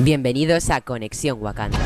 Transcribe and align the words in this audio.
Bienvenidos 0.00 0.70
a 0.70 0.80
Conexión 0.80 1.42
Wakanda. 1.42 1.76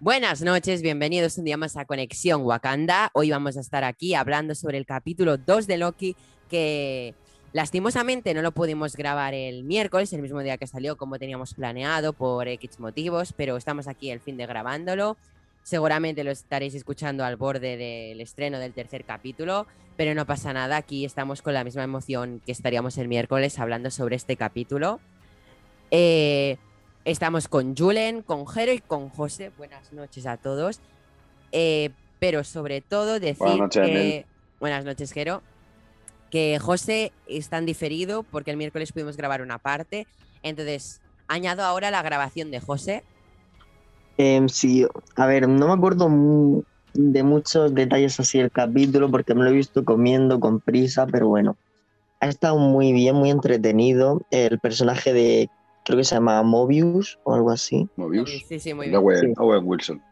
Buenas 0.00 0.42
noches, 0.42 0.82
bienvenidos 0.82 1.38
un 1.38 1.44
día 1.44 1.56
más 1.56 1.76
a 1.76 1.84
Conexión 1.84 2.42
Wakanda. 2.42 3.10
Hoy 3.14 3.30
vamos 3.30 3.56
a 3.56 3.60
estar 3.60 3.84
aquí 3.84 4.14
hablando 4.14 4.56
sobre 4.56 4.76
el 4.76 4.84
capítulo 4.84 5.36
2 5.38 5.68
de 5.68 5.76
Loki 5.78 6.16
que 6.50 7.14
lastimosamente 7.52 8.34
no 8.34 8.42
lo 8.42 8.50
pudimos 8.50 8.96
grabar 8.96 9.32
el 9.32 9.62
miércoles, 9.62 10.12
el 10.12 10.22
mismo 10.22 10.40
día 10.40 10.58
que 10.58 10.66
salió 10.66 10.96
como 10.96 11.20
teníamos 11.20 11.54
planeado 11.54 12.12
por 12.12 12.48
X 12.48 12.80
motivos, 12.80 13.32
pero 13.32 13.56
estamos 13.56 13.86
aquí 13.86 14.10
el 14.10 14.18
fin 14.18 14.36
de 14.36 14.46
grabándolo. 14.46 15.16
Seguramente 15.66 16.22
lo 16.22 16.30
estaréis 16.30 16.76
escuchando 16.76 17.24
al 17.24 17.34
borde 17.34 17.76
del 17.76 18.20
estreno 18.20 18.60
del 18.60 18.72
tercer 18.72 19.04
capítulo, 19.04 19.66
pero 19.96 20.14
no 20.14 20.24
pasa 20.24 20.52
nada, 20.52 20.76
aquí 20.76 21.04
estamos 21.04 21.42
con 21.42 21.54
la 21.54 21.64
misma 21.64 21.82
emoción 21.82 22.40
que 22.46 22.52
estaríamos 22.52 22.96
el 22.98 23.08
miércoles 23.08 23.58
hablando 23.58 23.90
sobre 23.90 24.14
este 24.14 24.36
capítulo. 24.36 25.00
Eh, 25.90 26.56
estamos 27.04 27.48
con 27.48 27.74
Julen, 27.74 28.22
con 28.22 28.46
Jero 28.46 28.72
y 28.72 28.78
con 28.78 29.08
José. 29.08 29.50
Buenas 29.58 29.92
noches 29.92 30.24
a 30.26 30.36
todos. 30.36 30.78
Eh, 31.50 31.90
pero 32.20 32.44
sobre 32.44 32.80
todo 32.80 33.18
decir 33.18 33.38
Buenas 33.38 33.58
noches, 33.58 33.86
que... 33.88 34.26
Buenas 34.60 34.84
noches, 34.84 35.10
Jero. 35.10 35.42
Que 36.30 36.60
José 36.60 37.10
está 37.26 37.58
en 37.58 37.66
diferido 37.66 38.22
porque 38.22 38.52
el 38.52 38.56
miércoles 38.56 38.92
pudimos 38.92 39.16
grabar 39.16 39.42
una 39.42 39.58
parte. 39.58 40.06
Entonces, 40.44 41.00
añado 41.26 41.64
ahora 41.64 41.90
la 41.90 42.02
grabación 42.02 42.52
de 42.52 42.60
José. 42.60 43.02
Em, 44.18 44.48
sí, 44.48 44.86
a 45.16 45.26
ver, 45.26 45.48
no 45.48 45.68
me 45.68 45.74
acuerdo 45.74 46.08
de 46.94 47.22
muchos 47.22 47.74
detalles 47.74 48.18
así 48.18 48.38
del 48.38 48.50
capítulo 48.50 49.10
porque 49.10 49.34
me 49.34 49.44
lo 49.44 49.50
he 49.50 49.54
visto 49.54 49.84
comiendo 49.84 50.40
con 50.40 50.60
prisa, 50.60 51.06
pero 51.06 51.28
bueno, 51.28 51.56
ha 52.20 52.28
estado 52.28 52.56
muy 52.58 52.92
bien, 52.92 53.16
muy 53.16 53.30
entretenido. 53.30 54.22
El 54.30 54.58
personaje 54.58 55.12
de, 55.12 55.50
creo 55.84 55.98
que 55.98 56.04
se 56.04 56.14
llama 56.14 56.42
Mobius 56.42 57.18
o 57.24 57.34
algo 57.34 57.50
así, 57.50 57.88
Mobius. 57.96 58.30
Sí, 58.48 58.58
sí, 58.58 58.72
muy 58.72 58.88
bien. 58.88 58.98
Owen, 58.98 59.20
Sí. 59.20 59.32
Owen 59.36 59.62
Wilson. 59.64 60.02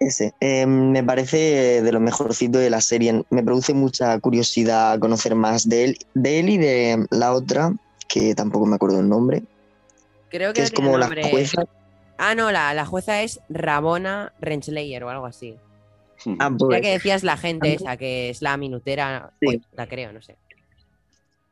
ese. 0.00 0.32
Em, 0.40 0.90
me 0.90 1.02
parece 1.04 1.82
de 1.82 1.92
lo 1.92 2.00
mejorcito 2.00 2.58
de 2.58 2.70
la 2.70 2.80
serie. 2.80 3.24
Me 3.30 3.42
produce 3.42 3.74
mucha 3.74 4.18
curiosidad 4.20 4.98
conocer 4.98 5.34
más 5.34 5.68
de 5.68 5.84
él, 5.84 5.98
de 6.14 6.40
él 6.40 6.48
y 6.50 6.58
de 6.58 7.06
la 7.10 7.32
otra, 7.32 7.72
que 8.08 8.34
tampoco 8.34 8.66
me 8.66 8.76
acuerdo 8.76 9.00
el 9.00 9.08
nombre, 9.08 9.42
Creo 10.30 10.52
que 10.52 10.62
es 10.62 10.70
como 10.72 10.98
la 10.98 11.08
jueza. 11.30 11.64
Ah, 12.18 12.34
no, 12.34 12.50
la, 12.50 12.74
la 12.74 12.84
jueza 12.84 13.22
es 13.22 13.40
Rabona 13.48 14.32
Renslayer 14.40 15.04
o 15.04 15.10
algo 15.10 15.26
así. 15.26 15.56
Ah, 16.40 16.50
Ya 16.50 16.56
pues, 16.58 16.80
que 16.82 16.90
decías 16.90 17.22
la 17.22 17.36
gente 17.36 17.74
esa, 17.74 17.96
que 17.96 18.30
es 18.30 18.42
la 18.42 18.56
minutera, 18.56 19.32
Sí. 19.40 19.46
Uy, 19.48 19.62
la 19.72 19.86
creo, 19.86 20.12
no 20.12 20.20
sé. 20.20 20.36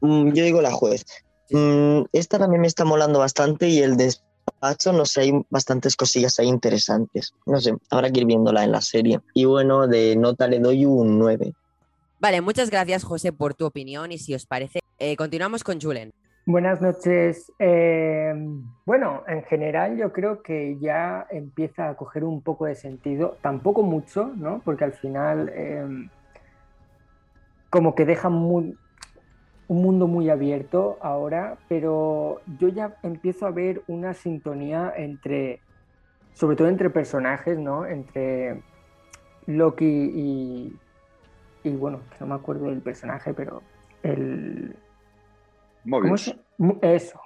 Mm, 0.01 0.33
yo 0.33 0.45
digo 0.45 0.61
la 0.61 0.73
juez. 0.73 1.05
Sí. 1.49 1.57
Mm, 1.57 2.07
esta 2.13 2.39
también 2.39 2.61
me 2.61 2.67
está 2.67 2.85
molando 2.85 3.21
bastante 3.21 3.69
y 3.69 3.79
el 3.79 3.97
despacho, 3.97 4.93
no 4.93 5.07
sé, 5.07 5.21
hay 5.23 5.33
bastantes 5.51 5.95
cosillas 5.95 6.39
ahí 6.41 6.49
interesantes. 6.49 7.33
No 7.47 7.61
sé, 7.61 7.75
habrá 7.91 8.11
que 8.11 8.21
ir 8.21 8.27
viéndola 8.27 8.65
en 8.65 8.73
la 8.73 8.81
serie. 8.81 9.21
Y 9.35 9.45
bueno, 9.45 9.87
de 9.87 10.17
nota 10.17 10.49
le 10.49 10.59
doy 10.59 10.85
un 10.85 11.19
9. 11.19 11.53
Vale, 12.19 12.41
muchas 12.41 12.71
gracias, 12.71 13.05
José, 13.05 13.33
por 13.33 13.55
tu 13.55 13.67
opinión. 13.67 14.11
Y 14.11 14.19
si 14.19 14.35
os 14.35 14.47
parece, 14.47 14.81
eh, 14.99 15.17
continuamos 15.17 15.63
con 15.63 15.81
Julen. 15.81 16.13
Buenas 16.49 16.81
noches. 16.81 17.53
Eh, 17.59 18.33
bueno, 18.85 19.25
en 19.27 19.43
general 19.43 19.97
yo 19.97 20.13
creo 20.13 20.45
que 20.45 20.79
ya 20.79 21.27
empieza 21.29 21.89
a 21.89 21.97
coger 21.97 22.23
un 22.23 22.41
poco 22.41 22.67
de 22.67 22.77
sentido, 22.77 23.37
tampoco 23.43 23.83
mucho, 23.83 24.33
¿no? 24.37 24.63
Porque 24.65 24.85
al 24.85 24.93
final 24.93 25.51
eh, 25.53 26.09
como 27.69 27.97
que 27.97 28.05
deja 28.05 28.29
un 28.29 28.79
mundo 29.67 30.07
muy 30.07 30.31
abierto 30.31 30.99
ahora, 31.01 31.59
pero 31.69 32.41
yo 32.61 32.69
ya 32.69 32.97
empiezo 33.03 33.47
a 33.47 33.51
ver 33.51 33.83
una 33.89 34.15
sintonía 34.15 34.95
entre, 34.97 35.59
sobre 36.33 36.55
todo 36.55 36.69
entre 36.69 36.91
personajes, 36.91 37.59
¿no? 37.59 37.87
Entre 37.87 38.63
Loki 39.47 40.13
y, 40.15 40.77
y 41.65 41.71
bueno, 41.71 42.03
no 42.21 42.27
me 42.29 42.37
acuerdo 42.37 42.67
del 42.67 42.83
personaje, 42.83 43.35
pero 43.35 43.63
el... 44.05 44.77
¿Cómo 45.91 46.01
Mobius. 46.01 46.23
se- 46.25 46.37
mu- 46.59 46.79
Eso. 46.83 47.21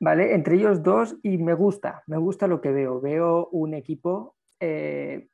¿Vale? 0.00 0.34
Entre 0.34 0.54
ellos 0.56 0.82
dos 0.82 1.16
y 1.22 1.36
me 1.36 1.52
gusta, 1.52 2.02
me 2.06 2.16
gusta 2.16 2.46
lo 2.46 2.60
que 2.62 2.70
veo. 2.70 3.00
Veo 3.00 3.48
un 3.52 3.74
equipo 3.74 4.34
eh, 4.58 5.28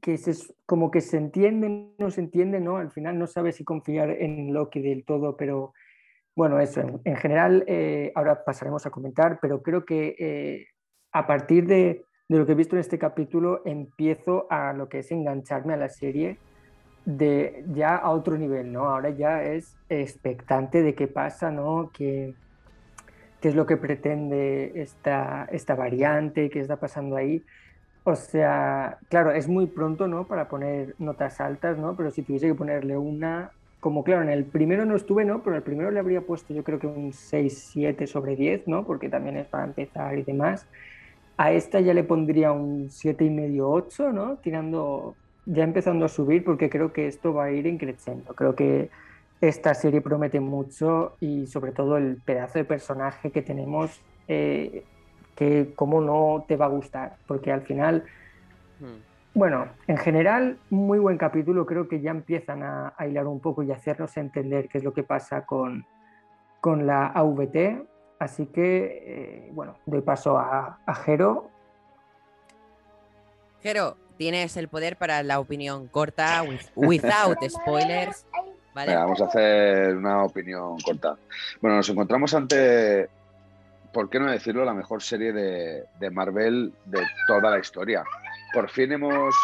que 0.00 0.16
se, 0.18 0.32
como 0.66 0.90
que 0.90 1.00
se 1.00 1.16
entiende, 1.16 1.94
no 1.98 2.10
se 2.10 2.20
entiende, 2.20 2.60
¿no? 2.60 2.76
Al 2.78 2.90
final 2.90 3.18
no 3.18 3.26
sabe 3.26 3.52
si 3.52 3.64
confiar 3.64 4.10
en 4.10 4.52
Loki 4.52 4.80
del 4.82 5.04
todo, 5.04 5.36
pero 5.36 5.72
bueno, 6.34 6.58
eso, 6.58 6.80
en, 6.80 7.00
en 7.04 7.16
general, 7.16 7.64
eh, 7.68 8.10
ahora 8.16 8.44
pasaremos 8.44 8.84
a 8.86 8.90
comentar, 8.90 9.38
pero 9.40 9.62
creo 9.62 9.84
que 9.84 10.16
eh, 10.18 10.66
a 11.12 11.26
partir 11.28 11.66
de, 11.68 12.04
de 12.28 12.38
lo 12.38 12.44
que 12.44 12.52
he 12.52 12.56
visto 12.56 12.74
en 12.74 12.80
este 12.80 12.98
capítulo 12.98 13.62
empiezo 13.64 14.48
a 14.50 14.72
lo 14.72 14.88
que 14.88 14.98
es 14.98 15.12
engancharme 15.12 15.74
a 15.74 15.78
la 15.78 15.88
serie 15.88 16.38
de 17.04 17.64
ya 17.72 17.96
a 17.96 18.10
otro 18.10 18.36
nivel, 18.38 18.72
¿no? 18.72 18.88
Ahora 18.88 19.10
ya 19.10 19.42
es 19.42 19.76
expectante 19.88 20.82
de 20.82 20.94
qué 20.94 21.06
pasa, 21.06 21.50
¿no? 21.50 21.90
¿Qué, 21.92 22.34
qué 23.40 23.48
es 23.48 23.54
lo 23.54 23.66
que 23.66 23.76
pretende 23.76 24.72
esta, 24.80 25.46
esta 25.50 25.74
variante? 25.74 26.50
¿Qué 26.50 26.60
está 26.60 26.76
pasando 26.76 27.16
ahí? 27.16 27.44
O 28.04 28.16
sea, 28.16 28.98
claro, 29.08 29.32
es 29.32 29.48
muy 29.48 29.66
pronto, 29.66 30.06
¿no? 30.06 30.26
Para 30.26 30.48
poner 30.48 30.94
notas 30.98 31.40
altas, 31.40 31.78
¿no? 31.78 31.96
Pero 31.96 32.10
si 32.10 32.22
tuviese 32.22 32.46
que 32.46 32.54
ponerle 32.54 32.98
una, 32.98 33.50
como 33.80 34.04
claro, 34.04 34.22
en 34.22 34.28
el 34.28 34.44
primero 34.44 34.84
no 34.84 34.94
estuve, 34.94 35.24
¿no? 35.24 35.42
Pero 35.42 35.56
el 35.56 35.62
primero 35.62 35.90
le 35.90 36.00
habría 36.00 36.20
puesto 36.20 36.52
yo 36.52 36.64
creo 36.64 36.78
que 36.78 36.86
un 36.86 37.12
6, 37.14 37.70
7 37.72 38.06
sobre 38.06 38.36
10, 38.36 38.68
¿no? 38.68 38.84
Porque 38.84 39.08
también 39.08 39.38
es 39.38 39.46
para 39.46 39.64
empezar 39.64 40.18
y 40.18 40.22
demás. 40.22 40.66
A 41.36 41.52
esta 41.52 41.80
ya 41.80 41.94
le 41.94 42.04
pondría 42.04 42.52
un 42.52 42.90
7 42.90 43.24
y 43.24 43.30
medio, 43.30 43.70
8, 43.70 44.12
¿no? 44.12 44.36
Tirando, 44.36 45.16
ya 45.46 45.64
empezando 45.64 46.04
a 46.04 46.08
subir 46.08 46.44
porque 46.44 46.70
creo 46.70 46.92
que 46.92 47.06
esto 47.06 47.34
va 47.34 47.44
a 47.44 47.50
ir 47.50 47.66
increciendo. 47.66 48.34
Creo 48.34 48.54
que 48.54 48.90
esta 49.40 49.74
serie 49.74 50.00
promete 50.00 50.40
mucho 50.40 51.16
y 51.20 51.46
sobre 51.46 51.72
todo 51.72 51.96
el 51.96 52.16
pedazo 52.24 52.58
de 52.58 52.64
personaje 52.64 53.30
que 53.30 53.42
tenemos, 53.42 54.00
eh, 54.28 54.84
que 55.34 55.72
cómo 55.74 56.00
no 56.00 56.44
te 56.46 56.56
va 56.56 56.66
a 56.66 56.68
gustar, 56.68 57.16
porque 57.26 57.52
al 57.52 57.62
final, 57.62 58.04
Hmm. 58.80 59.00
bueno, 59.34 59.68
en 59.86 59.96
general, 59.98 60.58
muy 60.70 60.98
buen 60.98 61.16
capítulo, 61.18 61.64
creo 61.64 61.88
que 61.88 62.00
ya 62.00 62.10
empiezan 62.10 62.62
a, 62.62 62.92
a 62.96 63.06
hilar 63.06 63.26
un 63.26 63.40
poco 63.40 63.62
y 63.62 63.70
hacernos 63.70 64.16
entender 64.16 64.68
qué 64.68 64.78
es 64.78 64.84
lo 64.84 64.92
que 64.92 65.04
pasa 65.04 65.44
con, 65.46 65.84
con 66.60 66.86
la 66.86 67.06
AVT, 67.08 67.86
así 68.18 68.46
que, 68.46 69.02
eh, 69.06 69.50
bueno, 69.52 69.76
doy 69.86 70.00
paso 70.00 70.38
a, 70.38 70.78
a 70.84 70.94
Jero. 70.94 71.50
Jero, 73.60 73.96
tienes 74.16 74.56
el 74.56 74.68
poder 74.68 74.96
para 74.96 75.22
la 75.22 75.40
opinión 75.40 75.88
corta, 75.88 76.42
with- 76.42 76.60
without 76.74 77.38
spoilers. 77.48 78.26
¿Vale? 78.74 78.88
Venga, 78.90 79.04
vamos 79.04 79.20
a 79.20 79.26
hacer 79.26 79.96
una 79.96 80.24
opinión 80.24 80.78
corta. 80.80 81.16
Bueno, 81.60 81.76
nos 81.76 81.88
encontramos 81.88 82.34
ante, 82.34 83.08
¿por 83.92 84.10
qué 84.10 84.18
no 84.18 84.30
decirlo?, 84.30 84.64
la 84.64 84.74
mejor 84.74 85.00
serie 85.02 85.32
de, 85.32 85.84
de 86.00 86.10
Marvel 86.10 86.72
de 86.84 87.00
toda 87.28 87.50
la 87.50 87.58
historia. 87.60 88.02
Por 88.52 88.68
fin 88.70 88.90
hemos... 88.92 89.34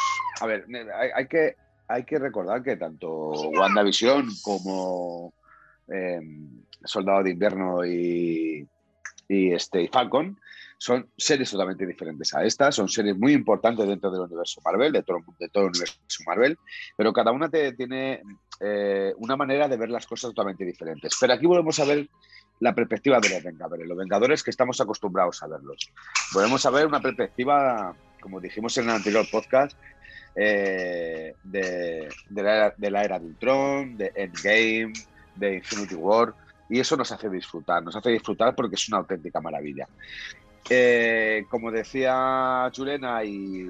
A 0.41 0.47
ver, 0.47 0.67
hay, 0.97 1.11
hay 1.15 1.27
que, 1.27 1.55
hay 1.87 2.05
que 2.05 2.19
recordar 2.19 2.63
que 2.65 2.77
tanto 2.77 3.31
WandaVision 3.53 4.29
como 4.43 5.33
eh, 5.93 6.21
Soldado 6.85 7.23
de 7.23 7.31
Invierno 7.31 7.85
y, 7.85 8.67
y, 9.29 9.53
este, 9.53 9.83
y 9.83 9.89
Falcon 9.89 10.37
son 10.81 11.11
series 11.15 11.51
totalmente 11.51 11.85
diferentes 11.85 12.35
a 12.35 12.43
estas, 12.43 12.75
son 12.75 12.89
series 12.89 13.15
muy 13.15 13.35
importantes 13.35 13.87
dentro 13.87 14.11
del 14.11 14.23
universo 14.23 14.63
Marvel, 14.65 14.91
de 14.91 15.03
todo, 15.03 15.19
de 15.39 15.49
todo 15.51 15.65
el 15.65 15.69
universo 15.69 15.99
Marvel, 16.27 16.59
pero 16.97 17.13
cada 17.13 17.33
una 17.33 17.51
te, 17.51 17.75
tiene 17.75 18.23
eh, 18.61 19.13
una 19.19 19.37
manera 19.37 19.69
de 19.69 19.77
ver 19.77 19.91
las 19.91 20.07
cosas 20.07 20.31
totalmente 20.31 20.65
diferentes. 20.65 21.13
Pero 21.21 21.35
aquí 21.35 21.45
volvemos 21.45 21.79
a 21.81 21.85
ver 21.85 22.09
la 22.61 22.75
perspectiva 22.75 23.21
de 23.21 23.29
los 23.29 23.43
Vengadores, 23.43 23.87
los 23.87 23.99
Vengadores 23.99 24.43
que 24.43 24.51
estamos 24.51 24.81
acostumbrados 24.81 25.43
a 25.43 25.49
verlos. 25.49 25.93
Volvemos 26.33 26.65
a 26.65 26.71
ver 26.71 26.87
una 26.87 27.03
perspectiva, 27.03 27.95
como 28.19 28.41
dijimos 28.41 28.79
en 28.79 28.85
el 28.85 28.97
anterior 28.97 29.27
podcast, 29.31 29.77
eh, 30.35 31.35
de, 31.43 32.09
de, 32.31 32.43
la 32.43 32.55
era, 32.55 32.75
de 32.75 32.91
la 32.91 33.05
era 33.05 33.19
de 33.19 33.27
Ultron, 33.27 33.99
de 33.99 34.13
Endgame, 34.15 34.95
de 35.37 35.57
Infinity 35.57 35.95
War, 35.95 36.35
y 36.71 36.81
eso 36.81 36.97
nos 36.97 37.13
hace 37.13 37.29
disfrutar, 37.29 37.83
nos 37.83 37.97
hace 37.97 38.09
disfrutar 38.09 38.55
porque 38.55 38.77
es 38.77 38.89
una 38.89 38.99
auténtica 38.99 39.43
maravilla. 39.43 39.87
Eh, 40.73 41.47
como 41.51 41.73
decía 41.73 42.71
Julen, 42.75 43.05
hay 43.05 43.67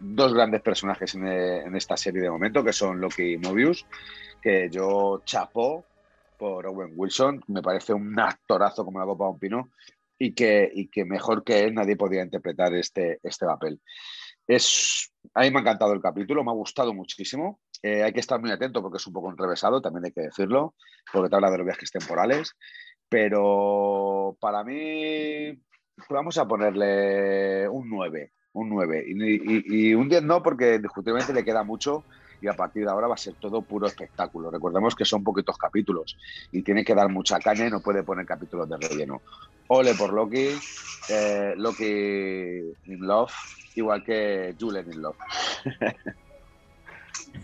dos 0.00 0.32
grandes 0.32 0.62
personajes 0.62 1.14
en, 1.14 1.26
en, 1.26 1.76
esta 1.76 1.96
serie 1.96 2.22
de 2.22 2.30
momento, 2.30 2.64
que 2.64 2.72
son 2.72 3.00
Loki 3.00 3.34
y 3.34 3.36
Mobius, 3.38 3.84
que 4.40 4.70
yo 4.70 5.20
chapó 5.26 5.84
por 6.38 6.66
Owen 6.66 6.92
Wilson, 6.94 7.42
me 7.48 7.60
parece 7.60 7.92
un 7.92 8.18
actorazo 8.18 8.84
como 8.84 8.98
la 8.98 9.04
copa 9.04 9.24
de 9.24 9.30
un 9.30 9.38
pino, 9.38 9.70
y 10.18 10.34
que, 10.34 10.70
y 10.72 10.88
que 10.88 11.04
mejor 11.04 11.44
que 11.44 11.64
él 11.64 11.74
nadie 11.74 11.96
podía 11.96 12.22
interpretar 12.22 12.74
este, 12.74 13.18
este 13.22 13.44
papel. 13.44 13.80
Es, 14.46 15.12
a 15.34 15.42
mí 15.42 15.50
me 15.50 15.58
ha 15.58 15.60
encantado 15.60 15.92
el 15.92 16.00
capítulo, 16.00 16.42
me 16.42 16.50
ha 16.50 16.54
gustado 16.54 16.94
muchísimo. 16.94 17.60
Eh, 17.82 18.02
hay 18.02 18.12
que 18.12 18.20
estar 18.20 18.40
muy 18.40 18.50
atento 18.50 18.80
porque 18.80 18.96
es 18.96 19.06
un 19.06 19.12
poco 19.12 19.30
enrevesado, 19.30 19.80
también 19.80 20.06
hay 20.06 20.12
que 20.12 20.22
decirlo, 20.22 20.74
porque 21.12 21.28
te 21.28 21.36
habla 21.36 21.50
de 21.50 21.58
los 21.58 21.66
viajes 21.66 21.90
temporales. 21.90 22.56
Pero 23.08 24.36
para 24.40 24.64
mí, 24.64 25.60
vamos 26.08 26.38
a 26.38 26.46
ponerle 26.46 27.68
un 27.68 27.88
9, 27.88 28.32
un 28.52 28.68
9. 28.68 29.04
Y, 29.06 29.90
y 29.90 29.94
un 29.94 30.08
10 30.08 30.22
no, 30.22 30.42
porque 30.42 30.76
indiscutiblemente 30.76 31.32
le 31.32 31.44
queda 31.44 31.62
mucho 31.62 32.04
y 32.40 32.48
a 32.48 32.54
partir 32.54 32.84
de 32.84 32.90
ahora 32.90 33.08
va 33.08 33.14
a 33.14 33.18
ser 33.18 33.34
todo 33.34 33.62
puro 33.62 33.86
espectáculo. 33.86 34.50
Recordemos 34.50 34.94
que 34.94 35.04
son 35.04 35.24
poquitos 35.24 35.56
capítulos 35.56 36.16
y 36.52 36.62
tiene 36.62 36.84
que 36.84 36.94
dar 36.94 37.08
mucha 37.08 37.38
caña 37.38 37.66
y 37.66 37.70
no 37.70 37.80
puede 37.80 38.02
poner 38.02 38.26
capítulos 38.26 38.68
de 38.68 38.76
relleno. 38.76 39.22
Ole 39.68 39.94
por 39.94 40.12
Loki, 40.12 40.48
eh, 41.10 41.54
Loki 41.56 41.84
in 41.84 43.06
Love, 43.06 43.32
igual 43.74 44.04
que 44.04 44.54
Julen 44.58 44.92
in 44.92 45.02
Love. 45.02 45.16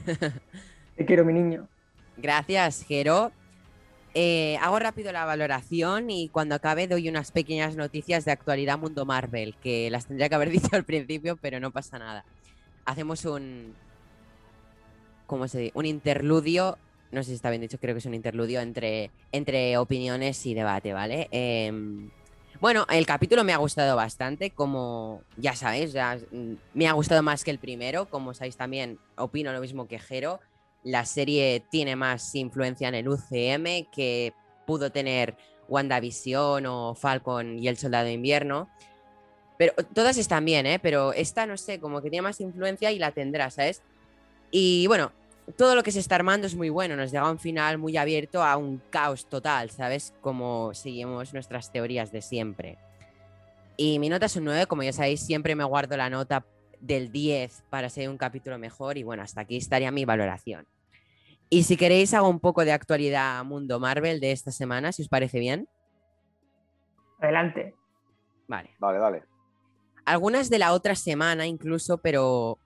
Te 0.96 1.04
quiero, 1.04 1.24
mi 1.24 1.32
niño. 1.32 1.68
Gracias, 2.16 2.84
Jero. 2.86 3.32
Eh, 4.16 4.56
hago 4.62 4.78
rápido 4.78 5.10
la 5.10 5.24
valoración 5.24 6.08
y 6.08 6.28
cuando 6.28 6.54
acabe 6.54 6.86
doy 6.86 7.08
unas 7.08 7.32
pequeñas 7.32 7.74
noticias 7.74 8.24
de 8.24 8.30
actualidad 8.30 8.78
mundo 8.78 9.04
Marvel, 9.04 9.56
que 9.60 9.90
las 9.90 10.06
tendría 10.06 10.28
que 10.28 10.36
haber 10.36 10.50
dicho 10.50 10.68
al 10.72 10.84
principio, 10.84 11.36
pero 11.36 11.58
no 11.58 11.72
pasa 11.72 11.98
nada. 11.98 12.24
Hacemos 12.84 13.24
un, 13.24 13.74
¿cómo 15.26 15.48
se 15.48 15.58
dice? 15.58 15.72
Un 15.74 15.86
interludio, 15.86 16.78
no 17.10 17.22
sé 17.24 17.30
si 17.30 17.34
está 17.34 17.50
bien 17.50 17.62
dicho, 17.62 17.78
creo 17.78 17.94
que 17.94 17.98
es 17.98 18.06
un 18.06 18.14
interludio 18.14 18.60
entre, 18.60 19.10
entre 19.32 19.76
opiniones 19.78 20.46
y 20.46 20.54
debate, 20.54 20.92
¿vale? 20.92 21.28
Em, 21.32 22.10
bueno, 22.60 22.86
el 22.90 23.06
capítulo 23.06 23.42
me 23.42 23.52
ha 23.52 23.56
gustado 23.56 23.96
bastante, 23.96 24.50
como 24.50 25.22
ya 25.36 25.56
sabéis, 25.56 25.92
ya, 25.92 26.18
mm, 26.30 26.52
me 26.74 26.86
ha 26.86 26.92
gustado 26.92 27.22
más 27.22 27.42
que 27.42 27.50
el 27.50 27.58
primero, 27.58 28.08
como 28.08 28.32
sabéis 28.32 28.56
también, 28.56 28.98
opino 29.16 29.52
lo 29.52 29.60
mismo 29.60 29.88
que 29.88 29.98
Jero, 29.98 30.40
la 30.84 31.04
serie 31.06 31.64
tiene 31.70 31.96
más 31.96 32.34
influencia 32.34 32.88
en 32.88 32.94
el 32.94 33.08
UCM 33.08 33.90
que 33.90 34.32
pudo 34.66 34.92
tener 34.92 35.36
WandaVision 35.68 36.66
o 36.66 36.94
Falcon 36.94 37.58
y 37.58 37.68
el 37.68 37.76
Soldado 37.76 38.04
de 38.04 38.12
Invierno. 38.12 38.68
Pero 39.56 39.72
todas 39.94 40.18
están 40.18 40.44
bien, 40.44 40.66
¿eh? 40.66 40.78
Pero 40.78 41.12
esta, 41.12 41.46
no 41.46 41.56
sé, 41.56 41.80
como 41.80 42.02
que 42.02 42.10
tiene 42.10 42.22
más 42.22 42.40
influencia 42.40 42.92
y 42.92 42.98
la 42.98 43.12
tendrá, 43.12 43.50
¿sabes? 43.50 43.82
Y 44.50 44.86
bueno, 44.86 45.12
todo 45.56 45.74
lo 45.74 45.82
que 45.82 45.92
se 45.92 46.00
está 46.00 46.16
armando 46.16 46.46
es 46.46 46.54
muy 46.54 46.70
bueno, 46.70 46.96
nos 46.96 47.10
llega 47.10 47.26
a 47.26 47.30
un 47.30 47.38
final 47.38 47.78
muy 47.78 47.96
abierto 47.96 48.42
a 48.42 48.56
un 48.56 48.80
caos 48.90 49.26
total, 49.26 49.70
¿sabes? 49.70 50.12
Como 50.20 50.74
seguimos 50.74 51.32
nuestras 51.32 51.70
teorías 51.70 52.12
de 52.12 52.22
siempre. 52.22 52.78
Y 53.76 53.98
mi 53.98 54.08
nota 54.08 54.26
es 54.26 54.36
un 54.36 54.44
9, 54.44 54.66
como 54.66 54.82
ya 54.82 54.92
sabéis, 54.92 55.20
siempre 55.20 55.54
me 55.54 55.64
guardo 55.64 55.96
la 55.96 56.10
nota 56.10 56.44
del 56.80 57.10
10 57.10 57.64
para 57.70 57.88
ser 57.88 58.08
un 58.08 58.18
capítulo 58.18 58.58
mejor 58.58 58.98
y 58.98 59.02
bueno, 59.02 59.22
hasta 59.22 59.42
aquí 59.42 59.56
estaría 59.56 59.90
mi 59.90 60.04
valoración. 60.04 60.66
Y 61.54 61.62
si 61.62 61.76
queréis 61.76 62.12
hago 62.14 62.28
un 62.28 62.40
poco 62.40 62.64
de 62.64 62.72
actualidad 62.72 63.44
mundo 63.44 63.78
Marvel 63.78 64.18
de 64.18 64.32
esta 64.32 64.50
semana, 64.50 64.90
si 64.90 65.02
os 65.02 65.08
parece 65.08 65.38
bien. 65.38 65.68
Adelante. 67.20 67.76
Vale. 68.48 68.70
Vale, 68.80 68.98
vale. 68.98 69.22
Algunas 70.04 70.50
de 70.50 70.58
la 70.58 70.72
otra 70.72 70.96
semana 70.96 71.46
incluso, 71.46 71.98
pero 71.98 72.58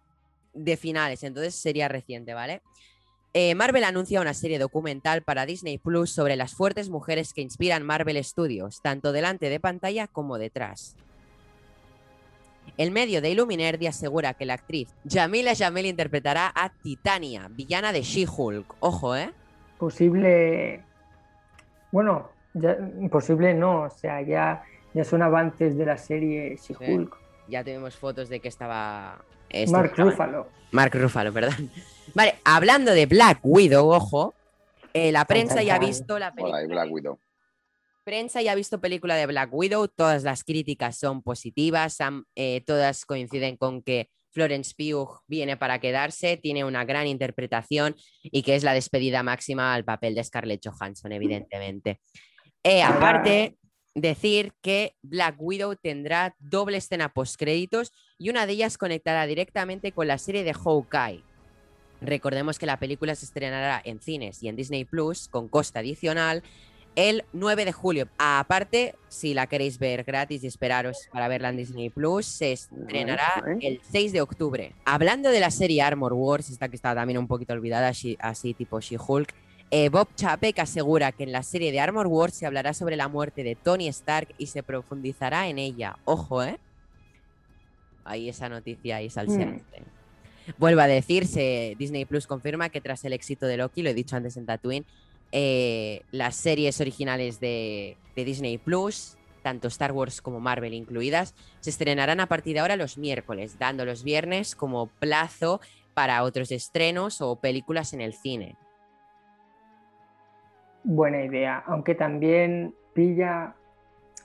de 0.55 0.79
finales, 0.79 1.23
entonces 1.23 1.55
sería 1.55 1.87
reciente, 1.89 2.33
¿vale? 2.33 2.63
Eh, 3.35 3.55
Marvel 3.55 3.85
anuncia 3.85 4.23
una 4.23 4.33
serie 4.33 4.59
documental 4.59 5.23
para 5.23 5.45
Disney 5.45 5.77
Plus 5.77 6.11
sobre 6.11 6.37
las 6.37 6.55
fuertes 6.55 6.89
mujeres 6.89 7.35
que 7.35 7.43
inspiran 7.43 7.85
Marvel 7.85 8.25
Studios, 8.25 8.81
tanto 8.81 9.13
delante 9.13 9.51
de 9.51 9.61
pantalla 9.61 10.07
como 10.07 10.39
detrás. 10.39 10.97
El 12.77 12.91
medio 12.91 13.21
de 13.21 13.31
Illuminerdi 13.31 13.87
asegura 13.87 14.35
que 14.35 14.47
la 14.47 14.55
actriz 14.55 14.95
Jamila 15.09 15.55
Jamil 15.57 15.87
interpretará 15.87 16.53
a 16.55 16.71
Titania, 16.71 17.49
villana 17.51 17.93
de 17.93 18.03
She-Hulk. 18.03 18.77
Ojo, 18.81 19.17
¿eh? 19.17 19.33
Posible. 19.79 20.83
Bueno, 21.91 22.31
ya, 22.55 22.77
posible 23.11 23.55
no, 23.55 23.83
o 23.83 23.91
sea, 23.91 24.21
ya, 24.23 24.63
ya 24.95 25.05
son 25.05 25.23
avances 25.23 25.77
de 25.77 25.87
la 25.87 25.97
serie 25.97 26.57
She-Hulk. 26.57 27.17
Ya 27.49 27.65
tenemos 27.65 27.97
fotos 27.97 28.29
de 28.29 28.41
que 28.41 28.49
estaba 28.49 29.25
Mark 29.69 29.95
Ruffalo. 29.97 30.49
Mark 30.73 30.93
Ruffalo, 30.95 31.33
perdón. 31.33 31.71
Vale, 32.15 32.37
hablando 32.45 32.93
de 32.93 33.07
Black 33.07 33.41
Widow, 33.43 33.89
ojo, 33.89 34.35
eh, 34.93 35.13
la 35.13 35.25
prensa 35.25 35.63
ya 35.63 35.77
ha 35.77 35.79
visto 35.79 36.19
la 36.19 36.33
película. 36.33 36.67
Black 36.67 36.91
Widow. 36.91 37.19
Prensa 38.09 38.41
ya 38.41 38.53
ha 38.53 38.55
visto 38.55 38.81
película 38.81 39.17
de 39.17 39.27
Black 39.27 39.53
Widow, 39.53 39.87
todas 39.87 40.23
las 40.23 40.43
críticas 40.43 40.97
son 40.97 41.21
positivas, 41.21 41.99
eh, 42.37 42.63
todas 42.65 43.05
coinciden 43.05 43.59
con 43.59 43.83
que 43.83 44.09
Florence 44.31 44.73
Pugh 44.75 45.21
viene 45.27 45.59
para 45.59 45.79
quedarse, 45.79 46.39
tiene 46.39 46.65
una 46.65 46.87
gran 46.87 47.07
interpretación 47.07 47.95
y 48.23 48.41
que 48.45 48.55
es 48.55 48.65
la 48.65 48.73
despedida 48.73 49.23
máxima 49.23 49.75
al 49.75 49.85
papel 49.85 50.15
de 50.15 50.25
Scarlett 50.25 50.67
Johansson, 50.67 51.13
evidentemente. 51.13 52.01
Eh, 52.63 52.83
aparte, 52.83 53.59
decir 53.95 54.55
que 54.63 54.95
Black 55.03 55.37
Widow 55.39 55.77
tendrá 55.77 56.35
doble 56.39 56.79
escena 56.79 57.13
post-créditos 57.13 57.93
y 58.17 58.31
una 58.31 58.47
de 58.47 58.55
ellas 58.55 58.79
conectará 58.79 59.27
directamente 59.27 59.93
con 59.93 60.09
la 60.09 60.17
serie 60.17 60.45
de 60.45 60.55
Hawkeye. 60.55 61.23
Recordemos 62.01 62.59
que 62.59 62.65
la 62.65 62.79
película 62.79 63.15
se 63.15 63.27
estrenará 63.27 63.83
en 63.85 64.01
cines 64.01 64.43
y 64.43 64.49
en 64.49 64.57
Disney 64.57 64.87
Plus 64.87 65.29
con 65.29 65.49
costa 65.49 65.81
adicional 65.81 66.43
el 66.99 67.25
9 67.33 67.65
de 67.65 67.71
julio. 67.71 68.09
Aparte, 68.19 68.97
si 69.07 69.33
la 69.33 69.47
queréis 69.47 69.79
ver 69.79 70.03
gratis 70.03 70.43
y 70.43 70.49
esperaros 70.49 71.09
para 71.13 71.29
verla 71.29 71.51
en 71.51 71.57
Disney 71.57 71.91
Plus, 71.91 72.27
se 72.27 72.51
estrenará 72.51 73.45
el 73.61 73.81
6 73.89 74.13
de 74.13 74.21
octubre. 74.21 74.75
Hablando 74.85 75.31
de 75.31 75.39
la 75.39 75.53
serie 75.53 75.81
Armor 75.81 76.13
Wars, 76.13 76.51
esta 76.51 76.69
que 76.69 76.75
está 76.75 76.97
también 76.97 77.21
un 77.21 77.29
poquito 77.29 77.53
olvidada, 77.53 77.93
así 78.19 78.55
tipo 78.55 78.81
She-Hulk, 78.81 79.33
eh, 79.71 79.91
Bob 79.91 80.09
Chapek 80.17 80.59
asegura 80.59 81.13
que 81.13 81.23
en 81.23 81.31
la 81.31 81.45
serie 81.45 81.71
de 81.71 81.79
Armor 81.79 82.09
Wars 82.09 82.35
se 82.35 82.47
hablará 82.47 82.75
sobre 82.75 82.97
la 82.97 83.07
muerte 83.07 83.45
de 83.45 83.55
Tony 83.55 83.87
Stark 83.87 84.35
y 84.37 84.47
se 84.47 84.65
profundizará 84.65 85.47
en 85.47 85.61
ella. 85.61 85.99
Ojo, 86.05 86.43
¿eh? 86.43 86.59
Ahí 88.05 88.29
esa 88.29 88.49
noticia 88.49 88.97
ahí 88.97 89.09
salseante. 89.09 89.83
Mm. 89.83 89.99
Vuelvo 90.57 90.81
a 90.81 90.87
decirse, 90.87 91.77
Disney 91.79 92.07
Plus 92.07 92.27
confirma 92.27 92.71
que 92.71 92.81
tras 92.81 93.05
el 93.05 93.13
éxito 93.13 93.47
de 93.47 93.59
Loki, 93.59 93.83
lo 93.83 93.91
he 93.91 93.95
dicho 93.95 94.17
antes 94.17 94.37
en 94.37 94.47
Tatooine, 94.47 94.87
eh, 95.33 96.03
las 96.11 96.37
series 96.37 96.81
originales 96.81 97.41
de, 97.41 97.97
de 98.17 98.25
Disney 98.25 98.59
Plus, 98.59 99.17
tanto 99.43 99.69
Star 99.69 99.93
Wars 99.93 100.21
como 100.21 100.41
Marvel 100.41 100.75
incluidas, 100.75 101.35
se 101.61 101.71
estrenarán 101.71 102.21
a 102.21 102.27
partir 102.27 102.55
de 102.55 102.61
ahora 102.61 102.77
los 102.77 102.99
miércoles, 102.99 103.59
dando 103.59 103.85
los 103.85 104.03
viernes 104.03 104.55
como 104.55 104.87
plazo 104.87 105.61
para 105.95 106.23
otros 106.23 106.53
estrenos 106.53 107.21
o 107.21 107.37
películas 107.37 107.93
en 107.93 108.01
el 108.01 108.15
cine 108.15 108.57
buena 110.89 111.23
idea, 111.23 111.63
aunque 111.67 111.95
también 111.95 112.75
pilla 112.95 113.55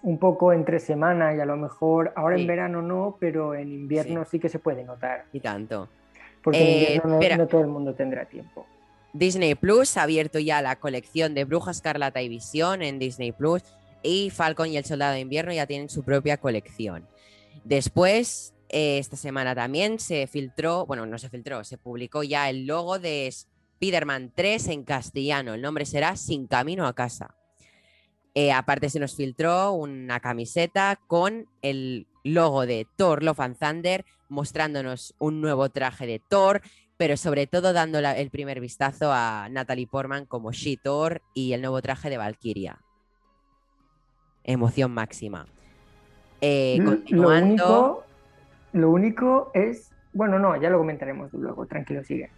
un 0.02 0.18
poco 0.18 0.54
entre 0.54 0.80
semana 0.80 1.34
y 1.36 1.40
a 1.40 1.46
lo 1.46 1.58
mejor 1.58 2.12
ahora 2.16 2.38
en 2.38 2.48
verano 2.48 2.82
no, 2.82 3.18
pero 3.20 3.54
en 3.54 3.72
invierno 3.72 4.26
sí. 4.26 4.40
que 4.40 4.50
se 4.50 4.60
puede 4.60 4.84
notar. 4.84 5.26
Y 5.32 5.40
tanto. 5.40 5.90
Porque 6.42 6.96
en 6.96 7.02
eh, 7.02 7.02
invierno 7.04 7.44
no, 7.44 7.48
todo 7.48 7.62
el 7.62 7.68
mundo 7.68 7.94
tendrá 7.94 8.26
tiempo. 8.26 8.66
Disney 9.14 9.54
Plus 9.54 9.96
ha 9.98 10.04
abierto 10.04 10.40
ya 10.40 10.62
la 10.62 10.80
colección 10.80 11.36
de 11.36 11.46
Bruja 11.46 11.72
Escarlata 11.72 12.22
y 12.22 12.30
Visión 12.30 12.82
en 12.82 12.98
Disney 12.98 13.32
Plus 13.32 13.62
y 14.02 14.32
Falcon 14.32 14.70
y 14.70 14.78
el 14.78 14.86
Soldado 14.86 15.14
de 15.14 15.20
Invierno 15.20 15.54
ya 15.54 15.68
tienen 15.68 15.90
su 15.90 16.04
propia 16.04 16.38
colección. 16.38 17.08
Después, 17.64 18.54
eh, 18.70 18.98
esta 18.98 19.16
semana 19.16 19.54
también 19.54 20.00
se 20.00 20.26
filtró, 20.26 20.86
bueno, 20.88 21.06
no 21.06 21.20
se 21.20 21.30
filtró, 21.30 21.64
se 21.64 21.78
publicó 21.78 22.24
ya 22.24 22.50
el 22.50 22.66
logo 22.66 22.98
de 22.98 23.28
Spider-Man 23.28 24.34
3 24.36 24.68
en 24.70 24.84
castellano. 24.84 25.54
El 25.54 25.62
nombre 25.62 25.86
será 25.86 26.16
Sin 26.16 26.48
Camino 26.48 26.88
a 26.88 26.94
Casa. 26.94 27.36
Eh, 28.34 28.52
aparte 28.52 28.90
se 28.90 29.00
nos 29.00 29.16
filtró 29.16 29.74
una 29.74 30.20
camiseta 30.20 31.00
con 31.06 31.48
el 31.62 32.08
logo 32.24 32.66
de 32.66 32.88
Thor 32.96 33.22
Love 33.22 33.42
and 33.42 33.60
Thunder, 33.60 34.06
mostrándonos 34.28 35.14
un 35.20 35.40
nuevo 35.40 35.70
traje 35.70 36.08
de 36.08 36.20
Thor, 36.20 36.62
pero 37.04 37.18
sobre 37.18 37.48
todo 37.48 37.74
dando 37.74 38.00
el 38.00 38.30
primer 38.30 38.62
vistazo 38.62 39.12
a 39.12 39.50
Natalie 39.52 39.88
Portman 39.88 40.26
como 40.26 40.54
She-Thor 40.54 41.22
y 41.34 41.52
el 41.52 41.60
nuevo 41.60 41.82
traje 41.82 42.10
de 42.10 42.16
Valkyria. 42.16 42.80
Emoción 44.46 44.94
máxima. 44.94 45.46
Eh, 46.40 46.80
continuando... 46.82 48.06
lo 48.72 48.90
único 48.90 49.52
es... 49.54 49.92
Bueno, 50.14 50.40
no, 50.40 50.56
ya 50.62 50.70
lo 50.70 50.78
comentaremos 50.78 51.34
luego, 51.34 51.66
tranquilo, 51.66 52.06
sigue 52.06 52.30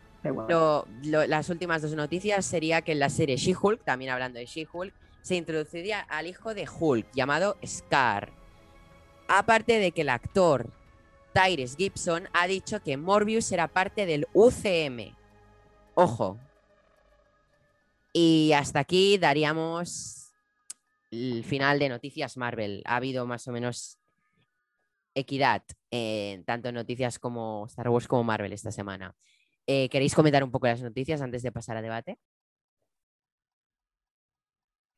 las 1.04 1.50
últimas 1.52 1.84
dos 1.84 1.94
noticias 1.94 2.44
sería 2.44 2.82
que 2.82 2.94
en 2.94 3.00
la 3.02 3.10
serie 3.10 3.38
She-Hulk, 3.38 3.84
también 3.84 4.10
hablando 4.10 4.40
de 4.40 4.48
She-Hulk, 4.48 4.96
se 5.22 5.36
introduciría 5.36 6.00
al 6.00 6.26
hijo 6.26 6.56
de 6.56 6.68
Hulk, 6.68 7.06
llamado 7.14 7.56
Scar. 7.64 8.32
Aparte 9.28 9.78
de 9.78 9.92
que 9.92 10.02
el 10.02 10.10
actor 10.10 10.72
Tyrese 11.36 11.76
Gibson 11.76 12.30
ha 12.32 12.48
dicho 12.48 12.82
que 12.82 12.96
Morbius 12.96 13.44
será 13.44 13.68
parte 13.68 14.06
del 14.06 14.26
UCM. 14.32 15.14
Ojo. 15.94 16.40
Y 18.14 18.54
hasta 18.54 18.80
aquí 18.80 19.18
daríamos 19.18 20.34
el 21.12 21.44
final 21.44 21.78
de 21.78 21.90
Noticias 21.90 22.38
Marvel. 22.38 22.84
Ha 22.86 22.96
habido 22.96 23.26
más 23.26 23.46
o 23.50 23.52
menos 23.52 24.00
equidad, 25.14 25.64
eh, 25.92 26.42
tanto 26.46 26.70
en 26.70 26.76
noticias 26.76 27.20
como 27.20 27.66
Star 27.66 27.90
Wars 27.90 28.08
como 28.08 28.24
Marvel 28.24 28.54
esta 28.54 28.72
semana. 28.72 29.14
Eh, 29.68 29.90
¿Queréis 29.90 30.16
comentar 30.16 30.42
un 30.42 30.52
poco 30.52 30.68
las 30.68 30.82
noticias 30.82 31.22
antes 31.22 31.44
de 31.44 31.52
pasar 31.52 31.76
a 31.76 31.82
debate? 31.82 32.18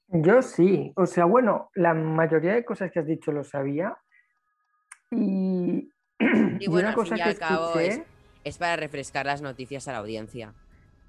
Yo 0.09 0.43
sí, 0.43 0.93
o 0.95 1.07
sea, 1.07 1.25
bueno, 1.25 1.71
la 1.73 1.95
mayoría 1.95 2.53
de 2.53 2.63
cosas 2.63 2.91
que 2.91 2.99
has 2.99 3.07
dicho 3.07 3.31
lo 3.31 3.43
sabía. 3.43 3.97
Y, 5.11 5.91
Y 6.59 6.65
y 6.65 6.67
bueno, 6.67 6.87
una 6.87 6.89
al 6.89 6.95
cosa 6.95 7.15
fin 7.15 7.17
y 7.17 7.23
que 7.23 7.29
al 7.29 7.37
cabo 7.37 7.67
escuché, 7.67 7.87
es, 7.87 8.01
es 8.43 8.57
para 8.57 8.75
refrescar 8.75 9.25
las 9.25 9.41
noticias 9.41 9.87
a 9.87 9.91
la 9.91 9.99
audiencia 9.99 10.53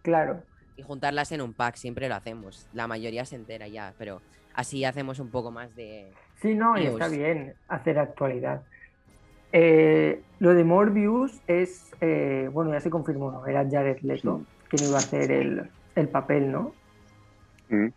claro, 0.02 0.42
y 0.76 0.82
juntarlas 0.82 1.32
en 1.32 1.40
un 1.40 1.54
pack, 1.54 1.76
siempre 1.76 2.08
lo 2.08 2.14
hacemos. 2.14 2.68
La 2.72 2.86
mayoría 2.86 3.24
se 3.24 3.36
entera 3.36 3.66
ya, 3.68 3.94
pero 3.98 4.20
así 4.54 4.84
hacemos 4.84 5.18
un 5.18 5.30
poco 5.30 5.50
más 5.50 5.74
de... 5.74 6.12
sí, 6.42 6.54
no, 6.54 6.78
y 6.78 6.86
está 6.86 7.08
bien 7.08 7.54
hacer 7.68 7.98
actualidad. 7.98 8.62
Eh, 9.52 10.22
lo 10.40 10.52
de 10.54 10.62
Morbius 10.64 11.40
es, 11.46 11.90
eh, 12.02 12.50
bueno, 12.52 12.72
ya 12.72 12.80
se 12.80 12.90
confirmó, 12.90 13.30
¿no? 13.32 13.46
Era 13.46 13.66
Jared 13.68 14.00
Leto, 14.02 14.42
quien 14.68 14.88
iba 14.88 14.96
a 14.96 15.00
hacer 15.00 15.30
el, 15.32 15.70
el 15.94 16.08
papel, 16.08 16.52
¿no? 16.52 16.74
Mm. 17.70 17.88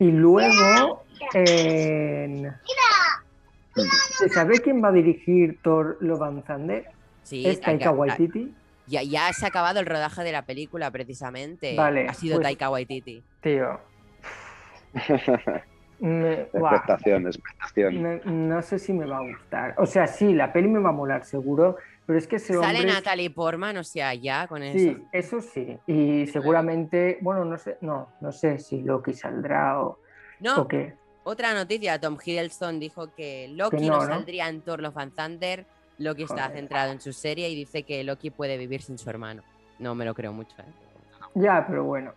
Y 0.00 0.10
luego, 0.10 1.04
en- 1.34 2.52
¿se 4.18 4.28
sabe 4.28 4.58
quién 4.60 4.82
va 4.82 4.88
a 4.88 4.92
dirigir 4.92 5.58
Thor 5.62 5.96
Love 6.00 6.22
and 6.22 6.44
Thunder? 6.44 6.84
Sí, 7.22 7.46
es 7.46 7.60
Taika 7.60 7.90
Waititi. 7.90 8.54
Ya, 8.86 9.02
ya 9.02 9.32
se 9.32 9.44
ha 9.44 9.48
acabado 9.48 9.78
el 9.80 9.86
rodaje 9.86 10.22
de 10.24 10.32
la 10.32 10.42
película, 10.46 10.90
precisamente. 10.90 11.76
Vale, 11.76 12.08
ha 12.08 12.14
sido 12.14 12.36
pues- 12.36 12.44
Taika 12.46 12.70
Waititi. 12.70 13.22
Tío. 13.40 13.78
Me- 16.00 16.32
expectación, 16.42 17.26
expectación. 17.26 18.02
me- 18.02 18.20
no 18.24 18.62
sé 18.62 18.78
si 18.78 18.92
me 18.94 19.04
va 19.04 19.18
a 19.18 19.20
gustar. 19.20 19.74
O 19.76 19.84
sea, 19.84 20.06
sí, 20.06 20.32
la 20.32 20.50
peli 20.50 20.66
me 20.66 20.78
va 20.80 20.88
a 20.88 20.92
molar, 20.92 21.24
seguro. 21.26 21.76
Pero 22.06 22.18
es 22.18 22.26
que 22.26 22.36
ese 22.36 22.54
Sale 22.54 22.78
hombre. 22.78 22.92
Natalie 22.92 23.30
Portman, 23.30 23.76
o 23.76 23.84
sea, 23.84 24.14
ya 24.14 24.48
con 24.48 24.62
eso. 24.62 24.78
Sí, 24.78 24.96
eso 25.12 25.40
sí. 25.42 25.78
Y 25.86 26.26
seguramente, 26.28 27.18
bueno, 27.20 27.44
no 27.44 27.56
sé, 27.58 27.76
no, 27.82 28.08
no 28.20 28.32
sé 28.32 28.58
si 28.58 28.80
Loki 28.82 29.12
saldrá 29.12 29.80
o, 29.80 30.00
No, 30.40 30.62
o 30.62 30.66
qué. 30.68 30.94
Otra 31.24 31.54
noticia, 31.54 32.00
Tom 32.00 32.16
Hiddleston 32.24 32.80
dijo 32.80 33.14
que 33.14 33.48
Loki 33.48 33.76
Que 33.78 33.86
no, 33.86 34.00
saldría 34.00 34.48
en 34.48 34.62
Thor 34.62 34.80
Love 34.80 34.98
and 34.98 35.14
Thunder. 35.14 35.66
Loki 35.98 36.22
está 36.22 36.48
centrado 36.50 36.92
en 36.92 37.00
su 37.00 37.12
serie 37.12 37.50
y 37.50 37.54
dice 37.54 37.82
que 37.82 38.02
Loki 38.04 38.30
puede 38.30 38.56
vivir 38.56 38.80
sin 38.80 38.96
su 38.96 39.08
hermano. 39.10 39.42
No 39.78 39.94
me 39.94 40.04
lo 40.04 40.14
creo 40.14 40.32
mucho, 40.32 40.54
¿eh? 40.58 40.64
Ya, 41.34 41.64
pero 41.66 41.84
bueno. 41.84 42.12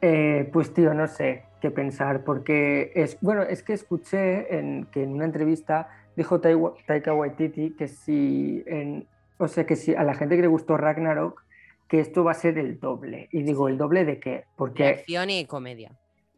Eh, 0.00 0.48
pues 0.50 0.72
tío, 0.72 0.94
no 0.94 1.06
sé 1.06 1.44
qué 1.60 1.70
pensar, 1.70 2.24
porque 2.24 2.90
es, 2.94 3.18
bueno, 3.20 3.42
es 3.42 3.62
que 3.62 3.74
escuché 3.74 4.56
en, 4.56 4.86
que 4.86 5.02
en 5.02 5.12
una 5.12 5.26
entrevista 5.26 5.90
dijo 6.16 6.40
Taiwa- 6.40 6.74
Taika 6.86 7.12
Waititi 7.12 7.72
que 7.72 7.86
si, 7.86 8.64
en, 8.66 9.06
o 9.36 9.46
sea, 9.46 9.66
que 9.66 9.76
si 9.76 9.94
a 9.94 10.02
la 10.02 10.14
gente 10.14 10.36
que 10.36 10.42
le 10.42 10.48
gustó 10.48 10.78
Ragnarok, 10.78 11.42
que 11.86 12.00
esto 12.00 12.24
va 12.24 12.30
a 12.30 12.34
ser 12.34 12.56
el 12.56 12.80
doble. 12.80 13.28
Y 13.30 13.42
digo, 13.42 13.68
¿el 13.68 13.76
doble 13.76 14.06
de 14.06 14.18
qué? 14.20 14.30
De 14.30 14.44
Porque, 14.56 14.86
acción 14.86 15.28
y 15.28 15.44
comedia. 15.44 15.90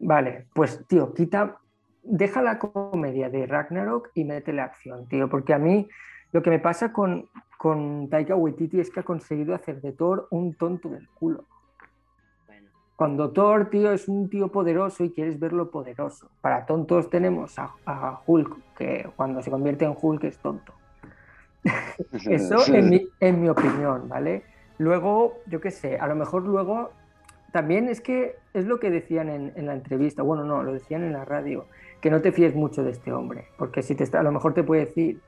Vale, 0.03 0.47
pues 0.53 0.85
tío, 0.87 1.15
quita, 1.15 1.59
deja 2.03 2.43
la 2.43 2.59
comedia 2.59 3.31
de 3.31 3.47
Ragnarok 3.47 4.11
y 4.15 4.25
mete 4.25 4.53
la 4.53 4.65
acción, 4.65 5.09
tío, 5.09 5.29
porque 5.29 5.55
a 5.55 5.59
mí 5.59 5.89
lo 6.33 6.43
que 6.43 6.51
me 6.51 6.59
pasa 6.59 6.93
con, 6.93 7.29
con 7.59 8.09
Taika 8.11 8.35
Waititi 8.35 8.81
es 8.81 8.91
que 8.91 9.01
ha 9.01 9.05
conseguido 9.05 9.55
hacer 9.55 9.81
de 9.81 9.93
Thor 9.93 10.29
un 10.31 10.55
tonto 10.55 10.89
del 10.89 11.09
culo. 11.09 11.45
Bueno, 12.47 12.71
Cuando 12.97 13.31
Thor, 13.31 13.71
tío, 13.71 13.93
es 13.93 14.09
un 14.09 14.29
tío 14.29 14.49
poderoso 14.49 15.05
y 15.05 15.13
quieres 15.13 15.39
verlo 15.39 15.71
poderoso. 15.71 16.31
Para 16.41 16.67
tontos 16.67 17.09
tenemos 17.09 17.59
a, 17.59 17.75
a 17.87 18.21
Hulk, 18.27 18.75
que 18.77 19.09
cuando 19.15 19.43
se 19.43 19.51
convierte 19.51 19.85
en 19.85 19.97
Hulk 20.01 20.25
es 20.25 20.39
tonto. 20.39 20.73
Eso 22.29 22.75
en 22.75 22.89
mi, 22.91 23.09
en 23.21 23.41
mi 23.41 23.49
opinión, 23.49 24.09
¿vale? 24.09 24.45
Luego, 24.79 25.39
yo 25.47 25.61
qué 25.61 25.71
sé, 25.71 25.99
a 25.99 26.09
lo 26.09 26.17
mejor 26.17 26.43
luego 26.43 26.91
también 27.53 27.89
es 27.89 28.01
que 28.01 28.37
es 28.55 28.65
lo 28.67 28.81
que 28.81 28.91
decían 28.91 29.29
en, 29.29 29.53
en 29.57 29.67
la 29.67 29.75
entrevista, 29.75 30.23
bueno, 30.23 30.45
no, 30.45 30.63
lo 30.63 30.73
decían 30.73 31.05
en 31.05 31.13
la 31.13 31.25
radio, 31.25 31.67
que 32.01 32.11
no 32.11 32.21
te 32.21 32.33
fíes 32.33 32.55
mucho 32.55 32.83
de 32.83 32.91
este 32.91 33.13
hombre, 33.13 33.47
porque 33.57 33.83
si 33.83 33.95
te 33.95 34.05
está, 34.05 34.21
a 34.21 34.23
lo 34.23 34.33
mejor 34.33 34.55
te 34.55 34.65
puede 34.65 34.87
decir 34.87 35.21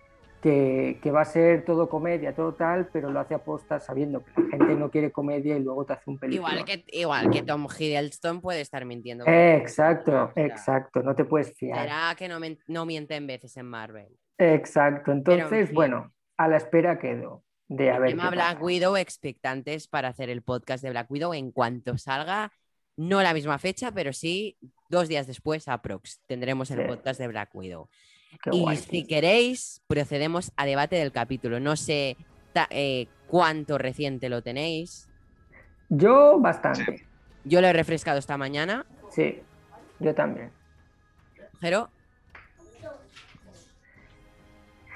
que, 0.42 0.98
que 1.02 1.10
va 1.10 1.22
a 1.22 1.24
ser 1.24 1.64
todo 1.64 1.88
comedia, 1.88 2.34
todo 2.34 2.52
tal, 2.52 2.88
pero 2.92 3.10
lo 3.10 3.20
hace 3.20 3.34
aposta 3.34 3.80
sabiendo 3.80 4.22
que 4.24 4.42
la 4.42 4.48
gente 4.50 4.74
no 4.74 4.90
quiere 4.90 5.10
comedia 5.10 5.56
y 5.56 5.62
luego 5.62 5.86
te 5.86 5.94
hace 5.94 6.10
un 6.10 6.18
película. 6.18 6.50
igual 6.50 6.64
que, 6.66 6.84
igual 6.88 7.30
que 7.30 7.42
Tom 7.42 7.66
Hiddleston 7.66 8.40
puede 8.42 8.60
estar 8.60 8.84
mintiendo. 8.84 9.24
Exacto, 9.26 10.24
O 10.24 10.32
sea, 10.34 10.44
exacto, 10.44 11.02
no 11.02 11.14
te 11.14 11.24
puedes 11.24 11.54
fiar. 11.54 11.80
Será 11.80 12.14
que 12.18 12.28
no, 12.28 12.38
no 12.66 12.84
miente 12.84 13.16
en 13.16 13.26
veces 13.26 13.56
en 13.56 13.66
Marvel. 13.66 14.08
Exacto, 14.36 15.12
en 15.12 15.18
entonces, 15.18 15.68
fin. 15.68 15.74
bueno, 15.74 16.12
a 16.36 16.48
la 16.48 16.56
espera 16.56 16.98
quedo 16.98 17.42
de 17.76 17.90
a 17.90 17.98
ver. 17.98 18.10
Tema 18.10 18.30
Black 18.30 18.54
pasa. 18.54 18.64
Widow, 18.64 18.96
expectantes 18.96 19.88
para 19.88 20.08
hacer 20.08 20.30
el 20.30 20.42
podcast 20.42 20.82
de 20.84 20.90
Black 20.90 21.10
Widow 21.10 21.34
en 21.34 21.50
cuanto 21.50 21.98
salga. 21.98 22.52
No 22.96 23.22
la 23.22 23.34
misma 23.34 23.58
fecha, 23.58 23.90
pero 23.92 24.12
sí 24.12 24.56
dos 24.88 25.08
días 25.08 25.26
después, 25.26 25.66
aprox. 25.68 26.20
Tendremos 26.26 26.70
el 26.70 26.82
Sí. 26.82 26.86
podcast 26.86 27.18
de 27.20 27.28
Black 27.28 27.54
Widow. 27.54 27.88
Qué 28.42 28.50
y 28.52 28.60
guay, 28.60 28.76
si 28.76 28.88
tío. 28.88 29.06
queréis, 29.08 29.82
procedemos 29.86 30.52
a 30.56 30.66
debate 30.66 30.96
del 30.96 31.10
capítulo. 31.12 31.58
No 31.60 31.76
sé 31.76 32.16
ta- 32.52 32.68
eh, 32.70 33.08
cuánto 33.26 33.78
reciente 33.78 34.28
lo 34.28 34.42
tenéis. 34.42 35.08
Yo 35.88 36.38
bastante, 36.40 37.04
Yo 37.44 37.60
lo 37.60 37.66
he 37.66 37.72
refrescado 37.72 38.18
esta 38.18 38.36
mañana. 38.38 38.86
sí, 39.10 39.40
yo 40.00 40.14
también. 40.14 40.50
Jero, 41.60 41.90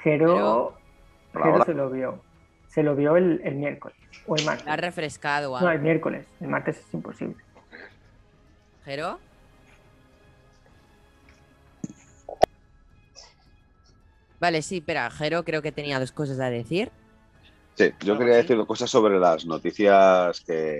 Jero, 0.03 0.77
Jero 1.33 1.65
se 1.65 1.73
lo 1.73 1.89
vio. 1.89 2.23
Se 2.69 2.83
lo 2.83 2.95
vio 2.95 3.17
el, 3.17 3.41
el 3.43 3.55
miércoles 3.55 3.97
o 4.27 4.35
el 4.35 4.45
martes. 4.45 4.65
la 4.65 4.73
has 4.73 4.79
refrescado. 4.79 5.59
No, 5.59 5.69
el 5.71 5.81
miércoles. 5.81 6.27
El 6.39 6.47
martes 6.47 6.77
es 6.77 6.93
imposible. 6.93 7.35
Jero, 8.83 9.19
Vale, 14.39 14.61
sí, 14.61 14.77
espera, 14.77 15.09
Jero 15.11 15.43
creo 15.43 15.61
que 15.61 15.71
tenía 15.73 15.99
dos 15.99 16.13
cosas 16.13 16.39
a 16.39 16.49
decir. 16.49 16.89
Sí, 17.75 17.91
yo 18.05 18.17
quería 18.17 18.35
decir 18.37 18.55
dos 18.57 18.67
cosas 18.67 18.89
sobre 18.89 19.19
las 19.19 19.45
noticias 19.45 20.41
que, 20.45 20.77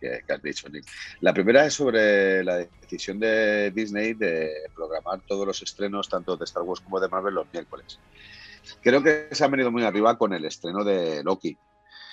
que- 0.00 0.20
que 0.26 0.32
has 0.32 0.42
dicho, 0.42 0.68
Nick. 0.68 0.84
La 1.20 1.32
primera 1.34 1.64
es 1.66 1.74
sobre 1.74 2.42
la 2.44 2.58
decisión 2.80 3.18
de 3.18 3.70
Disney 3.72 4.14
de 4.14 4.50
programar 4.74 5.22
todos 5.26 5.46
los 5.46 5.60
estrenos, 5.62 6.08
tanto 6.08 6.36
de 6.36 6.44
Star 6.44 6.62
Wars 6.62 6.80
como 6.80 7.00
de 7.00 7.08
Marvel, 7.08 7.34
los 7.34 7.46
miércoles. 7.52 8.00
Creo 8.82 9.02
que 9.02 9.28
se 9.32 9.44
han 9.44 9.50
venido 9.50 9.70
muy 9.70 9.84
arriba 9.84 10.16
con 10.16 10.32
el 10.32 10.44
estreno 10.44 10.84
de 10.84 11.22
Loki. 11.24 11.58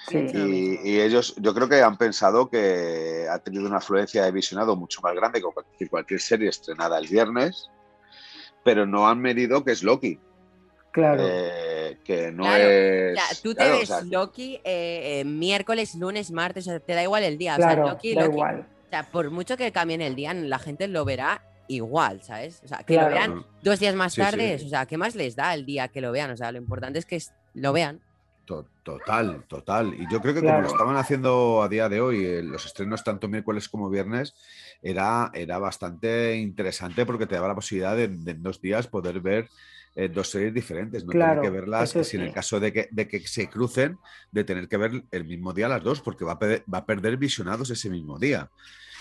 Sí, 0.08 0.26
Y, 0.34 0.90
y 0.90 1.02
ellos, 1.02 1.36
yo 1.38 1.54
creo 1.54 1.68
que 1.68 1.82
han 1.82 1.98
pensado 1.98 2.50
que 2.50 3.28
ha 3.30 3.40
tenido 3.40 3.66
una 3.68 3.78
afluencia 3.78 4.24
de 4.24 4.32
visionado 4.32 4.76
mucho 4.78 5.02
más 5.02 5.14
grande 5.14 5.42
que 5.42 5.48
cualquier, 5.54 5.90
cualquier 5.90 6.22
serie 6.22 6.48
estrenada 6.48 6.98
el 6.98 7.08
viernes, 7.08 7.70
pero 8.64 8.86
no 8.86 9.08
han 9.10 9.20
medido 9.20 9.66
que 9.66 9.74
es 9.74 9.84
Loki, 9.84 10.18
claro. 10.92 11.24
eh, 11.26 11.98
que 12.06 12.32
no 12.32 12.44
Claro, 12.44 12.64
es. 12.70 13.18
O 13.18 13.22
sea, 13.22 13.42
tú 13.44 13.50
te 13.50 13.56
claro, 13.56 13.76
o 13.76 13.80
ves 13.80 13.88
sea, 13.90 14.02
Loki 14.02 14.56
eh, 14.64 15.20
eh, 15.20 15.24
miércoles, 15.26 15.94
lunes, 15.96 16.32
martes, 16.32 16.66
o 16.68 16.72
sea, 16.72 16.80
te 16.80 16.94
da 16.94 17.04
igual 17.04 17.24
el 17.24 17.38
día. 17.38 17.54
O 17.54 17.58
sea, 17.58 17.66
claro, 17.76 17.90
Loki, 17.90 18.16
da 18.16 18.22
Loki- 18.22 18.34
igual. 18.34 18.60
o 18.86 18.90
sea, 18.90 19.04
por 19.12 19.30
mucho 19.30 19.58
que 19.58 19.74
cambien 19.74 20.02
el 20.02 20.16
día, 20.16 20.34
la 20.34 20.60
gente 20.60 20.88
lo 20.88 21.04
verá 21.04 21.42
igual, 21.68 22.22
¿sabes? 22.24 22.62
O 22.64 22.68
sea, 22.68 22.80
que 22.80 22.94
Claro. 22.94 23.10
lo 23.10 23.16
vean 23.16 23.46
dos 23.62 23.80
días 23.80 23.96
más 23.96 24.14
Sí, 24.14 24.22
tarde, 24.22 24.60
sí. 24.60 24.66
o 24.66 24.70
sea, 24.70 24.86
¿qué 24.86 24.98
más 24.98 25.16
les 25.16 25.36
da 25.36 25.54
el 25.54 25.66
día 25.66 25.88
que 25.88 26.02
lo 26.02 26.12
vean? 26.12 26.32
O 26.32 26.38
sea, 26.38 26.52
lo 26.52 26.58
importante 26.58 27.00
es 27.00 27.06
que 27.06 27.18
es- 27.18 27.32
lo 27.54 27.74
vean. 27.74 28.02
To- 28.46 28.68
Total, 28.84 29.44
total. 29.50 29.94
Y 30.00 30.08
yo 30.10 30.22
creo 30.22 30.34
que 30.34 30.40
Claro. 30.40 30.56
como 30.60 30.68
lo 30.70 30.74
estaban 30.74 30.96
haciendo 30.96 31.62
a 31.62 31.68
día 31.68 31.90
de 31.90 32.00
hoy, 32.00 32.24
eh, 32.26 32.42
los 32.42 32.66
estrenos 32.66 33.04
tanto 33.04 33.28
miércoles 33.28 33.68
como 33.68 33.90
viernes, 33.90 34.34
era, 34.82 35.30
era 35.34 35.58
bastante 35.58 36.38
interesante 36.38 37.06
porque 37.06 37.26
te 37.28 37.36
daba 37.36 37.50
la 37.50 37.56
posibilidad 37.56 37.98
de, 37.98 38.08
de 38.08 38.32
en 38.32 38.42
dos 38.42 38.62
días 38.62 38.88
poder 38.88 39.20
ver 39.20 39.50
eh, 39.96 40.08
dos 40.08 40.30
series 40.30 40.54
diferentes, 40.54 41.04
no 41.04 41.12
Claro, 41.12 41.42
tener 41.42 41.52
que 41.52 41.60
verlas, 41.60 41.90
eso 41.90 42.04
si 42.06 42.16
en 42.16 42.24
el 42.24 42.32
caso 42.32 42.60
de 42.62 42.72
que, 42.72 42.88
de 42.92 43.08
que 43.10 43.20
se 43.28 43.50
crucen, 43.50 43.98
de 44.32 44.44
tener 44.46 44.70
que 44.70 44.78
ver 44.78 45.04
el 45.12 45.26
mismo 45.26 45.52
día 45.54 45.68
las 45.68 45.84
dos, 45.84 46.00
porque 46.02 46.24
va 46.24 46.34
a, 46.34 46.40
va 46.72 46.78
a 46.78 46.86
perder 46.86 47.18
visionados 47.18 47.70
ese 47.72 47.90
mismo 47.90 48.18
día. 48.18 48.50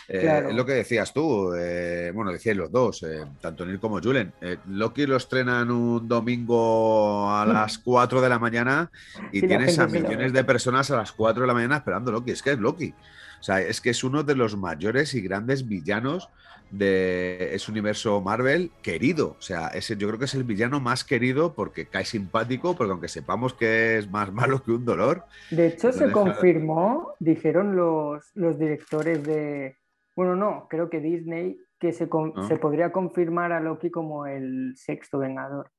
Eh, 0.09 0.21
Claro. 0.21 0.49
Es 0.51 0.55
lo 0.55 0.65
que 0.65 0.73
decías 0.73 1.13
tú, 1.13 1.53
eh, 1.55 2.13
bueno, 2.15 2.31
decíais 2.33 2.57
los 2.57 2.71
dos, 2.71 3.03
eh, 3.03 3.25
tanto 3.41 3.67
Neil 3.67 3.81
como 3.81 4.01
Julen. 4.01 4.33
Loki 4.69 5.07
lo 5.07 5.17
estrenan 5.17 5.71
un 5.71 6.07
domingo 6.07 7.31
a 7.35 7.45
las 7.47 7.79
4 7.79 8.21
de 8.21 8.29
la 8.29 8.39
mañana 8.39 8.91
y 9.33 9.41
Sí, 9.41 9.47
tienes 9.49 9.79
a 9.79 9.87
millones 9.87 10.33
de 10.33 10.45
personas 10.45 10.91
a 10.91 10.97
las 10.97 11.13
4 11.13 11.43
de 11.43 11.47
la 11.49 11.55
mañana 11.55 11.77
esperando 11.79 12.13
Loki. 12.13 12.31
Es 12.31 12.43
que 12.43 12.53
es 12.53 12.59
Loki. 12.59 12.95
O 13.41 13.43
sea, 13.43 13.61
es 13.61 13.81
que 13.81 13.91
es 13.91 14.03
uno 14.05 14.23
de 14.23 14.35
los 14.35 14.57
mayores 14.57 15.13
y 15.15 15.21
grandes 15.21 15.67
villanos 15.69 16.29
de 16.71 17.55
ese 17.55 17.71
universo 17.71 18.21
Marvel 18.21 18.71
querido. 18.83 19.37
O 19.39 19.43
sea, 19.43 19.69
ese, 19.69 19.97
yo 19.97 20.09
creo 20.09 20.19
que 20.19 20.25
es 20.25 20.35
el 20.35 20.45
villano 20.45 20.81
más 20.81 21.05
querido 21.05 21.55
porque 21.55 21.87
cae 21.87 22.05
simpático, 22.05 22.75
porque 22.77 22.91
aunque 22.93 23.09
sepamos 23.09 23.55
que 23.55 23.99
es 23.99 24.11
más 24.11 24.33
malo 24.33 24.63
que 24.63 24.73
un 24.73 24.85
dolor, 24.85 25.25
De 25.51 25.69
hecho, 25.69 25.93
se 25.93 26.01
deja- 26.07 26.13
confirmó, 26.13 27.15
dijeron 27.21 27.77
los, 27.77 28.25
los 28.35 28.59
directores 28.59 29.23
de. 29.23 29.77
Bueno, 30.17 30.35
no, 30.35 30.67
creo 30.69 30.89
que 30.89 30.99
Disney, 31.01 31.59
que 31.79 31.93
se, 31.93 32.09
con- 32.09 32.33
se 32.49 32.57
podría 32.57 32.91
confirmar 32.91 33.53
a 33.53 33.61
Loki 33.61 33.91
como 33.91 34.27
el 34.27 34.73
sexto 34.77 35.19
Vengador. 35.19 35.71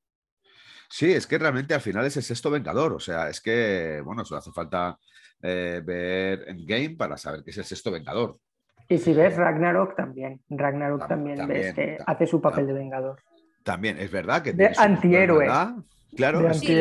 Sí, 0.88 1.12
es 1.12 1.26
que 1.26 1.36
realmente 1.38 1.74
al 1.74 1.80
final 1.82 2.06
es 2.06 2.16
el 2.16 2.22
sexto 2.22 2.50
Vengador. 2.50 2.92
O 2.94 3.00
sea, 3.00 3.28
es 3.28 3.40
que, 3.42 4.00
bueno, 4.04 4.24
solo 4.24 4.38
hace 4.38 4.52
falta 4.52 4.96
eh, 5.42 5.82
ver 5.84 6.44
Endgame 6.48 6.90
para 6.96 7.16
saber 7.18 7.42
que 7.44 7.50
es 7.50 7.58
el 7.58 7.64
sexto 7.64 7.90
Vengador. 7.90 8.38
Y 8.88 8.96
si 8.98 9.12
ves 9.12 9.36
Ragnarok 9.36 9.96
también. 9.96 10.40
Ragnarok 10.48 11.02
Tam- 11.02 11.08
también, 11.08 11.36
también, 11.36 11.60
ves 11.60 11.74
que 11.74 11.98
hace 12.06 12.26
su 12.26 12.40
papel 12.40 12.68
de 12.68 12.72
Vengador. 12.72 13.20
También, 13.64 13.98
es 13.98 14.10
verdad 14.10 14.40
que 14.40 14.52
De 14.52 14.72
antihéroe. 14.78 15.46
Claro, 16.16 16.40
De 16.40 16.54
Sí, 16.54 16.74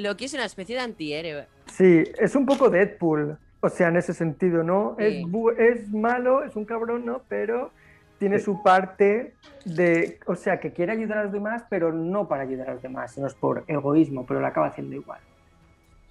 Loki 0.00 0.24
es 0.26 0.34
una 0.34 0.44
especie 0.44 0.74
de 0.76 0.82
antihéroe. 0.82 1.46
Sí, 1.72 2.02
es 2.18 2.34
un 2.34 2.44
poco 2.44 2.68
Deadpool. 2.68 3.38
O 3.64 3.70
sea, 3.70 3.88
en 3.88 3.96
ese 3.96 4.12
sentido, 4.14 4.62
¿no? 4.62 4.94
Sí. 4.98 5.04
Es, 5.04 5.14
bu- 5.26 5.56
es 5.58 5.88
malo, 5.90 6.44
es 6.44 6.54
un 6.56 6.64
cabrón, 6.64 7.04
¿no? 7.06 7.22
Pero 7.28 7.70
tiene 8.18 8.38
su 8.38 8.62
parte 8.62 9.34
de. 9.64 10.18
O 10.26 10.34
sea, 10.34 10.60
que 10.60 10.72
quiere 10.72 10.92
ayudar 10.92 11.18
a 11.18 11.24
los 11.24 11.32
demás, 11.32 11.64
pero 11.68 11.92
no 11.92 12.28
para 12.28 12.42
ayudar 12.42 12.70
a 12.70 12.74
los 12.74 12.82
demás, 12.82 13.12
sino 13.12 13.26
es 13.26 13.34
por 13.34 13.64
egoísmo, 13.66 14.26
pero 14.26 14.40
lo 14.40 14.46
acaba 14.46 14.66
haciendo 14.68 14.94
igual. 14.96 15.20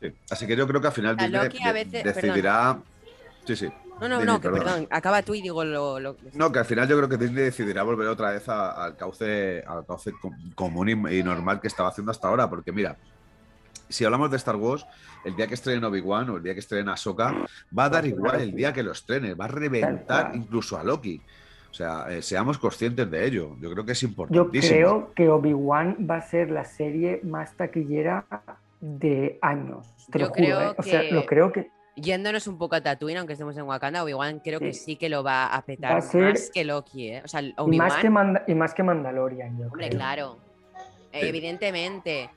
sí. 0.01 0.11
Así 0.29 0.45
que 0.47 0.55
yo 0.55 0.67
creo 0.67 0.81
que 0.81 0.87
al 0.87 0.93
final 0.93 1.15
Disney 1.15 1.43
Loki 1.43 1.63
a 1.63 1.67
de- 1.73 1.83
veces- 1.85 2.03
decidirá. 2.03 2.77
Sí, 3.45 3.55
sí. 3.55 3.71
No, 4.01 4.09
no, 4.09 4.23
no, 4.25 4.41
que 4.41 4.49
perdón. 4.49 4.87
Acaba 4.89 5.21
tú 5.21 5.33
y 5.35 5.41
digo 5.41 5.63
lo. 5.63 5.99
lo- 5.99 6.17
No, 6.33 6.51
que 6.51 6.59
al 6.59 6.65
final 6.65 6.87
yo 6.87 6.97
creo 6.97 7.07
que 7.09 7.17
Disney 7.17 7.43
decidirá 7.45 7.83
volver 7.83 8.07
otra 8.07 8.31
vez 8.31 8.49
a- 8.49 8.71
al 8.83 8.97
cauce, 8.97 9.63
al 9.67 9.85
cauce 9.85 10.11
com- 10.21 10.33
común 10.55 10.89
y 10.89 11.21
normal 11.23 11.61
que 11.61 11.67
estaba 11.67 11.89
haciendo 11.89 12.11
hasta 12.11 12.27
ahora. 12.27 12.49
Porque 12.49 12.71
mira, 12.71 12.97
si 13.93 14.03
hablamos 14.05 14.29
de 14.31 14.37
Star 14.37 14.55
Wars, 14.57 14.85
el 15.23 15.35
día 15.35 15.47
que 15.47 15.53
estrenen 15.53 15.83
Obi-Wan 15.85 16.29
o 16.31 16.37
el 16.37 16.43
día 16.43 16.53
que 16.53 16.59
estrenen 16.59 16.89
Ahsoka, 16.89 17.33
va 17.77 17.85
a 17.85 17.89
dar 17.89 18.05
igual 18.05 18.41
el 18.41 18.53
día 18.53 18.73
que 18.73 18.83
lo 18.83 18.91
estrene, 18.91 19.33
va 19.33 19.45
a 19.45 19.49
reventar 19.49 20.31
incluso 20.35 20.77
a 20.77 20.83
Loki. 20.83 21.21
O 21.71 21.73
sea, 21.73 22.05
eh, 22.09 22.21
seamos 22.21 22.57
conscientes 22.59 23.09
de 23.09 23.25
ello. 23.25 23.55
Yo 23.59 23.71
creo 23.71 23.83
que 23.85 23.93
es 23.93 24.01
Yo 24.01 24.07
importantísimo. 24.09 24.73
creo 24.75 25.13
que 25.15 25.29
Obi-Wan 25.29 25.97
va 26.09 26.17
a 26.17 26.21
ser 26.21 26.51
la 26.51 26.65
serie 26.65 27.19
más 27.23 27.55
taquillera 27.55 28.25
de 28.79 29.39
años. 29.41 29.87
Te 30.11 30.19
Yo 30.19 30.25
lo 30.25 30.31
juro, 30.33 30.35
creo 30.45 30.61
¿eh? 30.71 30.75
O 30.77 30.83
sea, 30.83 31.01
que- 31.01 31.11
lo 31.11 31.25
creo 31.25 31.51
que. 31.51 31.71
Yéndonos 31.95 32.47
un 32.47 32.57
poco 32.57 32.75
a 32.75 32.81
Tatooine, 32.81 33.17
aunque 33.19 33.33
estemos 33.33 33.55
en 33.55 33.63
Wakanda, 33.63 34.03
Obi-Wan 34.03 34.39
creo 34.39 34.59
que 34.59 34.73
Sí. 34.73 34.83
sí 34.83 34.95
que 34.97 35.09
lo 35.09 35.23
va 35.23 35.45
a 35.47 35.61
petar 35.63 35.93
Va 35.93 35.97
a 35.97 36.01
ser- 36.01 36.31
más 36.31 36.49
que 36.51 36.63
Loki, 36.63 37.09
¿eh? 37.09 37.21
O 37.23 37.27
sea, 37.27 37.41
Y 37.41 37.53
más, 37.77 37.95
que 37.97 38.09
Manda- 38.09 38.43
y 38.47 38.55
más 38.55 38.73
que 38.73 38.81
Mandalorian, 38.83 39.57
yo 39.57 39.65
hombre, 39.65 39.87
creo. 39.87 39.97
claro. 39.99 40.37
Sí. 41.11 41.19
Evidentemente. 41.27 42.29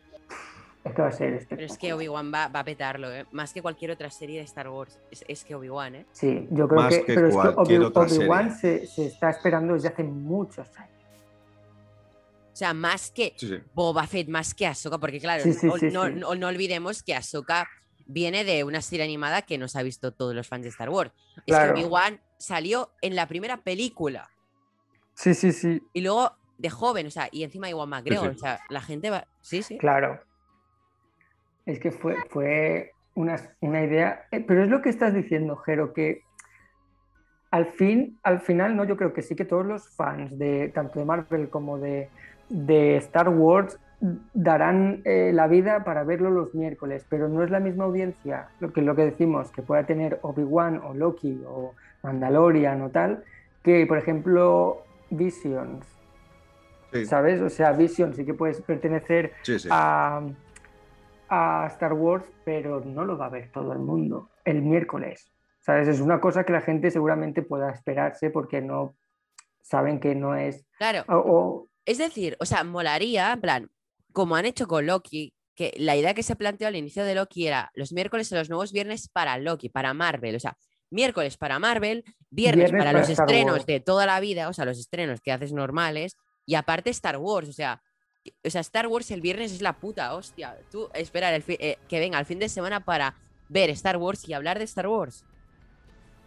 Es 0.86 0.94
que 0.94 1.02
va 1.02 1.08
a 1.08 1.12
ser 1.12 1.34
este. 1.34 1.56
Pero 1.56 1.66
es 1.66 1.78
que 1.78 1.92
Obi-Wan 1.92 2.32
va, 2.32 2.48
va 2.48 2.60
a 2.60 2.64
petarlo, 2.64 3.12
¿eh? 3.12 3.26
Más 3.32 3.52
que 3.52 3.60
cualquier 3.62 3.90
otra 3.90 4.10
serie 4.10 4.38
de 4.38 4.44
Star 4.44 4.68
Wars. 4.68 4.98
Es, 5.10 5.24
es 5.26 5.44
que 5.44 5.54
Obi-Wan, 5.54 5.94
¿eh? 5.96 6.06
Sí, 6.12 6.46
yo 6.50 6.68
creo 6.68 6.80
Más 6.82 6.94
que, 6.94 7.04
que 7.04 7.14
pero 7.14 7.26
es 7.28 7.34
que 7.34 7.40
Obi- 7.40 7.92
Obi-Wan 7.94 8.56
se, 8.56 8.86
se 8.86 9.06
está 9.06 9.30
esperando 9.30 9.74
desde 9.74 9.88
hace 9.88 10.04
muchos 10.04 10.68
años. 10.78 10.92
O 12.52 12.56
sea, 12.56 12.72
más 12.72 13.10
que 13.10 13.34
Sí, 13.36 13.48
sí. 13.48 13.58
Boba 13.74 14.06
Fett, 14.06 14.28
más 14.28 14.54
que 14.54 14.66
Ahsoka, 14.66 14.96
porque 14.98 15.20
claro, 15.20 15.42
Sí, 15.42 15.52
sí, 15.52 15.66
no, 15.66 15.76
sí, 15.76 15.88
no- 15.90 16.06
sí. 16.06 16.12
no- 16.14 16.34
no 16.34 16.46
olvidemos 16.48 17.02
que 17.02 17.14
Ahsoka 17.14 17.68
viene 18.06 18.44
de 18.44 18.64
una 18.64 18.80
serie 18.80 19.04
animada 19.04 19.42
que 19.42 19.58
nos 19.58 19.76
ha 19.76 19.82
visto 19.82 20.12
todos 20.12 20.34
los 20.34 20.46
fans 20.46 20.62
de 20.62 20.70
Star 20.70 20.88
Wars. 20.88 21.10
Es 21.46 21.54
que 21.56 21.70
Obi-Wan 21.72 22.20
salió 22.38 22.92
en 23.02 23.16
la 23.16 23.26
primera 23.26 23.58
película 23.58 24.30
Sí, 25.14 25.34
sí, 25.34 25.50
sí, 25.52 25.82
y 25.94 26.00
luego 26.02 26.32
de 26.58 26.70
joven, 26.70 27.06
o 27.06 27.10
sea, 27.10 27.28
y 27.32 27.42
encima 27.42 27.68
Iwan 27.70 27.88
McGregor, 27.88 28.30
sí. 28.30 28.36
o 28.36 28.38
sea, 28.38 28.60
la 28.68 28.80
gente 28.82 29.10
va... 29.10 29.26
Sí, 29.40 29.62
sí. 29.62 29.76
claro. 29.78 30.20
Es 31.66 31.78
que 31.80 31.90
fue, 31.90 32.16
fue 32.30 32.92
una, 33.14 33.37
una 33.61 33.82
idea. 33.85 34.23
eh, 34.30 34.42
Pero 34.46 34.62
es 34.62 34.70
lo 34.70 34.80
que 34.82 34.88
estás 34.88 35.12
diciendo, 35.12 35.56
Jero, 35.56 35.92
que 35.92 36.23
al 37.50 37.66
fin, 37.66 38.18
al 38.23 38.40
final, 38.40 38.76
no, 38.76 38.85
yo 38.85 38.96
creo 38.96 39.12
que 39.12 39.23
sí 39.23 39.35
que 39.37 39.44
todos 39.44 39.66
los 39.66 39.88
fans 39.90 40.38
de 40.38 40.68
tanto 40.75 40.99
de 40.99 41.04
Marvel 41.04 41.49
como 41.49 41.78
de, 41.78 42.08
de 42.49 42.96
Star 42.96 43.28
Wars 43.28 43.78
darán 44.35 45.00
eh, 45.04 45.30
la 45.32 45.46
vida 45.46 45.82
para 45.85 46.04
verlo 46.04 46.30
los 46.30 46.54
miércoles, 46.54 47.06
pero 47.08 47.28
no 47.28 47.42
es 47.42 47.50
la 47.50 47.61
misma 47.61 47.85
audiencia, 47.85 48.49
lo 48.61 48.73
que, 48.73 48.82
lo 48.82 48.94
que 48.94 49.06
decimos, 49.06 49.50
que 49.52 49.62
pueda 49.62 49.85
tener 49.87 50.18
Obi-Wan 50.23 50.82
o 50.85 50.92
Loki 50.94 51.42
o 51.46 51.75
Mandalorian 52.02 52.82
o 52.82 52.90
tal, 52.90 53.25
que 53.62 53.86
por 53.86 53.99
ejemplo 53.99 54.82
Visions, 55.10 55.86
Sí, 56.93 57.04
¿sabes? 57.06 57.40
O 57.40 57.49
sea, 57.50 57.73
Visions 57.73 58.17
sí 58.17 58.25
que 58.25 58.34
puedes 58.34 58.60
pertenecer 58.60 59.32
sí, 59.43 59.58
sí. 59.58 59.69
a, 59.71 60.21
a 61.28 61.67
Star 61.73 61.93
Wars, 61.93 62.25
pero 62.45 62.80
no 62.80 63.04
lo 63.04 63.19
va 63.19 63.26
a 63.26 63.30
ver 63.30 63.50
todo 63.52 63.73
el 63.73 63.78
mundo 63.78 64.30
el 64.45 64.62
miércoles. 64.62 65.30
¿Sabes? 65.60 65.89
Es 65.89 66.00
una 66.00 66.21
cosa 66.21 66.45
que 66.45 66.52
la 66.52 66.60
gente 66.60 66.91
seguramente 66.93 67.43
pueda 67.43 67.71
esperarse 67.73 68.30
porque 68.30 68.60
no 68.60 68.95
saben 69.62 69.99
que 69.99 70.15
no 70.15 70.36
es. 70.36 70.65
Claro, 70.78 71.04
o- 71.08 71.19
o- 71.19 71.69
es 71.84 71.99
decir, 71.99 72.36
o 72.39 72.47
sea, 72.47 72.62
molaría, 72.65 73.32
en 73.32 73.41
plan, 73.41 73.69
como 74.12 74.36
han 74.36 74.47
hecho 74.47 74.67
con 74.69 74.86
Loki, 74.86 75.34
que 75.56 75.75
la 75.78 75.97
idea 75.97 76.15
que 76.15 76.23
se 76.23 76.36
planteó 76.36 76.69
al 76.69 76.76
inicio 76.76 77.04
de 77.04 77.15
Loki 77.15 77.47
era 77.49 77.71
los 77.75 77.93
miércoles 77.93 78.30
y 78.30 78.34
los 78.36 78.49
nuevos 78.49 78.73
viernes 78.73 79.08
para 79.08 79.39
Loki, 79.39 79.69
para 79.69 79.93
Marvel, 79.95 80.36
o 80.36 80.41
sea, 80.41 80.56
miércoles 80.91 81.36
para 81.36 81.58
Marvel, 81.58 82.04
viernes, 82.30 82.71
Viernes 82.71 82.80
para, 82.80 82.91
para 82.93 83.00
los 83.00 83.08
Star 83.10 83.26
estrenos 83.28 83.52
Wars. 83.54 83.67
de 83.67 83.80
toda 83.80 84.06
la 84.06 84.21
vida, 84.21 84.49
o 84.49 84.52
sea, 84.52 84.65
los 84.67 84.78
estrenos 84.78 85.21
que 85.21 85.32
haces 85.32 85.52
normales, 85.52 86.17
y 86.45 86.54
aparte 86.54 86.91
Star 86.91 87.17
Wars, 87.17 87.49
o 87.49 87.52
sea, 87.52 87.82
o 88.45 88.50
sea, 88.50 88.60
Star 88.60 88.86
Wars 88.86 89.10
el 89.10 89.21
viernes 89.21 89.52
es 89.52 89.62
la 89.62 89.75
puta, 89.75 90.15
hostia. 90.15 90.56
Tú 90.71 90.89
esperar 90.95 91.34
el 91.34 91.45
eh, 91.49 91.78
que 91.89 92.00
venga 92.00 92.19
el 92.19 92.26
fin 92.26 92.39
de 92.39 92.49
semana 92.49 92.84
para 92.84 93.15
ver 93.49 93.71
Star 93.71 93.97
Wars 93.97 94.28
y 94.28 94.32
hablar 94.32 94.58
de 94.58 94.65
Star 94.65 94.86
Wars. 94.89 95.25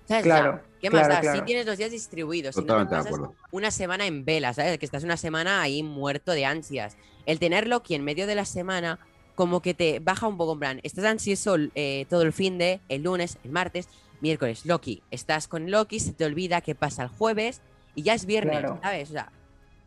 ¿Sabes? 0.05 0.23
O 0.23 0.27
sea, 0.27 0.41
Claro, 0.41 0.61
¿Qué 0.81 0.89
más 0.89 1.07
claro, 1.07 1.13
da? 1.13 1.21
Si 1.21 1.27
claro. 1.27 1.45
tienes 1.45 1.65
los 1.65 1.77
días 1.77 1.91
distribuidos, 1.91 2.55
si 2.55 2.61
no 2.61 2.65
te 2.65 2.67
Totalmente 2.67 2.95
de 2.95 3.01
pasas 3.01 3.13
acuerdo. 3.13 3.35
una 3.51 3.71
semana 3.71 4.05
en 4.07 4.25
vela, 4.25 4.53
¿sabes? 4.53 4.77
Que 4.79 4.85
estás 4.85 5.03
una 5.03 5.17
semana 5.17 5.61
ahí 5.61 5.83
muerto 5.83 6.31
de 6.31 6.45
ansias. 6.45 6.97
El 7.25 7.37
tener 7.39 7.67
Loki 7.67 7.93
en 7.95 8.03
medio 8.03 8.25
de 8.25 8.33
la 8.35 8.45
semana, 8.45 8.99
como 9.35 9.61
que 9.61 9.73
te 9.73 9.99
baja 9.99 10.27
un 10.27 10.37
poco 10.37 10.53
en 10.53 10.59
plan. 10.59 10.79
Estás 10.83 11.05
ansioso 11.05 11.57
eh, 11.75 12.05
todo 12.09 12.23
el 12.23 12.33
fin 12.33 12.57
de, 12.57 12.79
el 12.89 13.03
lunes, 13.03 13.37
el 13.43 13.51
martes, 13.51 13.87
miércoles, 14.21 14.65
Loki. 14.65 15.03
Estás 15.11 15.47
con 15.47 15.69
Loki, 15.69 15.99
se 15.99 16.13
te 16.13 16.25
olvida 16.25 16.61
que 16.61 16.73
pasa 16.75 17.03
el 17.03 17.09
jueves 17.09 17.61
y 17.93 18.01
ya 18.03 18.13
es 18.15 18.25
viernes, 18.25 18.59
Claro. 18.61 18.79
¿sabes? 18.81 19.09
O 19.09 19.13
sea, 19.13 19.31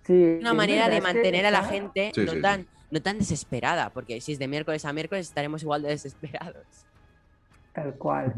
sí, 0.04 0.38
una 0.40 0.54
manera 0.54 0.88
de 0.88 1.00
mantener 1.00 1.46
a 1.46 1.50
la 1.50 1.64
gente 1.64 2.12
Sí, 2.14 2.24
no, 2.24 2.32
sí, 2.32 2.36
sí. 2.36 2.42
tan, 2.42 2.66
no 2.90 3.02
tan 3.02 3.18
desesperada, 3.18 3.90
porque 3.90 4.20
si 4.20 4.32
es 4.32 4.38
de 4.38 4.48
miércoles 4.48 4.84
a 4.84 4.92
miércoles 4.92 5.28
estaremos 5.28 5.62
igual 5.62 5.82
de 5.82 5.88
desesperados. 5.90 6.66
Tal 7.72 7.94
cual. 7.94 8.34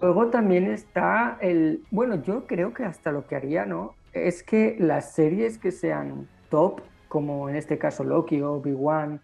Luego 0.00 0.26
también 0.28 0.70
está 0.70 1.38
el, 1.40 1.82
bueno, 1.90 2.22
yo 2.22 2.46
creo 2.46 2.72
que 2.72 2.84
hasta 2.84 3.12
lo 3.12 3.26
que 3.26 3.36
haría, 3.36 3.66
¿no? 3.66 3.94
Es 4.12 4.42
que 4.42 4.76
las 4.78 5.12
series 5.12 5.58
que 5.58 5.70
sean 5.70 6.28
top, 6.48 6.80
como 7.08 7.48
en 7.48 7.56
este 7.56 7.78
caso 7.78 8.04
Loki 8.04 8.40
o 8.40 8.54
Obi-Wan, 8.54 9.20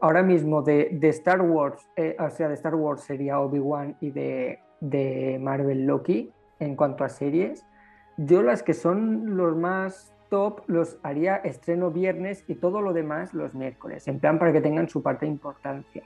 ahora 0.00 0.22
mismo 0.22 0.62
de, 0.62 0.88
de 0.92 1.08
Star 1.08 1.40
Wars, 1.42 1.86
eh, 1.96 2.16
o 2.18 2.30
sea, 2.30 2.48
de 2.48 2.54
Star 2.54 2.74
Wars 2.74 3.02
sería 3.02 3.40
Obi-Wan 3.40 3.96
y 4.00 4.10
de, 4.10 4.60
de 4.80 5.38
Marvel 5.40 5.86
Loki 5.86 6.30
en 6.58 6.76
cuanto 6.76 7.04
a 7.04 7.08
series, 7.08 7.64
yo 8.26 8.42
las 8.42 8.62
que 8.62 8.74
son 8.74 9.36
los 9.36 9.56
más 9.56 10.12
top 10.28 10.62
los 10.68 10.98
haría 11.02 11.36
estreno 11.36 11.90
viernes 11.90 12.44
y 12.48 12.54
todo 12.54 12.82
lo 12.82 12.92
demás 12.92 13.34
los 13.34 13.54
miércoles, 13.54 14.06
en 14.08 14.20
plan 14.20 14.38
para 14.38 14.52
que 14.52 14.60
tengan 14.60 14.88
su 14.88 15.02
parte 15.02 15.26
de 15.26 15.32
importancia 15.32 16.04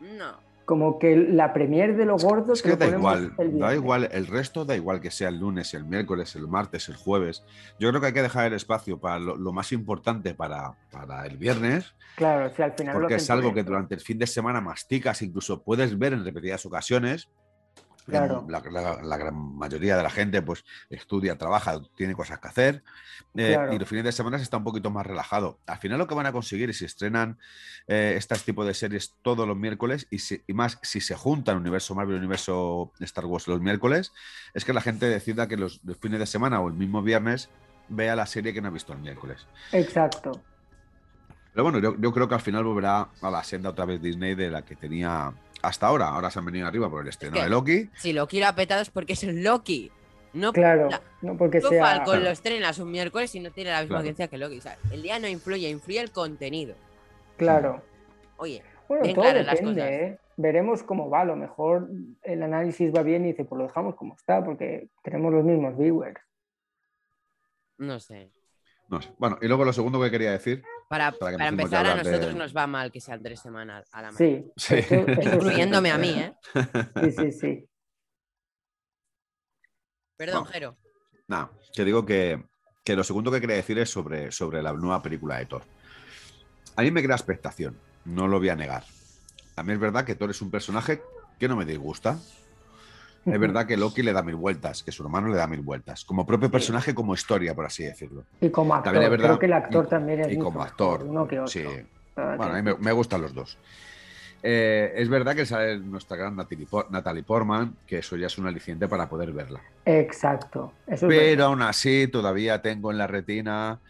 No. 0.00 0.32
como 0.64 0.98
que 0.98 1.16
la 1.16 1.52
premier 1.52 1.96
de 1.96 2.06
lo 2.06 2.16
gordo 2.16 2.54
Es 2.54 2.62
que 2.62 2.70
lo 2.70 2.76
da 2.76 2.88
igual, 2.88 3.32
el 3.38 3.58
da 3.58 3.74
igual, 3.74 4.08
el 4.10 4.26
resto 4.26 4.64
da 4.64 4.74
igual 4.74 5.00
que 5.00 5.10
sea 5.10 5.28
el 5.28 5.38
lunes, 5.38 5.74
el 5.74 5.84
miércoles, 5.84 6.34
el 6.34 6.48
martes, 6.48 6.88
el 6.88 6.96
jueves. 6.96 7.44
Yo 7.78 7.88
creo 7.90 8.00
que 8.00 8.08
hay 8.08 8.12
que 8.12 8.22
dejar 8.22 8.46
el 8.46 8.54
espacio 8.54 8.98
para 8.98 9.18
lo, 9.18 9.36
lo 9.36 9.52
más 9.52 9.72
importante 9.72 10.34
para, 10.34 10.74
para 10.90 11.26
el 11.26 11.36
viernes, 11.36 11.94
Claro, 12.16 12.54
si 12.54 12.62
al 12.62 12.72
final 12.72 12.94
lo 12.94 13.00
porque 13.00 13.14
hacen 13.14 13.24
es 13.24 13.30
algo 13.30 13.54
que 13.54 13.62
durante 13.62 13.94
el 13.94 14.00
fin 14.00 14.18
de 14.18 14.26
semana 14.26 14.60
masticas, 14.60 15.22
incluso 15.22 15.62
puedes 15.62 15.98
ver 15.98 16.12
en 16.12 16.24
repetidas 16.24 16.66
ocasiones. 16.66 17.28
Claro. 18.06 18.44
La, 18.48 18.60
la- 18.60 19.02
la 19.02 19.16
gran 19.16 19.34
mayoría 19.56 19.96
de 19.96 20.02
la 20.02 20.10
gente 20.10 20.42
pues 20.42 20.64
estudia, 20.90 21.38
trabaja, 21.38 21.80
tiene 21.96 22.14
cosas 22.14 22.40
que 22.40 22.48
hacer 22.48 22.82
eh, 23.36 23.52
Claro. 23.54 23.72
y 23.74 23.78
los 23.78 23.88
fines 23.88 24.04
de 24.04 24.12
semana 24.12 24.36
está 24.38 24.56
un 24.56 24.64
poquito 24.64 24.90
más 24.90 25.06
relajado. 25.06 25.58
Al 25.66 25.78
final 25.78 25.98
lo 25.98 26.06
que 26.08 26.14
van 26.14 26.26
a 26.26 26.32
conseguir 26.32 26.68
es 26.70 26.78
si 26.78 26.84
estrenan 26.84 27.38
eh, 27.86 28.14
este 28.16 28.36
tipo 28.38 28.64
de 28.64 28.74
series 28.74 29.14
todos 29.22 29.46
los 29.46 29.56
miércoles 29.56 30.06
y, 30.10 30.18
si- 30.18 30.42
y 30.46 30.52
más 30.52 30.78
si 30.82 31.00
se 31.00 31.14
juntan 31.14 31.56
universo 31.58 31.94
Marvel 31.94 32.16
y 32.16 32.18
universo 32.18 32.92
Star 33.00 33.26
Wars 33.26 33.46
los 33.48 33.60
miércoles, 33.60 34.12
es 34.54 34.64
que 34.64 34.72
la 34.72 34.80
gente 34.80 35.06
decida 35.06 35.46
que 35.46 35.56
los, 35.56 35.80
los 35.84 35.96
fines 35.96 36.18
de 36.18 36.26
semana 36.26 36.60
o 36.60 36.68
el 36.68 36.74
mismo 36.74 37.02
viernes 37.02 37.48
vea 37.88 38.16
la 38.16 38.26
serie 38.26 38.52
que 38.52 38.60
no 38.60 38.68
ha 38.68 38.72
visto 38.72 38.92
el 38.92 38.98
miércoles. 38.98 39.46
Exacto. 39.72 40.42
Pero 41.52 41.64
bueno, 41.64 41.78
yo, 41.78 41.94
yo 42.00 42.12
creo 42.12 42.28
que 42.28 42.34
al 42.34 42.40
final 42.40 42.64
volverá 42.64 43.08
a 43.20 43.30
la 43.30 43.44
senda 43.44 43.70
otra 43.70 43.84
vez 43.84 44.00
Disney 44.00 44.34
de 44.34 44.50
la 44.50 44.64
que 44.64 44.74
tenía 44.74 45.32
hasta 45.62 45.86
ahora. 45.86 46.08
Ahora 46.08 46.30
se 46.30 46.38
han 46.38 46.44
venido 46.44 46.66
arriba 46.66 46.90
por 46.90 47.02
el 47.02 47.08
estreno 47.08 47.34
que- 47.36 47.42
de 47.42 47.48
Loki. 47.48 47.88
Si 47.96 48.12
Loki 48.12 48.40
lo 48.40 48.46
ha 48.48 48.54
petado 48.54 48.82
es 48.82 48.90
porque 48.90 49.14
es 49.14 49.22
un 49.24 49.42
Loki. 49.42 49.90
No 50.34 50.52
Claro, 50.52 50.88
la- 50.88 51.02
no 51.20 51.36
porque 51.36 51.60
Tú, 51.60 51.68
sea 51.68 51.84
Falcon, 51.84 52.04
Claro. 52.06 52.20
lo 52.24 52.30
estrenas 52.30 52.78
un 52.78 52.90
miércoles 52.90 53.34
y 53.34 53.40
no 53.40 53.50
tiene 53.50 53.70
la 53.70 53.76
misma 53.80 53.88
Claro. 53.88 54.00
audiencia 54.00 54.28
que 54.28 54.38
Loki. 54.38 54.58
o 54.58 54.62
sea, 54.62 54.78
el 54.90 55.02
día 55.02 55.18
no 55.18 55.28
influye, 55.28 55.68
influye 55.68 56.00
el 56.00 56.10
contenido. 56.10 56.74
claro. 57.36 57.82
Oye, 58.38 58.62
Bueno, 58.88 59.04
todo 59.04 59.14
claras 59.22 59.46
las 59.46 59.54
depende, 59.54 59.80
cosas. 59.82 59.92
¿eh? 59.92 60.18
Veremos 60.36 60.82
cómo 60.82 61.08
va. 61.10 61.20
A 61.20 61.24
lo 61.26 61.36
mejor 61.36 61.88
el 62.22 62.42
análisis 62.42 62.92
va 62.92 63.02
bien 63.02 63.24
y 63.24 63.28
dice, 63.32 63.44
pues 63.44 63.58
lo 63.58 63.66
dejamos 63.68 63.94
como 63.94 64.14
está, 64.14 64.42
porque 64.44 64.88
tenemos 65.02 65.32
los 65.32 65.44
mismos 65.44 65.76
viewers. 65.78 66.18
no 67.78 68.00
sé. 68.00 68.30
No 68.92 69.00
sé. 69.00 69.10
Bueno, 69.16 69.38
y 69.40 69.48
luego 69.48 69.64
lo 69.64 69.72
segundo 69.72 69.98
que 70.02 70.10
quería 70.10 70.32
decir. 70.32 70.62
Para, 70.86 71.12
Para 71.12 71.48
empezar, 71.48 71.86
a 71.86 71.94
de- 71.94 72.04
nosotros 72.04 72.34
nos 72.34 72.54
va 72.54 72.66
mal 72.66 72.92
que 72.92 73.00
sean 73.00 73.22
tres 73.22 73.40
semanas 73.40 73.88
a 73.90 74.02
la 74.02 74.12
mañana. 74.12 74.44
Sí, 74.44 74.52
Sí. 74.54 74.74
eso- 74.74 74.94
eso 75.08 75.22
sí. 75.22 75.36
Incluyéndome 75.36 75.90
a 75.90 75.96
mí, 75.96 76.10
¿eh? 76.10 76.34
Sí, 77.02 77.10
sí, 77.12 77.32
sí. 77.32 77.68
Perdón, 80.18 80.44
No. 80.44 80.50
Jero. 80.50 80.76
Nada, 81.26 81.50
que 81.74 81.84
digo 81.86 82.04
que, 82.04 82.44
que 82.84 82.94
lo 82.94 83.02
segundo 83.02 83.30
que 83.32 83.40
quería 83.40 83.56
decir 83.56 83.78
es 83.78 83.88
sobre, 83.88 84.30
sobre 84.30 84.62
la 84.62 84.74
nueva 84.74 85.02
película 85.02 85.38
de 85.38 85.46
Thor. 85.46 85.62
A 86.76 86.82
mí 86.82 86.90
me 86.90 87.02
crea 87.02 87.16
expectación, 87.16 87.78
no 88.04 88.28
lo 88.28 88.38
voy 88.40 88.50
a 88.50 88.56
negar. 88.56 88.84
A 89.56 89.62
mí 89.62 89.72
es 89.72 89.78
verdad 89.78 90.04
que 90.04 90.16
Thor 90.16 90.28
es 90.30 90.42
un 90.42 90.50
personaje 90.50 91.02
que 91.38 91.48
no 91.48 91.56
me 91.56 91.64
disgusta. 91.64 92.18
Es 93.24 93.38
verdad 93.38 93.66
que 93.66 93.76
Loki 93.76 94.02
le 94.02 94.12
da 94.12 94.22
mil 94.22 94.36
vueltas, 94.36 94.82
que 94.82 94.92
su 94.92 95.02
hermano 95.02 95.28
le 95.28 95.36
da 95.36 95.46
mil 95.46 95.60
vueltas. 95.60 96.04
Como 96.04 96.26
propio 96.26 96.50
personaje, 96.50 96.94
como 96.94 97.14
historia, 97.14 97.54
por 97.54 97.66
así 97.66 97.84
decirlo. 97.84 98.26
Y 98.40 98.50
como 98.50 98.74
actor, 98.74 98.92
También 98.92 99.04
es 99.04 99.10
verdad- 99.10 99.28
creo 99.28 99.38
que 99.38 99.46
el 99.46 99.52
actor 99.52 99.86
también 99.88 100.20
es 100.20 100.28
y 100.28 100.36
mucho 100.36 100.44
como 100.44 100.62
actor, 100.62 101.04
uno 101.04 101.28
que 101.28 101.38
otro. 101.40 101.52
Sí. 101.52 101.64
Ah, 102.16 102.34
Bueno, 102.36 102.52
a 102.54 102.56
mí 102.56 102.62
me, 102.62 102.74
me 102.76 102.92
gustan 102.92 103.22
los 103.22 103.34
dos. 103.34 103.58
Eh, 104.42 104.92
es 104.96 105.08
verdad 105.08 105.36
que 105.36 105.46
sale 105.46 105.78
nuestra 105.78 106.16
gran 106.16 106.34
Natalie, 106.34 106.66
Por- 106.66 106.90
Natalie 106.90 107.22
Portman, 107.22 107.78
que 107.86 107.98
eso 107.98 108.16
ya 108.16 108.26
es 108.26 108.38
un 108.38 108.46
aliciente 108.46 108.88
para 108.88 109.08
poder 109.08 109.32
verla. 109.32 109.62
Exacto. 109.84 110.72
Eso 110.86 111.06
Pero 111.08 111.44
aún 111.44 111.62
así, 111.62 112.08
todavía 112.08 112.60
tengo 112.60 112.90
en 112.90 112.98
la 112.98 113.06
retina 113.06 113.80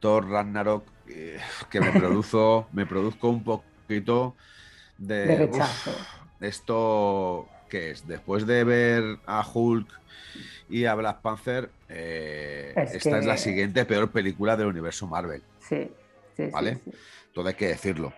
Thor 0.00 0.28
Ragnarok 0.28 0.90
eh, 1.06 1.40
que 1.70 1.80
me 1.80 1.92
produzo, 1.98 2.68
me 2.72 2.86
produzco 2.86 3.28
un 3.30 3.42
poquito 3.44 4.36
de, 4.98 5.16
de 5.28 5.36
uf, 5.46 5.46
rechazo. 5.46 5.90
esto 6.40 7.48
que 7.72 7.90
es 7.92 8.06
después 8.06 8.46
de 8.46 8.64
ver 8.64 9.18
a 9.26 9.42
Hulk 9.50 9.88
y 10.68 10.84
a 10.84 10.94
Black 10.94 11.22
Panther, 11.22 11.70
eh, 11.88 12.74
Es 12.76 12.94
esta 12.96 13.16
es 13.16 13.22
que- 13.22 13.26
la 13.26 13.36
siguiente 13.38 13.86
peor 13.86 14.10
película 14.10 14.58
del 14.58 14.66
universo 14.66 15.06
Marvel. 15.06 15.42
Sí, 15.58 15.90
sí, 16.36 16.44
sí, 16.44 16.50
¿Vale? 16.52 16.80
sí. 16.84 16.90
Todo 17.32 17.48
hay 17.48 17.54
que 17.54 17.68
decirlo. 17.68 18.12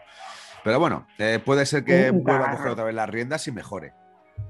Pero 0.64 0.80
bueno, 0.80 1.06
eh, 1.18 1.38
puede 1.44 1.66
ser 1.66 1.84
que 1.84 2.10
vuelva 2.10 2.48
a 2.50 2.56
coger 2.56 2.72
otra 2.72 2.82
vez 2.84 2.96
las 2.96 3.08
riendas 3.08 3.46
y 3.46 3.52
mejore. 3.52 3.92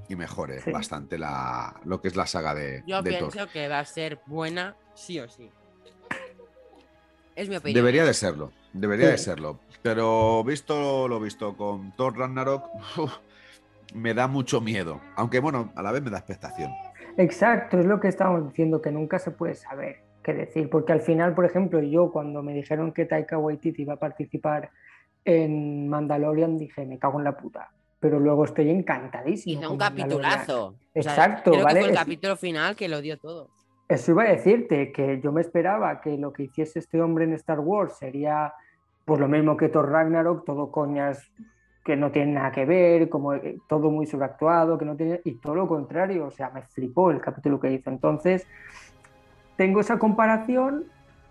Y 0.09 0.15
mejore 0.15 0.59
Sí. 0.61 0.71
bastante 0.71 1.19
la, 1.19 1.75
lo 1.85 2.01
que 2.01 2.07
es 2.07 2.15
la 2.15 2.25
saga 2.25 2.55
de, 2.55 2.81
Yo 2.87 3.03
de 3.03 3.11
Thor. 3.19 3.31
pienso 3.31 3.51
que 3.51 3.67
va 3.67 3.77
a 3.79 3.85
ser 3.85 4.19
buena 4.25 4.75
sí 4.95 5.19
o 5.19 5.29
sí. 5.29 5.51
Es 7.35 7.47
mi 7.49 7.57
opinión. 7.57 7.75
Debería 7.75 8.05
de 8.05 8.13
serlo, 8.15 8.51
debería 8.73 9.05
Sí. 9.07 9.11
de 9.11 9.17
serlo. 9.19 9.59
Pero 9.83 10.43
visto 10.43 11.07
lo 11.07 11.19
visto 11.19 11.55
con 11.57 11.91
Thor 11.95 12.17
Ragnarok, 12.17 12.63
uf, 12.97 13.13
me 13.95 14.13
da 14.13 14.27
mucho 14.27 14.61
miedo. 14.61 15.01
Aunque 15.15 15.39
bueno, 15.39 15.71
a 15.75 15.81
la 15.81 15.91
vez 15.91 16.03
me 16.03 16.11
da 16.11 16.17
expectación. 16.17 16.71
Exacto, 17.17 17.79
es 17.79 17.85
lo 17.85 17.99
que 17.99 18.09
estábamos 18.09 18.49
diciendo, 18.49 18.81
que 18.81 18.91
nunca 18.91 19.19
se 19.19 19.31
puede 19.31 19.55
saber 19.55 20.03
qué 20.21 20.33
decir, 20.33 20.69
porque 20.69 20.91
al 20.91 21.01
final, 21.01 21.33
por 21.33 21.45
ejemplo, 21.45 21.81
yo 21.81 22.11
cuando 22.11 22.43
me 22.43 22.53
dijeron 22.53 22.91
que 22.91 23.05
Taika 23.05 23.37
Waititi 23.37 23.83
iba 23.83 23.93
a 23.93 23.99
participar 23.99 24.71
en 25.23 25.87
Mandalorian, 25.87 26.57
dije, 26.57 26.85
me 26.85 26.99
cago 26.99 27.19
en 27.19 27.23
la 27.23 27.37
puta, 27.37 27.71
pero 27.99 28.19
luego 28.19 28.43
estoy 28.45 28.69
encantadísimo. 28.69 29.61
Hizo 29.61 29.71
un 29.71 29.77
capitulazo. 29.77 30.67
O 30.93 31.01
sea, 31.01 31.11
Exacto, 31.13 31.51
creo 31.51 31.63
¿vale? 31.63 31.79
que 31.79 31.85
fue 31.85 31.91
el 31.91 31.97
capítulo 31.97 32.35
final 32.35 32.75
que 32.75 32.89
lo 32.89 33.01
dio 33.01 33.17
todo. 33.17 33.49
Eso 33.87 34.11
iba 34.11 34.23
a 34.23 34.29
decirte, 34.29 34.91
que 34.91 35.21
yo 35.21 35.31
me 35.31 35.41
esperaba 35.41 36.01
que 36.01 36.17
lo 36.17 36.33
que 36.33 36.43
hiciese 36.43 36.79
este 36.79 37.01
hombre 37.01 37.25
en 37.25 37.33
Star 37.33 37.59
Wars 37.59 37.97
sería 37.97 38.53
pues 39.05 39.19
lo 39.19 39.27
mismo 39.27 39.55
que 39.55 39.69
Thor 39.69 39.91
Ragnarok, 39.91 40.43
todo 40.43 40.71
coñas 40.71 41.31
que 41.85 41.95
no 41.95 42.11
tienen 42.11 42.33
nada 42.33 42.51
que 42.51 42.65
ver, 42.65 43.07
como 43.09 43.35
eh, 43.35 43.57
todo 43.67 43.91
muy 43.91 44.07
sobreactuado, 44.07 44.77
que 44.77 44.85
no 44.85 44.95
tiene, 44.95 45.21
y 45.23 45.35
todo 45.35 45.53
lo 45.53 45.67
contrario, 45.67 46.25
o 46.25 46.31
sea, 46.31 46.49
me 46.49 46.63
flipó 46.63 47.11
el 47.11 47.21
capítulo 47.21 47.59
que 47.59 47.71
hizo. 47.71 47.91
Entonces, 47.91 48.47
tengo 49.55 49.79
esa 49.81 49.99
comparación, 49.99 50.85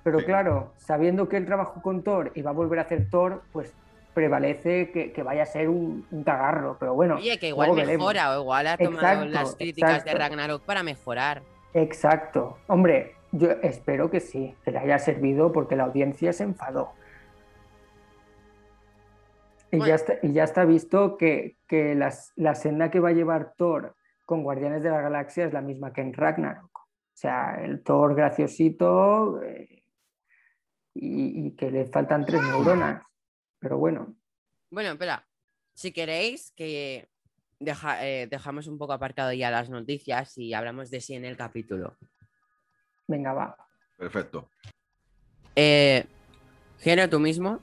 pero 0.04 0.20
Sí. 0.20 0.26
claro, 0.26 0.72
sabiendo 0.76 1.28
que 1.28 1.38
él 1.38 1.44
trabajó 1.46 1.82
con 1.82 2.02
Thor 2.04 2.30
y 2.36 2.42
va 2.42 2.50
a 2.50 2.54
volver 2.54 2.78
a 2.78 2.82
hacer 2.82 3.10
Thor, 3.10 3.42
pues 3.52 3.74
prevalece 4.14 4.92
que, 4.92 5.10
que 5.12 5.22
vaya 5.24 5.42
a 5.42 5.46
ser 5.46 5.68
un, 5.68 6.06
un 6.12 6.22
cagarro, 6.22 6.76
pero 6.78 6.94
bueno. 6.94 7.16
Oye, 7.16 7.36
que 7.40 7.48
igual 7.48 7.70
luego 7.70 7.80
veremos. 7.82 8.06
mejora 8.06 8.38
o 8.38 8.40
igual 8.42 8.66
ha 8.68 8.76
tomado 8.78 8.96
Exacto, 9.24 9.24
las 9.26 9.56
críticas 9.56 9.90
de 10.04 10.10
exacto. 10.10 10.18
Ragnarok 10.18 10.62
para 10.62 10.84
mejorar. 10.84 11.42
Exacto. 11.72 12.58
Hombre, 12.68 13.16
yo 13.32 13.50
espero 13.62 14.08
que 14.08 14.20
sí, 14.20 14.54
que 14.64 14.70
le 14.70 14.78
haya 14.78 15.00
servido 15.00 15.50
porque 15.50 15.74
la 15.74 15.82
audiencia 15.82 16.32
se 16.32 16.44
enfadó. 16.44 16.92
Y, 19.74 19.78
Bueno. 19.78 19.88
ya, 19.88 19.94
está, 19.96 20.14
y 20.22 20.32
ya 20.32 20.44
está 20.44 20.64
visto 20.64 21.16
que, 21.16 21.58
que 21.66 21.94
las- 21.94 22.32
la 22.36 22.54
senda 22.54 22.90
que 22.90 23.00
va 23.00 23.08
a 23.08 23.12
llevar 23.12 23.54
Thor 23.56 23.96
con 24.24 24.42
Guardianes 24.42 24.82
de 24.82 24.90
la 24.90 25.00
Galaxia 25.00 25.44
es 25.46 25.52
la 25.52 25.60
misma 25.60 25.92
que 25.92 26.00
en 26.00 26.12
Ragnarok. 26.14 26.78
O 26.78 27.16
sea, 27.16 27.60
el 27.62 27.82
Thor 27.82 28.14
graciosito 28.14 29.42
eh, 29.42 29.82
y, 30.94 31.46
y 31.48 31.50
que 31.56 31.70
le 31.70 31.86
faltan 31.86 32.24
tres 32.24 32.40
neuronas. 32.42 33.02
Pero 33.58 33.78
bueno, 33.78 34.14
Bueno, 34.70 34.90
espera. 34.92 35.26
Si 35.74 35.92
queréis 35.92 36.52
que 36.52 37.08
deja- 37.58 38.06
eh, 38.06 38.26
dejamos 38.28 38.66
un 38.68 38.78
poco 38.78 38.92
aparcado 38.92 39.32
ya 39.32 39.50
las 39.50 39.70
noticias 39.70 40.36
y 40.38 40.54
hablamos 40.54 40.90
de 40.90 41.00
sí 41.00 41.14
en 41.14 41.24
el 41.24 41.36
capítulo. 41.36 41.96
venga, 43.08 43.32
va. 43.32 43.56
Perfecto. 43.96 44.48
Eh, 45.56 46.04
Geno, 46.80 47.08
tú 47.08 47.18
mismo. 47.20 47.60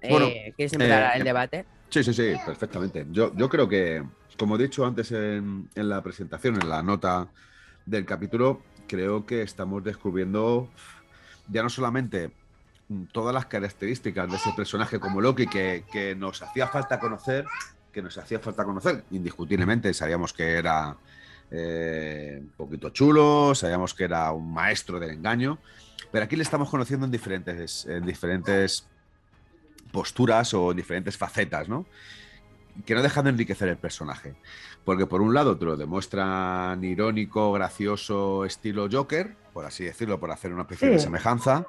Eh, 0.00 0.08
Bueno, 0.10 0.26
¿Quieres 0.56 0.72
empezar 0.72 1.14
eh, 1.14 1.18
el 1.18 1.24
debate? 1.24 1.66
Sí, 1.90 2.04
sí, 2.04 2.12
sí, 2.12 2.34
perfectamente. 2.44 3.06
Yo, 3.10 3.34
yo 3.34 3.48
creo 3.48 3.68
que, 3.68 4.04
como 4.38 4.56
he 4.56 4.58
dicho 4.58 4.84
antes 4.86 5.10
en, 5.12 5.68
en 5.74 5.88
la 5.88 6.02
presentación, 6.02 6.60
en 6.60 6.68
la 6.68 6.82
nota 6.82 7.28
del 7.86 8.04
capítulo, 8.04 8.62
creo 8.86 9.24
que 9.26 9.42
estamos 9.42 9.82
descubriendo 9.82 10.70
ya 11.48 11.62
no 11.62 11.70
solamente 11.70 12.30
todas 13.12 13.34
las 13.34 13.46
características 13.46 14.30
de 14.30 14.36
ese 14.36 14.52
personaje 14.52 14.98
como 15.00 15.20
Loki 15.20 15.46
que, 15.46 15.84
que 15.90 16.14
nos 16.14 16.42
hacía 16.42 16.68
falta 16.68 16.98
conocer, 16.98 17.46
que 17.92 18.02
nos 18.02 18.16
hacía 18.18 18.38
falta 18.38 18.64
conocer, 18.64 19.04
indiscutiblemente 19.10 19.92
sabíamos 19.92 20.32
que 20.32 20.52
era 20.54 20.96
eh, 21.50 22.38
un 22.40 22.50
poquito 22.50 22.90
chulo, 22.90 23.54
sabíamos 23.54 23.94
que 23.94 24.04
era 24.04 24.32
un 24.32 24.52
maestro 24.52 24.98
del 25.00 25.10
engaño, 25.10 25.58
pero 26.10 26.24
aquí 26.24 26.36
le 26.36 26.42
estamos 26.42 26.70
conociendo 26.70 27.06
en 27.06 27.12
diferentes, 27.12 27.86
en 27.86 28.04
diferentes 28.06 28.86
posturas 29.92 30.54
o 30.54 30.70
en 30.70 30.76
diferentes 30.76 31.16
facetas, 31.16 31.68
¿no? 31.68 31.86
Que 32.86 32.94
no 32.94 33.02
dejan 33.02 33.24
de 33.24 33.30
enriquecer 33.30 33.68
el 33.68 33.76
personaje. 33.76 34.34
Porque 34.84 35.06
por 35.06 35.20
un 35.20 35.34
lado 35.34 35.58
te 35.58 35.64
lo 35.64 35.76
demuestran 35.76 36.82
irónico, 36.84 37.52
gracioso, 37.52 38.44
estilo 38.44 38.88
Joker, 38.90 39.36
por 39.52 39.64
así 39.64 39.84
decirlo, 39.84 40.20
por 40.20 40.30
hacer 40.30 40.52
una 40.52 40.62
especie 40.62 40.88
de 40.88 40.98
semejanza. 40.98 41.66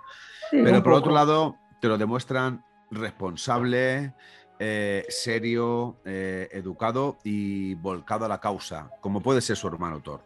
Sí, 0.52 0.62
Pero 0.64 0.84
por 0.84 0.94
otro 0.94 1.12
lado 1.12 1.56
te 1.82 1.88
lo 1.88 1.98
demuestran 1.98 2.64
responsable, 2.92 4.14
eh, 4.60 5.06
serio, 5.10 5.98
eh, 6.06 6.50
educado 6.52 7.18
y 7.24 7.76
volcado 7.76 8.26
a 8.26 8.28
la 8.28 8.40
causa, 8.40 8.92
como 9.02 9.22
puede 9.22 9.42
ser 9.42 9.56
su 9.56 9.68
hermano 9.68 10.02
Thor. 10.02 10.22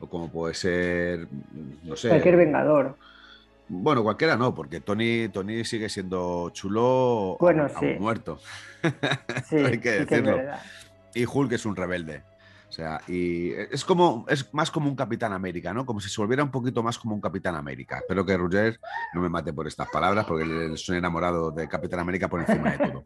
O 0.00 0.08
como 0.08 0.30
puede 0.30 0.54
ser, 0.54 1.26
no 1.82 1.96
sé. 1.96 2.08
Cualquier 2.08 2.36
vengador. 2.36 2.96
Bueno, 3.68 4.02
cualquiera 4.02 4.36
no, 4.36 4.54
porque 4.54 4.80
Tony, 4.80 5.28
Tony 5.28 5.64
sigue 5.64 5.88
siendo 5.88 6.50
chulo 6.50 7.36
Bueno, 7.40 7.64
aún- 7.64 7.72
aún 7.76 7.88
sí. 7.94 7.96
muerto. 8.00 8.38
Sí, 9.48 9.56
Hay 9.56 9.78
que 9.78 9.98
es 10.00 10.06
decirlo. 10.08 10.38
Y 11.14 11.24
Hulk 11.26 11.52
es 11.52 11.66
un 11.66 11.76
rebelde. 11.76 12.22
O 12.68 12.72
sea, 12.72 13.00
y 13.08 13.50
es 13.52 13.82
como, 13.82 14.26
es 14.28 14.52
más 14.52 14.70
como 14.70 14.90
un 14.90 14.94
Capitán 14.96 15.32
América, 15.32 15.72
¿no? 15.72 15.86
Como 15.86 16.00
si 16.00 16.10
se 16.10 16.20
volviera 16.20 16.44
un 16.44 16.50
poquito 16.50 16.82
más 16.82 16.98
como 16.98 17.14
un 17.14 17.20
Capitán 17.20 17.56
América. 17.56 17.96
Espero 17.98 18.26
que 18.26 18.36
Roger 18.36 18.78
no 19.14 19.22
me 19.22 19.30
mate 19.30 19.54
por 19.54 19.66
estas 19.66 19.88
palabras, 19.88 20.26
porque 20.26 20.44
le- 20.44 20.76
soy 20.76 20.98
enamorado 20.98 21.50
de 21.50 21.66
Capitán 21.66 22.00
América 22.00 22.28
por 22.28 22.40
encima 22.40 22.72
de 22.72 22.78
todo. 22.88 23.04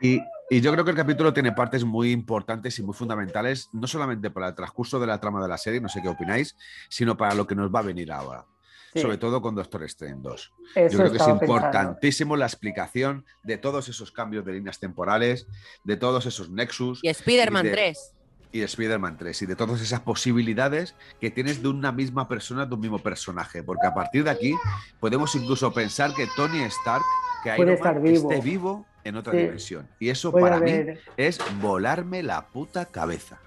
Y, 0.00 0.20
y 0.48 0.60
yo 0.60 0.72
creo 0.72 0.84
que 0.84 0.92
el 0.92 0.96
capítulo 0.96 1.32
tiene 1.32 1.50
partes 1.52 1.84
muy 1.84 2.12
importantes 2.12 2.78
y 2.78 2.82
muy 2.84 2.94
fundamentales, 2.94 3.68
no 3.72 3.86
solamente 3.88 4.30
para 4.30 4.48
el 4.48 4.54
transcurso 4.54 5.00
de 5.00 5.06
la 5.08 5.18
trama 5.20 5.42
de 5.42 5.48
la 5.48 5.58
serie, 5.58 5.80
no 5.80 5.88
sé 5.88 6.00
qué 6.00 6.08
opináis, 6.08 6.56
sino 6.88 7.16
para 7.16 7.34
lo 7.34 7.46
que 7.48 7.56
nos 7.56 7.72
va 7.74 7.80
a 7.80 7.82
venir 7.82 8.12
ahora. 8.12 8.44
Sí, 8.92 9.00
Sobre 9.00 9.16
todo 9.16 9.40
con 9.40 9.54
Doctor 9.54 9.84
Strange 9.84 10.20
2. 10.20 10.52
eso 10.74 10.88
Yo 10.92 10.98
creo 10.98 11.10
que 11.10 11.16
es 11.16 11.22
pensando. 11.22 11.44
importantísimo 11.44 12.36
la 12.36 12.44
explicación 12.44 13.24
de 13.42 13.56
todos 13.56 13.88
esos 13.88 14.12
cambios 14.12 14.44
de 14.44 14.52
líneas 14.52 14.78
temporales, 14.78 15.46
de 15.82 15.96
todos 15.96 16.26
esos 16.26 16.50
nexus 16.50 17.00
Y 17.02 17.08
Spider-Man 17.08 17.64
y 17.64 17.68
de- 17.70 17.74
3. 17.74 18.12
y 18.52 18.60
Spider-Man 18.60 19.16
3 19.16 19.40
y 19.42 19.46
de 19.46 19.56
todas 19.56 19.80
esas 19.80 20.00
posibilidades 20.00 20.94
que 21.22 21.30
tienes 21.30 21.62
de 21.62 21.68
una 21.68 21.90
misma 21.90 22.28
persona, 22.28 22.66
de 22.66 22.74
un 22.74 22.80
mismo 22.80 22.98
personaje. 22.98 23.62
Porque 23.62 23.86
a 23.86 23.94
partir 23.94 24.24
de 24.24 24.30
aquí 24.30 24.54
podemos 25.00 25.34
incluso 25.36 25.72
pensar 25.72 26.12
que 26.14 26.26
Tony 26.36 26.62
Stark, 26.64 27.02
que 27.42 27.48
Iron 27.54 27.66
Man, 27.68 27.74
estar 27.76 27.98
vivo. 28.02 28.30
esté 28.30 28.44
vivo 28.44 28.84
en 29.04 29.16
otra 29.16 29.32
Sí. 29.32 29.38
dimensión. 29.38 29.88
Y 30.00 30.10
eso 30.10 30.30
Puede 30.32 30.44
para 30.44 30.60
mí 30.60 30.70
es 31.16 31.38
volarme 31.62 32.22
la 32.22 32.46
puta 32.48 32.84
cabeza. 32.84 33.40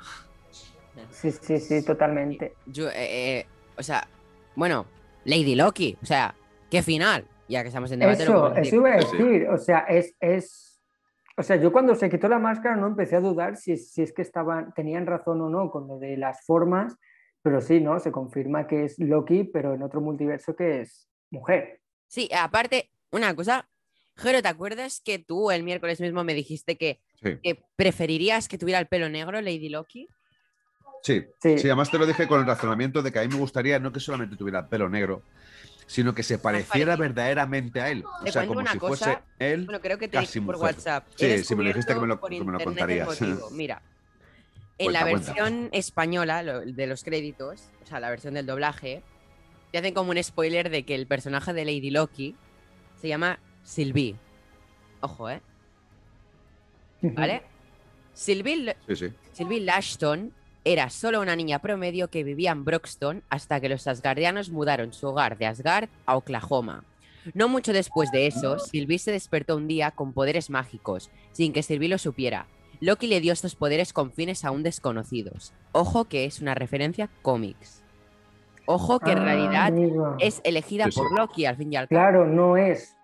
Sí, 1.11 1.31
sí, 1.31 1.59
sí, 1.59 1.83
totalmente. 1.85 2.55
Yo, 2.65 2.89
eh, 2.89 3.37
eh, 3.39 3.47
o 3.77 3.83
sea, 3.83 4.07
bueno, 4.55 4.85
Lady 5.25 5.55
Loki. 5.55 5.97
O 6.01 6.05
sea, 6.05 6.35
¿qué 6.71 6.81
final? 6.81 7.27
Ya 7.47 7.61
que 7.61 7.67
estamos 7.67 7.91
en 7.91 7.99
debate. 7.99 8.23
Eso, 8.23 8.55
eso 8.55 8.75
iba 8.77 8.93
a 8.93 8.95
decir. 8.97 9.47
O 9.49 9.57
sea, 9.57 9.79
es, 9.79 10.15
es. 10.19 10.81
O 11.37 11.43
sea, 11.43 11.57
yo 11.57 11.71
cuando 11.71 11.93
se 11.95 12.09
quitó 12.09 12.27
la 12.29 12.39
máscara 12.39 12.75
no 12.77 12.87
empecé 12.87 13.17
a 13.17 13.19
dudar 13.19 13.57
si, 13.57 13.75
si 13.77 14.01
es 14.01 14.13
que 14.13 14.21
estaban, 14.21 14.73
tenían 14.73 15.05
razón 15.05 15.41
o 15.41 15.49
no 15.49 15.69
con 15.69 15.87
lo 15.87 15.99
de 15.99 16.15
las 16.15 16.45
formas, 16.45 16.95
pero 17.41 17.59
sí, 17.59 17.81
¿no? 17.81 17.99
Se 17.99 18.11
confirma 18.11 18.67
que 18.67 18.85
es 18.85 18.97
Loki, 18.97 19.43
pero 19.43 19.73
en 19.73 19.83
otro 19.83 19.99
multiverso 19.99 20.55
que 20.55 20.81
es 20.81 21.09
mujer. 21.29 21.81
Sí, 22.07 22.29
aparte, 22.33 22.89
una 23.11 23.35
cosa, 23.35 23.67
Jero, 24.15 24.41
¿te 24.41 24.47
acuerdas 24.47 25.01
que 25.03 25.19
tú 25.19 25.51
el 25.51 25.63
miércoles 25.63 25.99
mismo 25.99 26.23
me 26.23 26.33
dijiste 26.33 26.77
que, 26.77 27.01
Sí. 27.21 27.37
que 27.43 27.63
preferirías 27.75 28.47
que 28.47 28.57
tuviera 28.57 28.79
el 28.79 28.87
pelo 28.87 29.09
negro 29.09 29.41
Lady 29.41 29.67
Loki? 29.69 30.07
Sí, 31.05 31.23
Sí. 31.39 31.59
sí, 31.59 31.67
además 31.67 31.91
te 31.91 31.99
lo 31.99 32.07
dije 32.07 32.27
con 32.27 32.39
el 32.39 32.47
razonamiento 32.47 33.03
de 33.03 33.11
que 33.11 33.19
a 33.19 33.21
mí 33.21 33.27
me 33.27 33.35
gustaría 33.35 33.77
no 33.77 33.91
que 33.91 33.99
solamente 33.99 34.35
tuviera 34.35 34.61
el 34.61 34.65
pelo 34.65 34.89
negro, 34.89 35.21
sino 35.85 36.15
que 36.15 36.23
se 36.23 36.39
pareciera 36.39 36.95
verdaderamente 36.95 37.79
a 37.79 37.91
él. 37.91 38.03
O 38.23 38.31
sea, 38.31 38.47
como 38.47 38.61
una 38.61 38.71
si 38.71 38.79
cosa, 38.79 39.05
fuese 39.05 39.53
él. 39.53 39.65
Bueno, 39.65 39.81
creo 39.81 39.99
que 39.99 40.07
te 40.07 40.19
dije 40.19 40.41
por 40.41 40.55
mujer. 40.57 40.73
WhatsApp. 40.75 41.05
Sí, 41.15 41.43
sí, 41.43 41.55
me 41.55 41.63
lo 41.63 41.67
dijiste 41.69 41.93
que 41.93 41.99
me 41.99 42.07
lo- 42.07 42.19
que 42.19 42.43
me 42.43 42.51
lo 42.53 42.59
contarías. 42.59 43.07
Mira, 43.51 43.83
en 44.79 44.85
Cuenta, 44.87 44.99
la 45.05 45.09
cuenta. 45.11 45.33
versión 45.33 45.69
española 45.73 46.41
lo- 46.41 46.61
de 46.61 46.87
los 46.87 47.03
créditos, 47.03 47.69
o 47.83 47.85
sea, 47.85 47.99
la 47.99 48.09
versión 48.09 48.33
del 48.33 48.47
doblaje, 48.47 49.03
te 49.71 49.77
hacen 49.77 49.93
como 49.93 50.09
un 50.09 50.23
spoiler 50.23 50.71
de 50.71 50.85
que 50.85 50.95
el 50.95 51.05
personaje 51.05 51.53
de 51.53 51.65
Lady 51.65 51.91
Loki 51.91 52.35
se 52.99 53.07
llama 53.09 53.37
Sylvie. 53.63 54.15
Ojo, 55.01 55.29
¿eh? 55.29 55.39
¿Vale? 57.01 57.43
Sylvie, 58.15 58.75
Sí, 58.87 58.95
sí. 58.95 59.13
Sylvie 59.33 59.59
Lashton 59.61 60.31
era 60.65 60.89
solo 60.89 61.21
una 61.21 61.35
niña 61.35 61.59
promedio 61.59 62.09
que 62.09 62.23
vivía 62.23 62.51
en 62.51 62.65
Broxton 62.65 63.23
hasta 63.29 63.61
que 63.61 63.69
los 63.69 63.87
asgardianos 63.87 64.49
mudaron 64.49 64.91
su 64.93 65.07
hogar 65.07 65.37
de 65.37 65.45
Asgard 65.45 65.89
a 66.05 66.17
Oklahoma. 66.17 66.83
No 67.33 67.47
mucho 67.47 67.71
después 67.71 68.11
de 68.11 68.27
eso, 68.27 68.59
Sylvie 68.59 68.99
se 68.99 69.11
despertó 69.11 69.55
un 69.55 69.67
día 69.67 69.91
con 69.91 70.11
poderes 70.13 70.49
mágicos, 70.49 71.09
sin 71.31 71.53
que 71.53 71.63
Sylvie 71.63 71.87
lo 71.89 71.97
supiera. 71.97 72.47
Loki 72.81 73.07
le 73.07 73.21
dio 73.21 73.31
estos 73.33 73.55
poderes 73.55 73.93
con 73.93 74.11
fines 74.11 74.43
aún 74.43 74.61
desconocidos. 74.63 75.53
Ojo 75.71 76.05
que 76.05 76.25
es 76.25 76.41
una 76.41 76.53
referencia 76.55 77.09
cómics. 77.21 77.81
Ojo 78.67 78.99
que 78.99 79.11
en 79.11 79.19
Ah, 79.19 79.23
realidad 79.23 79.65
amigo. 79.67 80.15
es 80.19 80.41
elegida 80.43 80.85
Sí, 80.85 80.91
sí. 80.93 80.99
por 80.99 81.17
Loki 81.17 81.45
al 81.45 81.55
fin 81.55 81.71
y 81.71 81.75
al 81.77 81.87
cabo. 81.87 81.99
Claro, 82.01 82.25
no 82.25 82.57
es. 82.57 82.95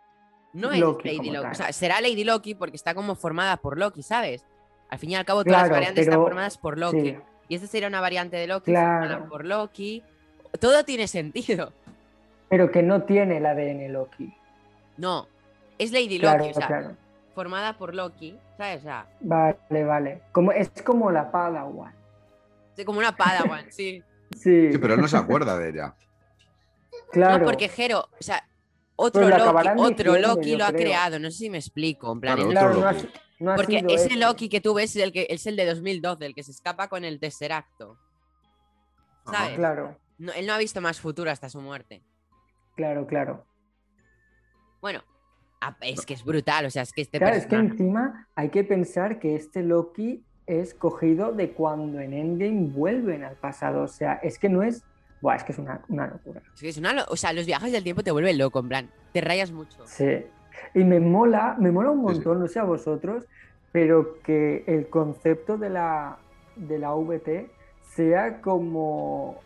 No 0.53 0.71
es 0.71 0.79
Loki 0.79 1.15
Lady 1.15 1.29
Loki. 1.31 1.47
O 1.51 1.53
sea, 1.55 1.71
será 1.71 2.01
Lady 2.01 2.23
Loki 2.23 2.55
porque 2.55 2.75
está 2.75 2.93
como 2.95 3.15
formada 3.15 3.57
por 3.57 3.77
Loki, 3.77 4.01
¿sabes? 4.03 4.45
Al 4.89 4.99
fin 4.99 5.11
y 5.11 5.15
al 5.15 5.23
cabo, 5.25 5.43
todas 5.43 5.59
Claro, 5.59 5.69
las 5.69 5.77
variantes 5.77 6.05
están 6.07 6.19
formadas 6.21 6.57
por 6.57 6.77
Loki. 6.77 7.11
Sí, 7.11 7.17
Y 7.51 7.55
esta 7.55 7.67
sería 7.67 7.89
una 7.89 7.99
variante 7.99 8.37
de 8.37 8.47
Loki, 8.47 8.71
Claro. 8.71 9.27
por 9.27 9.43
Loki. 9.45 10.01
Todo 10.61 10.85
tiene 10.85 11.05
sentido. 11.09 11.73
pero 12.47 12.71
que 12.71 12.81
no 12.81 13.03
tiene 13.03 13.37
el 13.39 13.45
ADN 13.45 13.91
Loki. 13.91 14.33
No, 14.95 15.27
es 15.77 15.91
Lady 15.91 16.17
Loki, 16.17 16.19
Claro, 16.19 16.45
o 16.45 16.53
sea, 16.53 16.67
claro. 16.67 16.95
formada 17.35 17.77
por 17.77 17.93
Loki, 17.93 18.37
¿sabes? 18.57 18.79
O 18.79 18.83
sea, 18.83 19.05
Vale, 19.19 19.83
vale. 19.83 20.21
Como, 20.31 20.53
es 20.53 20.69
como 20.81 21.11
la 21.11 21.29
Padawan. 21.29 21.93
es 22.77 22.85
como 22.85 22.99
una 22.99 23.13
Padawan, 23.17 23.69
sí. 23.69 24.01
Sí, 24.33 24.71
Sí, 24.71 24.77
pero 24.77 24.93
él 24.93 25.01
no 25.01 25.09
se 25.09 25.17
acuerda 25.17 25.57
de 25.57 25.69
ella. 25.71 25.93
claro. 27.11 27.39
No, 27.39 27.45
porque 27.45 27.67
Jero, 27.67 27.99
o 28.17 28.23
sea, 28.23 28.47
otro 28.95 29.23
Pero 29.25 29.37
lo 29.39 29.51
Loki, 29.51 29.81
otro 29.81 30.17
Loki 30.19 30.55
lo 30.55 30.63
ha 30.63 30.71
creado, 30.71 31.19
no 31.19 31.29
sé 31.31 31.37
si 31.37 31.49
me 31.49 31.57
explico, 31.57 32.13
en 32.13 32.21
plan, 32.21 32.37
Claro, 32.49 32.69
otro 32.69 32.81
no 32.81 32.91
Loki. 32.93 33.09
No 33.41 33.51
ha 33.51 33.55
porque 33.55 33.79
sido 33.79 33.89
ese 33.89 34.05
ese. 34.07 34.15
Loki 34.17 34.47
que 34.49 34.61
tú 34.61 34.73
ves 34.73 34.95
es 34.95 35.03
el, 35.03 35.11
que, 35.11 35.27
es 35.29 35.45
el 35.47 35.55
de 35.55 35.65
2012, 35.65 36.25
el 36.25 36.33
que 36.35 36.43
se 36.43 36.51
escapa 36.51 36.87
con 36.87 37.03
el 37.03 37.19
tercer 37.19 37.51
acto. 37.51 37.97
Ajá. 39.25 39.37
¿Sabes? 39.45 39.57
Claro, 39.57 39.97
No, 40.17 40.31
él 40.33 40.45
no 40.47 40.53
ha 40.53 40.57
visto 40.57 40.79
más 40.81 40.99
futuro 40.99 41.29
hasta 41.31 41.49
su 41.49 41.59
muerte. 41.61 42.03
claro, 42.75 43.05
claro. 43.07 43.45
Bueno, 44.81 45.03
es 45.81 46.05
que 46.05 46.15
es 46.15 46.23
brutal, 46.23 46.65
o 46.65 46.69
sea, 46.71 46.81
es 46.83 46.91
que 46.91 47.01
este 47.01 47.19
Claro, 47.19 47.35
es 47.35 47.45
que 47.45 47.55
encima 47.55 48.27
hay 48.35 48.49
que 48.49 48.63
pensar 48.63 49.19
que 49.19 49.35
este 49.35 49.61
Loki 49.61 50.23
es 50.47 50.73
cogido 50.73 51.33
de 51.33 51.51
cuando 51.53 51.99
en 51.99 52.13
Endgame 52.13 52.69
vuelven 52.71 53.23
al 53.23 53.35
pasado. 53.35 53.83
O 53.83 53.87
sea, 53.87 54.13
es 54.23 54.39
que 54.39 54.49
no 54.49 54.63
es. 54.63 54.83
Buah, 55.21 55.35
es 55.35 55.43
que 55.43 55.51
es 55.51 55.59
una, 55.59 55.83
una 55.87 56.07
locura. 56.07 56.41
es 56.55 56.61
que 56.61 56.69
es 56.69 56.77
una 56.77 56.93
lo- 56.93 57.05
o 57.09 57.15
sea, 57.15 57.31
los 57.31 57.45
viajes 57.45 57.71
del 57.71 57.83
tiempo 57.83 58.01
te 58.01 58.09
vuelven 58.09 58.39
loco, 58.39 58.59
en 58.59 58.67
plan, 58.69 58.91
te 59.13 59.21
rayas 59.21 59.51
mucho. 59.51 59.85
Sí. 59.85 60.25
Y 60.73 60.83
me 60.83 60.99
mola, 60.99 61.55
me 61.59 61.71
mola 61.71 61.91
un 61.91 61.99
Sí, 61.99 62.03
sí. 62.05 62.13
montón, 62.13 62.39
no 62.39 62.47
sé 62.47 62.59
a 62.59 62.63
vosotros, 62.63 63.27
pero 63.71 64.21
que 64.23 64.63
el 64.67 64.89
concepto 64.89 65.57
de 65.57 65.69
la, 65.69 66.17
de 66.55 66.79
la 66.79 66.93
VT 66.95 67.49
sea 67.95 68.41
como, 68.41 69.37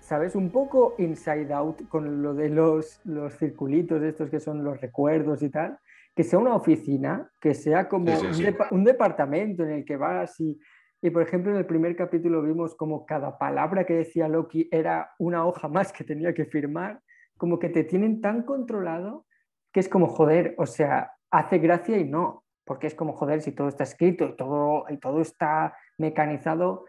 ¿sabes? 0.00 0.34
Un 0.34 0.50
poco 0.50 0.94
inside 0.98 1.52
out 1.52 1.88
con 1.88 2.22
lo 2.22 2.34
de 2.34 2.48
los, 2.48 3.00
los 3.04 3.36
circulitos 3.38 4.02
estos 4.02 4.30
que 4.30 4.40
son 4.40 4.64
los 4.64 4.80
recuerdos 4.80 5.42
y 5.42 5.50
tal. 5.50 5.78
Que 6.14 6.24
sea 6.24 6.38
una 6.38 6.54
oficina, 6.54 7.30
que 7.40 7.54
sea 7.54 7.88
como 7.88 8.12
Sí, 8.14 8.26
un, 8.26 8.32
depa- 8.32 8.68
un 8.70 8.84
departamento 8.84 9.62
en 9.62 9.70
el 9.70 9.84
que 9.86 9.96
vas 9.96 10.38
y, 10.40 10.58
y, 11.00 11.08
por 11.08 11.22
ejemplo, 11.22 11.50
en 11.52 11.56
el 11.56 11.64
primer 11.64 11.96
capítulo 11.96 12.42
vimos 12.42 12.74
como 12.74 13.06
cada 13.06 13.38
palabra 13.38 13.84
que 13.86 13.94
decía 13.94 14.28
Loki 14.28 14.68
era 14.70 15.10
una 15.18 15.46
hoja 15.46 15.68
más 15.68 15.90
que 15.90 16.04
tenía 16.04 16.34
que 16.34 16.44
firmar, 16.44 17.00
como 17.38 17.58
que 17.58 17.70
te 17.70 17.84
tienen 17.84 18.20
tan 18.20 18.42
controlado 18.42 19.24
que 19.72 19.80
es 19.80 19.88
como, 19.88 20.06
joder, 20.08 20.54
o 20.58 20.66
sea, 20.66 21.12
hace 21.30 21.58
gracia 21.58 21.98
y 21.98 22.04
no, 22.04 22.44
porque 22.64 22.86
es 22.86 22.94
como, 22.94 23.12
joder, 23.14 23.42
si 23.42 23.52
todo 23.52 23.68
está 23.68 23.84
escrito 23.84 24.26
y 24.26 24.36
todo, 24.36 24.84
y 24.90 24.96
todo 24.98 25.20
está 25.20 25.74
mecanizado, 25.98 26.84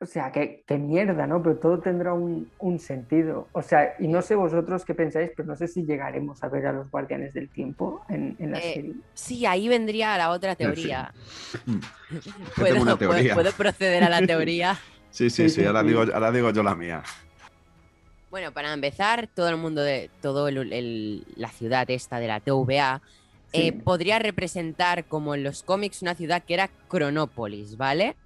o 0.00 0.06
sea, 0.06 0.32
qué, 0.32 0.64
qué 0.66 0.76
mierda, 0.76 1.26
¿no? 1.26 1.42
Pero 1.42 1.56
todo 1.56 1.78
tendrá 1.80 2.12
un, 2.12 2.50
un 2.58 2.78
sentido. 2.78 3.48
O 3.52 3.62
sea, 3.62 3.94
y 3.98 4.08
no 4.08 4.20
sé 4.22 4.34
vosotros 4.34 4.84
qué 4.84 4.92
pensáis, 4.94 5.30
pero 5.36 5.46
no 5.46 5.56
sé 5.56 5.68
si 5.68 5.84
llegaremos 5.86 6.42
a 6.42 6.48
ver 6.48 6.66
a 6.66 6.72
los 6.72 6.90
guardianes 6.90 7.32
del 7.32 7.48
tiempo 7.48 8.02
en, 8.08 8.36
en 8.38 8.50
la 8.52 8.58
Eh, 8.58 8.74
serie. 8.74 8.94
Sí, 9.14 9.46
ahí 9.46 9.68
vendría 9.68 10.18
la 10.18 10.30
otra 10.30 10.56
teoría. 10.56 11.12
¿Puedo, 12.56 12.96
teoría. 12.98 13.34
puedo 13.34 13.52
proceder 13.52 14.04
a 14.04 14.08
la 14.08 14.26
teoría? 14.26 14.74
Sí, 15.10 15.30
sí, 15.30 15.30
Sí, 15.30 15.48
sí, 15.48 15.60
sí, 15.60 15.64
ahora 15.66 15.82
digo, 15.82 16.00
ahora 16.12 16.32
digo 16.32 16.50
yo 16.50 16.62
la 16.62 16.74
mía. 16.74 17.02
Bueno, 18.34 18.50
para 18.50 18.72
empezar, 18.72 19.28
todo 19.32 19.48
el 19.48 19.56
mundo 19.56 19.80
de 19.80 20.10
el- 20.72 21.24
la 21.36 21.50
ciudad 21.50 21.88
esta 21.88 22.18
de 22.18 22.26
la 22.26 22.40
TVA 22.40 23.00
eh, 23.52 23.70
podría 23.72 24.18
representar 24.18 25.04
como 25.04 25.36
en 25.36 25.44
los 25.44 25.62
cómics 25.62 26.02
una 26.02 26.16
ciudad 26.16 26.42
que 26.42 26.54
era 26.54 26.68
Cronópolis, 26.88 27.76
¿vale? 27.76 28.16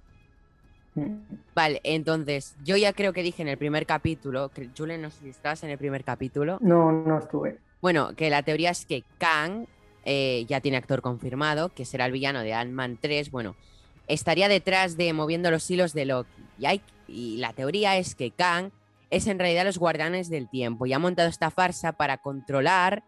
Mm. 0.95 1.13
Vale, 1.53 1.79
entonces 1.83 2.55
yo 2.65 2.75
ya 2.75 2.91
creo 2.93 3.13
que 3.13 3.21
dije 3.21 3.43
en 3.43 3.49
el 3.49 3.59
primer 3.59 3.85
capítulo, 3.85 4.49
que- 4.49 4.69
Julen, 4.75 5.03
no 5.03 5.11
sé 5.11 5.19
si 5.21 5.29
estás 5.29 5.63
en 5.63 5.69
el 5.69 5.77
primer 5.77 6.03
capítulo, 6.03 6.57
No, 6.59 6.91
no 6.91 7.19
estuve. 7.19 7.59
bueno, 7.79 8.15
que 8.15 8.31
la 8.31 8.41
teoría 8.41 8.71
es 8.71 8.87
que 8.87 9.03
Kang 9.19 9.67
eh, 10.05 10.43
ya 10.49 10.59
tiene 10.59 10.77
actor 10.77 11.03
confirmado, 11.03 11.69
que 11.69 11.85
será 11.85 12.07
el 12.07 12.13
villano 12.13 12.39
de 12.39 12.55
Ant-Man 12.55 12.97
3, 12.99 13.29
bueno, 13.29 13.55
estaría 14.07 14.47
detrás 14.47 14.97
de 14.97 15.13
moviendo 15.13 15.51
los 15.51 15.69
hilos 15.69 15.93
de 15.93 16.05
Loki. 16.05 16.31
Y, 16.57 16.65
hay, 16.65 16.81
y 17.07 17.37
la 17.37 17.53
teoría 17.53 17.95
es 17.97 18.15
que 18.15 18.31
Kang 18.31 18.71
es 19.09 19.27
en 19.27 19.39
realidad 19.39 19.65
los 19.65 19.77
guardianes 19.79 20.29
del 20.29 20.47
tiempo 20.49 20.85
y 20.85 20.93
ha 20.93 20.99
montado 20.99 21.29
esta 21.29 21.49
farsa 21.51 21.93
para 21.93 22.17
controlar 22.17 23.03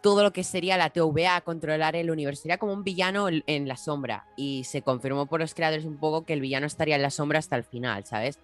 todo 0.00 0.22
lo 0.22 0.32
que 0.32 0.44
sería 0.44 0.76
la 0.76 0.90
TVA, 0.90 1.40
controlar 1.40 1.96
el 1.96 2.10
universo. 2.10 2.42
Sería 2.42 2.58
como 2.58 2.72
un 2.72 2.84
villano 2.84 3.28
en- 3.28 3.66
la 3.68 3.76
sombra. 3.76 4.26
Y 4.36 4.62
se 4.64 4.82
confirmó 4.82 5.26
por 5.26 5.40
los 5.40 5.54
creadores 5.54 5.84
un 5.84 5.96
poco 5.96 6.24
que 6.24 6.32
el 6.34 6.40
villano 6.40 6.66
estaría 6.66 6.94
en 6.96 7.02
la 7.02 7.10
sombra 7.10 7.40
hasta 7.40 7.56
el 7.56 7.64
final, 7.64 8.04
¿sabes? 8.04 8.38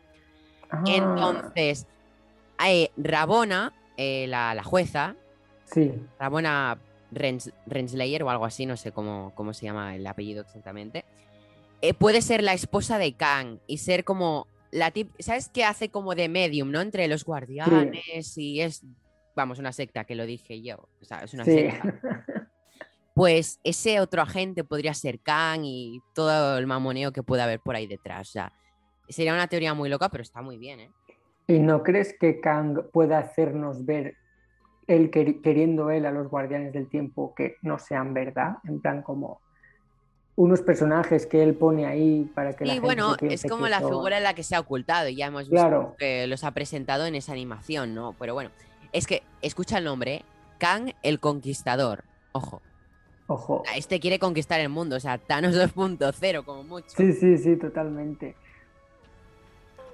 Ah, 0.71 0.83
Entonces, 0.87 1.87
eh, 2.67 2.91
Rabona, 2.97 3.73
eh, 3.97 4.27
la, 4.29 4.55
la 4.55 4.65
jueza, 4.65 5.15
sí, 5.65 5.93
Ramona 6.19 6.77
Rens- 7.13 7.53
Renslayer 7.67 8.25
o 8.25 8.31
algo 8.31 8.45
así, 8.47 8.67
no 8.67 8.77
sé 8.77 8.91
cómo, 8.91 9.33
cómo 9.37 9.55
se 9.55 9.67
llama 9.67 9.95
el 9.95 10.05
apellido 10.07 10.43
exactamente, 10.43 11.05
eh, 11.83 11.95
puede 11.95 12.21
ser 12.23 12.43
la 12.43 12.55
esposa 12.55 12.99
de 12.99 13.13
Kang 13.13 13.59
y 13.69 13.79
ser 13.79 14.03
como 14.05 14.49
la 14.75 14.91
tip, 14.91 15.11
¿sabes 15.21 15.49
qué 15.49 15.65
hace 15.65 15.89
como 15.89 16.15
de 16.15 16.29
medium, 16.29 16.71
¿no? 16.71 16.81
Entre 16.81 17.07
los 17.07 17.25
guardianes 17.25 18.37
y 18.37 18.61
es, 18.61 18.85
vamos, 19.37 19.59
una 19.61 19.73
secta, 19.73 20.05
que 20.05 20.17
lo 20.17 20.27
dije 20.27 20.63
yo, 20.63 20.89
o 21.01 21.05
sea, 21.05 21.21
es 21.21 21.33
una 21.33 21.45
sí. 21.45 21.53
secta. 21.53 22.01
Pues 23.15 23.61
ese 23.63 24.01
otro 24.01 24.23
agente 24.23 24.65
podría 24.65 24.93
ser 24.93 25.21
Kang 25.21 25.61
y 25.65 26.01
todo 26.17 26.59
el 26.59 26.67
mamoneo 26.67 27.13
que 27.13 27.23
pueda 27.23 27.45
haber 27.45 27.61
por 27.61 27.77
ahí 27.77 27.87
detrás, 27.87 28.31
o 28.31 28.33
sea, 28.33 28.53
sería 29.09 29.33
una 29.35 29.47
teoría 29.47 29.73
muy 29.73 29.89
loca, 29.89 30.09
pero 30.09 30.23
está 30.23 30.43
muy 30.43 30.59
bien, 30.59 30.81
¿eh? 30.81 30.91
¿Y 31.47 31.61
no 31.61 31.85
crees 31.85 32.17
que 32.19 32.41
Kang 32.41 32.91
pueda 32.93 33.19
hacernos 33.19 33.87
ver 33.87 34.17
él 34.89 35.13
queri- 35.13 35.41
queriendo 35.43 35.93
él 35.93 36.07
a 36.07 36.11
los 36.11 36.29
guardianes 36.29 36.73
del 36.73 36.89
tiempo 36.89 37.33
que 37.37 37.55
no 37.63 37.79
sean 37.79 38.15
verdad? 38.15 38.57
En 38.65 38.81
plan 38.81 39.03
como 39.03 39.41
unos 40.37 40.63
personajes 40.63 41.27
que 41.27 41.43
él 41.43 41.55
pone 41.55 41.87
ahí 41.87 42.31
para 42.35 42.55
que 42.55 42.65
la 42.65 42.73
Y 42.73 42.75
gente 42.75 42.87
bueno, 42.87 43.15
se 43.21 43.35
es 43.35 43.43
como 43.49 43.65
que 43.65 43.71
la 43.71 43.79
figura 43.81 44.17
en 44.17 44.23
la 44.25 44.35
que 44.35 44.43
se 44.43 44.57
ha 44.57 44.61
ocultado 44.61 45.09
y 45.09 45.17
ya 45.17 45.27
hemos 45.27 45.43
visto 45.49 45.55
Claro. 45.69 45.95
que 45.99 46.27
los 46.27 46.43
ha 46.45 46.51
presentado 46.51 47.07
en 47.07 47.15
esa 47.15 47.33
animación, 47.33 47.95
¿no? 47.95 48.15
Pero 48.19 48.35
bueno, 48.35 48.51
es 48.93 49.07
que 49.07 49.23
escucha 49.43 49.79
el 49.79 49.85
nombre, 49.85 50.15
¿eh? 50.17 50.25
Kang 50.59 50.93
el 51.03 51.21
Conquistador. 51.21 52.05
Ojo, 52.33 52.63
Ojo. 53.29 53.63
este 53.77 54.01
quiere 54.01 54.19
conquistar 54.19 54.59
el 54.61 54.69
mundo, 54.71 54.97
o 54.97 55.01
sea, 55.01 55.19
Thanos 55.19 55.55
2.0 55.75 56.45
como 56.45 56.65
mucho. 56.65 56.89
Sí, 56.97 57.13
sí, 57.13 57.39
sí, 57.39 57.57
totalmente. 57.57 58.35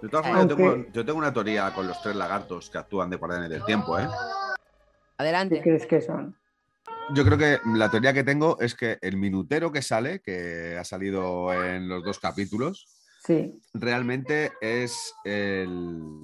De 0.01 0.09
todas 0.09 0.27
formas, 0.27 0.49
yo, 0.49 0.57
tengo, 0.57 0.77
yo 0.91 1.05
tengo 1.05 1.19
una 1.19 1.31
teoría 1.33 1.71
con 1.75 1.87
los 1.87 2.01
tres 2.03 2.17
lagartos 2.17 2.71
que 2.71 2.79
actúan 2.79 3.11
de 3.11 3.17
guardianes 3.17 3.51
del 3.51 3.63
tiempo, 3.67 3.99
¿eh? 3.99 4.07
¿Qué 4.09 4.63
Adelante. 5.19 5.61
crees 5.61 5.87
que 5.87 6.01
son? 6.01 6.35
Yo 7.15 7.25
creo 7.25 7.39
que 7.39 7.59
la 7.77 7.91
teoría 7.91 8.13
que 8.13 8.25
tengo 8.25 8.59
es 8.61 8.75
que 8.75 8.99
el 9.01 9.17
minutero 9.17 9.73
que 9.73 9.83
sale, 9.83 10.21
que 10.21 10.77
ha 10.79 10.85
salido 10.85 11.53
en 11.53 11.89
los 11.89 12.05
dos 12.05 12.19
capítulos, 12.19 12.87
Sí, 13.25 13.61
realmente 13.75 14.53
es 14.63 15.15
el, 15.25 16.19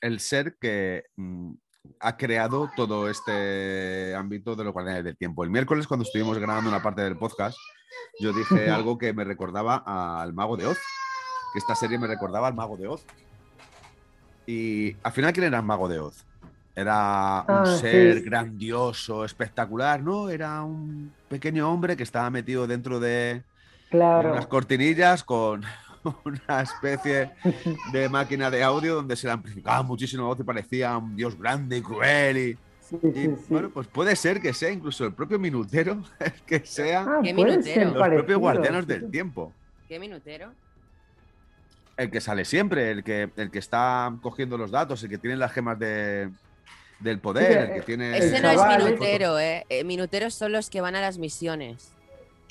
el 0.00 0.20
ser 0.20 0.56
que 0.60 1.04
mm, 1.14 1.52
ha 2.00 2.16
creado 2.16 2.68
todo 2.74 3.08
este 3.08 4.12
ámbito 4.16 4.56
de 4.56 4.64
los 4.64 4.72
guardianes 4.72 5.04
del 5.04 5.16
tiempo. 5.16 5.44
El 5.44 5.50
miércoles, 5.50 5.86
cuando 5.86 6.02
estuvimos 6.02 6.36
grabando 6.38 6.68
una 6.68 6.82
parte 6.82 7.02
del 7.02 7.16
podcast, 7.16 7.56
yo 8.20 8.32
dije 8.32 8.70
algo 8.70 8.98
que 8.98 9.12
me 9.12 9.22
recordaba 9.22 9.84
al 10.20 10.32
Mago 10.32 10.56
de 10.56 10.66
Oz, 10.66 10.78
que 11.52 11.60
esta 11.60 11.76
serie 11.76 11.98
me 11.98 12.08
recordaba 12.08 12.48
al 12.48 12.54
Mago 12.54 12.76
de 12.76 12.88
Oz. 12.88 13.04
Y 14.46 14.96
al 15.04 15.12
final, 15.12 15.32
¿quién 15.32 15.46
era 15.46 15.58
el 15.58 15.64
Mago 15.64 15.88
de 15.88 16.00
Oz? 16.00 16.25
Era 16.76 17.44
un 17.48 17.54
Ah, 17.54 17.66
ser 17.80 18.18
sí. 18.18 18.20
grandioso, 18.22 19.24
espectacular, 19.24 20.02
¿no? 20.02 20.28
Era 20.28 20.62
un 20.62 21.10
pequeño 21.28 21.72
hombre 21.72 21.96
que 21.96 22.02
estaba 22.02 22.28
metido 22.30 22.66
dentro 22.66 23.00
de, 23.00 23.42
claro. 23.90 24.32
unas 24.32 24.46
cortinillas 24.46 25.24
con 25.24 25.64
una 26.24 26.60
especie 26.60 27.30
de 27.92 28.08
máquina 28.10 28.50
de 28.50 28.62
audio 28.62 28.96
donde 28.96 29.16
se 29.16 29.26
le 29.26 29.32
amplificaba 29.32 29.82
muchísimo 29.82 30.22
la 30.24 30.28
voz 30.28 30.40
y 30.40 30.42
parecía 30.44 30.96
un 30.98 31.16
dios 31.16 31.38
grande 31.38 31.78
y 31.78 31.82
cruel. 31.82 32.36
Y, 32.36 32.58
Sí, 32.86 32.96
y, 33.02 33.12
sí, 33.14 33.26
sí. 33.36 33.46
bueno, 33.48 33.70
pues 33.70 33.88
puede 33.88 34.14
ser 34.14 34.40
que 34.40 34.52
sea 34.54 34.70
incluso 34.70 35.04
el 35.06 35.12
propio 35.12 35.40
minutero 35.40 36.04
el 36.20 36.32
que 36.46 36.64
sea 36.64 37.04
Ah, 37.08 37.20
minutero. 37.20 37.94
los 37.96 38.08
propios 38.14 38.38
guardianos 38.38 38.82
sí. 38.84 38.92
del 38.92 39.10
tiempo. 39.10 39.52
¿Qué 39.88 39.98
minutero? 39.98 40.52
El 41.96 42.10
que 42.12 42.20
sale 42.20 42.44
siempre, 42.44 42.90
el 42.92 43.02
que, 43.02 43.28
el 43.36 43.50
que 43.50 43.58
está 43.58 44.12
cogiendo 44.22 44.56
los 44.58 44.70
datos, 44.70 45.02
el 45.02 45.08
que 45.08 45.18
tiene 45.18 45.36
las 45.36 45.50
gemas 45.50 45.78
de, 45.80 46.28
del 47.00 47.20
poder, 47.20 47.46
que, 47.46 47.62
el 47.64 47.70
que 47.72 47.78
eh, 47.78 47.82
tiene. 47.82 48.18
Ese 48.18 48.36
El 48.36 48.42
no 48.42 48.50
es 48.50 48.56
chaval, 48.56 48.80
¿eh? 48.80 48.84
minutero, 48.84 49.38
¿eh? 49.38 49.66
Eh, 49.68 49.84
Minuteros 49.84 50.34
son 50.34 50.52
los 50.52 50.70
que 50.70 50.80
van 50.80 50.96
a 50.96 51.00
las 51.00 51.18
misiones. 51.18 51.92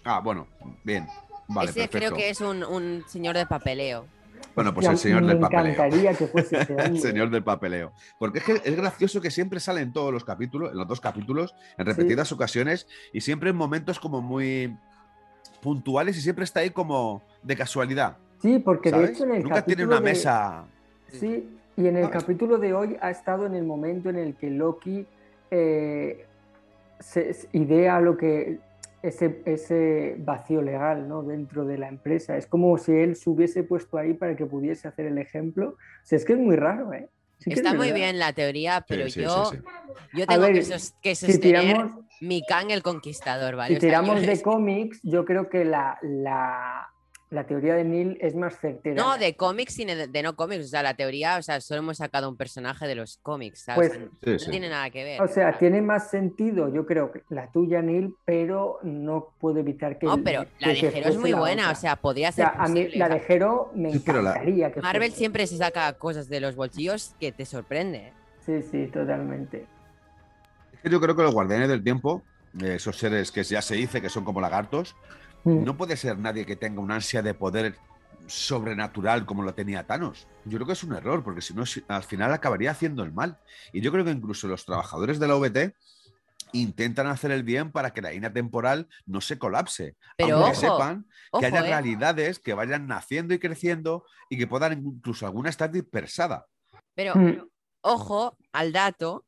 Ah, 0.03 0.19
bueno, 0.19 0.47
bien. 0.83 1.07
Vale, 1.47 1.69
Ese 1.71 1.81
perfecto. 1.81 1.97
creo 1.97 2.13
que 2.17 2.29
es 2.29 2.41
un, 2.41 2.63
un 2.63 3.03
señor 3.07 3.35
de 3.35 3.45
papeleo. 3.45 4.07
Bueno, 4.55 4.73
pues 4.73 4.87
el 4.87 4.97
señor 4.97 5.21
me 5.23 5.29
del 5.29 5.39
papeleo. 5.39 5.73
encantaría 5.73 6.13
que 6.13 6.27
fuese 6.27 6.57
ese 6.61 6.73
El 6.75 6.99
señor 6.99 7.29
del 7.29 7.43
papeleo. 7.43 7.91
Porque 8.19 8.39
es 8.39 8.45
que 8.45 8.61
es 8.63 8.75
gracioso 8.75 9.19
que 9.21 9.29
siempre 9.31 9.59
sale 9.59 9.81
en 9.81 9.91
todos 9.93 10.13
los 10.13 10.23
capítulos, 10.23 10.71
en 10.71 10.77
los 10.77 10.87
dos 10.87 11.01
capítulos, 11.01 11.53
en 11.77 11.85
repetidas 11.85 12.31
ocasiones, 12.31 12.87
y 13.13 13.21
siempre 13.21 13.49
en 13.49 13.55
momentos 13.55 13.99
como 13.99 14.21
muy 14.21 14.75
puntuales 15.61 16.17
y 16.17 16.21
siempre 16.21 16.43
está 16.45 16.61
ahí 16.61 16.69
como 16.69 17.21
de 17.43 17.55
casualidad. 17.55 18.17
Sí, 18.41 18.59
porque 18.59 18.91
de 18.91 19.05
hecho 19.05 19.23
en 19.23 19.35
el 19.35 19.43
Nunca 19.43 19.63
tiene 19.65 19.85
una 19.85 19.95
de- 19.95 20.01
mesa. 20.01 20.65
Sí, 21.11 21.49
y 21.77 21.87
en 21.87 21.97
el 21.97 22.09
capítulo 22.09 22.57
de 22.57 22.73
hoy 22.73 22.97
ha 23.01 23.11
estado 23.11 23.45
en 23.45 23.55
el 23.55 23.63
momento 23.65 24.09
en 24.09 24.17
el 24.17 24.35
que 24.35 24.49
Loki 24.49 25.05
eh, 25.51 26.25
se, 26.99 27.33
se 27.33 27.47
idea 27.53 27.99
lo 27.99 28.15
que 28.17 28.59
ese, 29.03 29.41
ese 29.45 30.15
vacío 30.19 30.61
legal 30.61 31.07
¿no? 31.07 31.21
dentro 31.23 31.65
de 31.65 31.77
la 31.77 31.87
empresa. 31.87 32.37
Es 32.37 32.47
como 32.47 32.77
si 32.77 32.91
él 32.93 33.15
se 33.15 33.29
hubiese 33.29 33.63
puesto 33.63 33.97
ahí 33.97 34.13
para 34.13 34.35
que 34.35 34.45
pudiese 34.45 34.87
hacer 34.87 35.05
el 35.05 35.17
ejemplo. 35.17 35.69
O 35.69 35.77
sea, 36.05 36.17
es 36.17 36.25
que 36.25 36.33
es 36.33 36.39
muy 36.39 36.55
raro, 36.55 36.91
¿eh? 36.93 37.09
Sí 37.37 37.49
que 37.49 37.55
es 37.55 37.57
Está 37.57 37.73
muy 37.73 37.87
verdad. 37.87 37.95
bien 37.95 38.19
la 38.19 38.33
teoría, 38.33 38.85
pero 38.87 39.05
Sí, 39.05 39.11
sí, 39.11 39.21
yo, 39.21 39.45
sí, 39.45 39.57
sí. 39.57 39.63
yo 40.13 40.23
A 40.23 40.27
tengo 40.27 40.41
ver, 40.47 40.53
que, 40.53 40.61
sos- 40.63 40.95
que 41.01 41.13
Si 41.15 41.27
sostener 41.33 41.41
tiramos, 41.41 41.91
mi 42.21 42.43
Kang 42.45 42.71
el 42.71 42.81
Conquistador, 42.81 43.55
¿vale? 43.57 43.73
si 43.73 43.77
O 43.77 43.79
sea, 43.81 43.89
tiramos 43.89 44.21
yo 44.21 44.27
de 44.27 44.41
cómics, 44.41 44.99
yo 45.03 45.25
creo 45.25 45.49
que 45.49 45.65
la, 45.65 45.99
la, 46.01 46.87
la 47.31 47.45
teoría 47.47 47.73
de 47.75 47.83
Neil 47.83 48.17
es 48.21 48.35
más 48.35 48.59
certera. 48.59 48.95
No, 49.01 49.17
de 49.17 49.35
cómics 49.35 49.79
y 49.79 49.85
de, 49.85 50.07
de 50.07 50.23
no 50.23 50.35
cómics. 50.35 50.65
O 50.65 50.67
sea, 50.67 50.83
la 50.83 50.93
teoría, 50.93 51.37
o 51.37 51.41
sea, 51.41 51.59
solo 51.59 51.79
hemos 51.79 51.97
sacado 51.97 52.29
un 52.29 52.37
personaje 52.37 52.85
de 52.87 52.95
los 52.95 53.17
cómics, 53.23 53.61
¿sabes? 53.63 53.89
Pues- 53.89 53.99
Sí, 54.23 54.31
no 54.31 54.39
sí. 54.39 54.51
tiene 54.51 54.69
nada 54.69 54.89
que 54.91 55.03
ver. 55.03 55.21
O 55.21 55.27
sea, 55.27 55.57
tiene 55.57 55.81
más 55.81 56.09
sentido, 56.09 56.71
yo 56.73 56.85
creo, 56.85 57.11
que 57.11 57.23
la 57.29 57.51
tuya, 57.51 57.81
Neil, 57.81 58.13
pero 58.25 58.79
no 58.83 59.33
puedo 59.39 59.59
evitar 59.59 59.97
que. 59.97 60.05
No, 60.05 60.23
pero 60.23 60.45
la 60.59 60.67
de 60.69 60.75
que 60.75 60.91
Jero 60.91 61.09
es 61.09 61.17
muy 61.17 61.33
buena, 61.33 61.63
otra. 61.63 61.71
o 61.77 61.81
sea, 61.81 61.95
podría 61.95 62.29
O 62.29 62.31
ser. 62.31 62.45
sea, 62.45 62.53
a 62.63 62.67
mí 62.67 62.83
posible, 62.83 62.97
la 62.99 63.05
o 63.07 63.09
de 63.09 63.19
Jero 63.21 63.71
me 63.75 63.91
Sí, 63.91 64.03
la- 64.05 64.71
que 64.71 64.81
Marvel 64.81 65.09
fuese. 65.09 65.17
siempre 65.17 65.47
se 65.47 65.57
saca 65.57 65.91
cosas 65.93 66.29
de 66.29 66.39
los 66.39 66.55
bolsillos 66.55 67.15
que 67.19 67.31
te 67.31 67.45
sorprende. 67.45 67.97
¿eh? 67.97 68.13
Sí, 68.45 68.61
sí, 68.61 68.87
totalmente. 68.93 69.65
Es 70.73 70.79
que 70.81 70.89
Yo 70.89 71.01
creo 71.01 71.15
que 71.15 71.23
los 71.23 71.33
guardianes 71.33 71.67
del 71.69 71.83
tiempo, 71.83 72.21
esos 72.63 72.97
seres 72.97 73.31
que 73.31 73.43
ya 73.43 73.61
se 73.63 73.75
dice 73.75 73.99
que 74.01 74.09
son 74.09 74.23
como 74.23 74.39
lagartos. 74.41 74.95
No 75.45 75.77
puede 75.77 75.95
ser 75.95 76.17
nadie 76.17 76.45
que 76.45 76.55
tenga 76.55 76.81
una 76.81 76.95
ansia 76.95 77.21
de 77.21 77.33
poder 77.33 77.77
sobrenatural 78.27 79.25
como 79.25 79.43
lo 79.43 79.53
tenía 79.53 79.85
Thanos. 79.85 80.27
Yo 80.45 80.57
creo 80.57 80.67
que 80.67 80.73
es 80.73 80.83
un 80.83 80.93
error, 80.93 81.23
porque 81.23 81.41
si 81.41 81.53
no, 81.53 81.63
al 81.87 82.03
final 82.03 82.33
acabaría 82.33 82.71
haciendo 82.71 83.03
el 83.03 83.13
mal. 83.13 83.37
Y 83.71 83.81
yo 83.81 83.91
creo 83.91 84.03
que 84.03 84.11
incluso 84.11 84.47
los 84.47 84.65
trabajadores 84.65 85.19
de 85.19 85.27
la 85.27 85.35
OBT 85.35 85.75
intentan 86.53 87.07
hacer 87.07 87.31
el 87.31 87.43
bien 87.43 87.71
para 87.71 87.91
que 87.91 88.01
la 88.01 88.11
línea 88.11 88.31
temporal 88.31 88.87
no 89.05 89.21
se 89.21 89.37
colapse. 89.37 89.95
Pero 90.17 90.37
aunque 90.37 90.51
ojo, 90.51 90.59
sepan 90.61 91.05
Ojo, 91.31 91.39
que 91.41 91.45
haya 91.47 91.59
¿eh? 91.59 91.69
realidades 91.69 92.39
que 92.39 92.53
vayan 92.53 92.87
naciendo 92.87 93.33
y 93.33 93.39
creciendo 93.39 94.05
y 94.29 94.37
que 94.37 94.47
puedan 94.47 94.73
incluso 94.85 95.25
alguna 95.25 95.49
estar 95.49 95.71
dispersada. 95.71 96.45
Pero 96.95 97.13
Mm. 97.15 97.47
ojo 97.81 98.37
al 98.53 98.71
dato, 98.71 99.25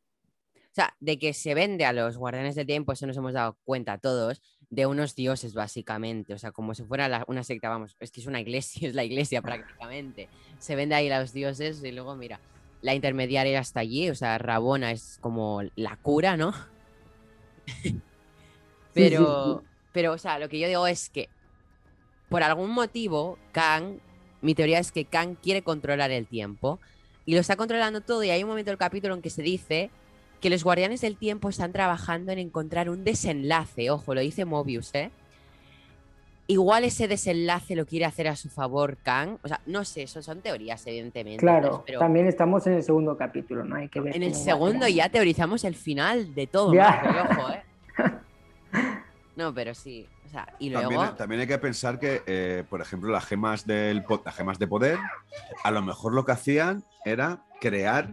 o 0.56 0.74
sea, 0.74 0.96
de 1.00 1.20
que 1.20 1.34
se 1.34 1.54
vende 1.54 1.86
a 1.86 1.94
los 1.94 2.18
guardianes 2.18 2.56
del 2.56 2.68
tiempo, 2.68 2.94
eso 2.94 3.08
nos 3.08 3.18
hemos 3.18 3.34
dado 3.34 3.58
cuenta 3.64 3.98
todos, 3.98 4.42
de 4.70 4.86
unos 4.86 5.16
dioses 5.16 5.54
básicamente, 5.54 6.34
o 6.34 6.38
sea, 6.38 6.52
como 6.52 6.74
si 6.76 6.84
fuera 6.84 7.08
la- 7.08 7.24
una 7.28 7.44
secta, 7.44 7.70
vamos, 7.70 7.96
es 8.00 8.12
que 8.12 8.20
es 8.22 8.28
una 8.28 8.42
iglesia, 8.42 8.88
es 8.90 8.96
la 8.96 9.04
iglesia 9.04 9.42
prácticamente. 9.42 10.28
Se 10.60 10.76
vende 10.76 10.96
ahí 10.96 11.10
los 11.10 11.32
dioses 11.34 11.84
y 11.84 11.92
luego, 11.92 12.16
mira, 12.16 12.40
la 12.82 12.94
intermediaria 12.94 13.60
está 13.60 13.80
allí, 13.80 14.10
o 14.10 14.16
sea, 14.16 14.38
Rabona 14.38 14.92
es 14.92 15.18
como 15.22 15.62
la 15.76 15.96
cura, 15.98 16.38
¿no? 16.38 16.54
Pero, 18.94 19.64
pero, 19.94 20.14
o 20.14 20.18
sea, 20.18 20.40
lo 20.40 20.50
que 20.50 20.60
yo 20.60 20.68
digo 20.68 20.88
es 20.88 21.10
que 21.10 21.30
por 22.30 22.42
algún 22.44 22.72
motivo, 22.72 23.38
Kang, 23.52 24.00
mi 24.42 24.56
teoría 24.56 24.80
es 24.80 24.92
que 24.92 25.06
Kang 25.06 25.36
quiere 25.36 25.62
controlar 25.62 26.12
el 26.12 26.28
tiempo 26.28 26.80
y 27.26 27.34
lo 27.36 27.40
está 27.42 27.56
controlando 27.56 28.02
todo 28.02 28.24
y 28.24 28.30
hay 28.32 28.42
un 28.44 28.50
momento 28.50 28.72
del 28.72 28.78
capítulo 28.78 29.14
en 29.14 29.22
que 29.22 29.30
se 29.30 29.42
dice 29.44 29.92
que 30.42 30.50
los 30.50 30.64
guardianes 30.64 31.02
del 31.02 31.18
tiempo 31.18 31.50
están 31.50 31.72
trabajando 31.72 32.32
en 32.32 32.40
encontrar 32.40 32.90
un 32.90 33.04
desenlace, 33.04 33.90
ojo, 33.90 34.14
lo 34.14 34.22
dice 34.22 34.46
Mobius, 34.46 34.94
¿eh? 34.94 35.12
Igual 36.50 36.86
ese 36.86 37.10
desenlace 37.10 37.76
lo 37.76 37.86
quiere 37.86 38.06
hacer 38.06 38.30
a 38.30 38.36
su 38.38 38.50
favor 38.50 38.96
Kang, 39.04 39.38
o 39.44 39.48
sea, 39.48 39.60
no 39.66 39.84
sé, 39.84 40.04
eso 40.04 40.22
son 40.22 40.42
teorías 40.42 40.86
evidentemente, 40.88 41.42
Claro, 41.42 41.84
pero 41.86 42.00
también 42.00 42.26
estamos 42.28 42.66
en 42.68 42.74
el 42.74 42.84
segundo 42.84 43.18
capítulo, 43.18 43.66
¿no? 43.66 43.76
Hay 43.76 43.90
que 43.90 44.00
ver. 44.00 44.16
en 44.16 44.24
el 44.24 44.34
segundo 44.34 44.88
ya 44.88 45.10
teorizamos 45.10 45.66
el 45.66 45.76
final 45.76 46.34
de 46.34 46.48
todo, 46.48 46.74
Ya. 46.74 47.02
Marvel, 47.04 47.38
ojo, 47.38 47.52
¿eh? 47.52 47.64
No, 49.36 49.54
pero 49.54 49.76
sí, 49.76 50.08
o 50.26 50.30
sea, 50.30 50.48
y 50.58 50.70
luego... 50.70 50.90
También, 50.90 51.16
también 51.16 51.42
hay 51.42 51.48
que 51.48 51.58
pensar 51.60 52.00
que, 52.00 52.24
eh, 52.26 52.64
por 52.70 52.82
ejemplo, 52.82 53.12
las 53.12 53.26
gemas, 53.26 53.68
del, 53.68 54.04
las 54.26 54.36
gemas 54.36 54.58
de 54.58 54.68
poder, 54.68 54.98
a 55.64 55.70
lo 55.70 55.82
mejor 55.82 56.14
lo 56.14 56.26
que 56.26 56.32
hacían 56.32 56.84
era 57.06 57.44
crear 57.62 58.10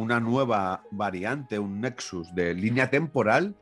una 0.00 0.20
nueva 0.20 0.82
variante, 0.90 1.58
un 1.58 1.80
nexus 1.80 2.34
de 2.34 2.54
línea 2.54 2.90
temporal 2.90 3.54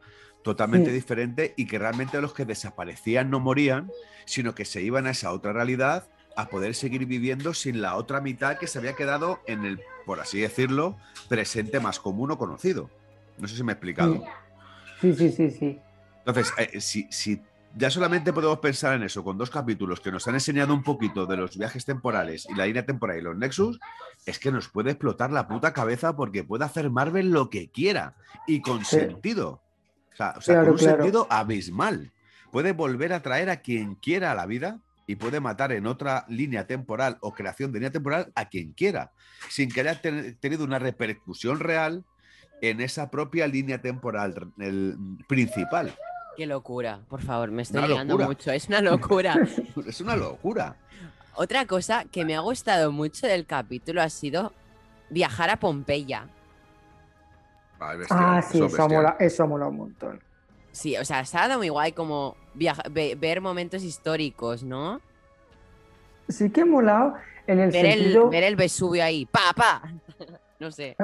totalmente 0.42 0.90
Sí. 0.90 0.94
diferente 0.96 1.54
y 1.56 1.66
que 1.66 1.78
realmente 1.78 2.20
los 2.20 2.32
que 2.32 2.44
desaparecían 2.44 3.30
no 3.30 3.40
morían, 3.40 3.90
sino 4.26 4.54
que 4.54 4.64
se 4.64 4.82
iban 4.82 5.06
a 5.06 5.10
esa 5.10 5.32
otra 5.32 5.52
realidad 5.52 6.08
a 6.36 6.48
poder 6.48 6.74
seguir 6.74 7.06
viviendo 7.06 7.54
sin 7.54 7.80
la 7.80 7.96
otra 7.96 8.20
mitad 8.20 8.58
que 8.58 8.66
se 8.66 8.78
había 8.78 8.92
quedado 8.94 9.40
en 9.46 9.64
el, 9.64 9.80
por 10.04 10.20
así 10.20 10.38
decirlo, 10.40 10.96
presente 11.28 11.80
más 11.80 11.98
común 11.98 12.30
o 12.30 12.38
conocido. 12.38 12.90
No 13.38 13.48
sé 13.48 13.56
si 13.56 13.64
me 13.64 13.72
he 13.72 13.74
explicado. 13.74 14.22
Sí, 15.00 15.14
sí, 15.14 15.30
sí, 15.30 15.50
sí. 15.50 15.80
Entonces, 16.24 16.52
eh, 16.58 16.80
si, 16.80 17.06
si 17.10 17.42
ya 17.78 17.90
solamente 17.90 18.32
podemos 18.32 18.58
pensar 18.60 18.94
en 18.94 19.02
eso 19.02 19.22
con 19.22 19.36
dos 19.36 19.50
capítulos 19.50 20.00
que 20.00 20.10
nos 20.10 20.26
han 20.26 20.34
enseñado 20.34 20.72
un 20.72 20.82
poquito 20.82 21.26
de 21.26 21.36
los 21.36 21.56
viajes 21.58 21.84
temporales 21.84 22.46
y 22.48 22.54
la 22.54 22.66
línea 22.66 22.86
temporal 22.86 23.18
y 23.18 23.22
los 23.22 23.36
Nexus, 23.36 23.78
es 24.24 24.38
que 24.38 24.50
nos 24.50 24.68
puede 24.68 24.90
explotar 24.92 25.30
la 25.30 25.46
puta 25.46 25.72
cabeza 25.72 26.16
porque 26.16 26.42
puede 26.44 26.64
hacer 26.64 26.90
Marvel 26.90 27.30
lo 27.30 27.50
que 27.50 27.68
quiera 27.70 28.14
y 28.46 28.60
con 28.62 28.84
Sí. 28.84 28.96
sentido. 28.96 29.60
O 30.12 30.16
sea, 30.16 30.34
o 30.38 30.40
sea, 30.40 30.54
Claro, 30.54 30.64
con 30.66 30.72
un 30.72 30.78
claro. 30.78 30.96
sentido 31.02 31.26
abismal. 31.30 32.12
Puede 32.50 32.72
volver 32.72 33.12
a 33.12 33.20
traer 33.20 33.50
a 33.50 33.56
quien 33.60 33.96
quiera 33.96 34.32
a 34.32 34.34
la 34.34 34.46
vida 34.46 34.80
y 35.06 35.16
puede 35.16 35.40
matar 35.40 35.72
en 35.72 35.86
otra 35.86 36.24
línea 36.28 36.66
temporal 36.66 37.18
o 37.20 37.34
creación 37.34 37.70
de 37.72 37.78
línea 37.80 37.92
temporal 37.92 38.32
a 38.34 38.46
quien 38.48 38.72
quiera, 38.72 39.12
sin 39.50 39.70
que 39.70 39.80
haya 39.82 40.00
ten- 40.00 40.36
tenido 40.40 40.64
una 40.64 40.78
repercusión 40.78 41.60
real 41.60 42.04
en 42.62 42.80
esa 42.80 43.10
propia 43.10 43.46
línea 43.46 43.82
temporal 43.82 44.50
el, 44.58 44.96
principal. 45.28 45.94
Qué 46.36 46.46
locura, 46.46 47.00
por 47.08 47.22
favor, 47.22 47.50
me 47.50 47.62
estoy 47.62 47.86
locura. 47.88 48.26
mucho, 48.26 48.50
es 48.52 48.68
una 48.68 48.80
locura. 48.80 49.34
Es 49.86 50.00
una 50.00 50.16
locura. 50.16 50.76
Otra 51.34 51.66
cosa 51.66 52.04
que 52.04 52.24
me 52.24 52.34
ha 52.36 52.40
gustado 52.40 52.92
mucho 52.92 53.26
del 53.26 53.46
capítulo 53.46 54.02
ha 54.02 54.08
sido 54.10 54.52
viajar 55.10 55.50
a 55.50 55.56
Pompeya. 55.56 56.26
Bestial, 57.98 58.20
Ah, 58.22 58.42
sí, 58.42 58.56
eso 58.58 58.66
eso 58.66 58.88
mola- 58.88 59.16
eso 59.18 59.42
ha 59.42 59.46
molado 59.46 59.70
un 59.70 59.76
montón. 59.76 60.20
Sí, 60.72 60.96
o 60.96 61.04
sea, 61.04 61.24
se 61.24 61.36
ha 61.38 61.46
dado 61.46 61.58
muy 61.58 61.68
guay 61.68 61.92
como 61.92 62.36
viaja- 62.54 62.82
ve- 62.90 63.14
ver 63.18 63.40
momentos 63.40 63.82
históricos, 63.82 64.62
¿no? 64.62 65.00
Sí 66.28 66.50
que 66.50 66.62
ha 66.62 66.66
molado 66.66 67.14
en 67.46 67.60
el 67.60 67.70
Ver 67.70 67.86
el, 67.86 68.18
ver 68.30 68.42
el 68.44 68.56
Vesubio 68.56 69.04
ahí, 69.04 69.26
¡pa, 69.26 69.52
pa! 69.54 69.82
No 70.58 70.70
sé. 70.70 70.96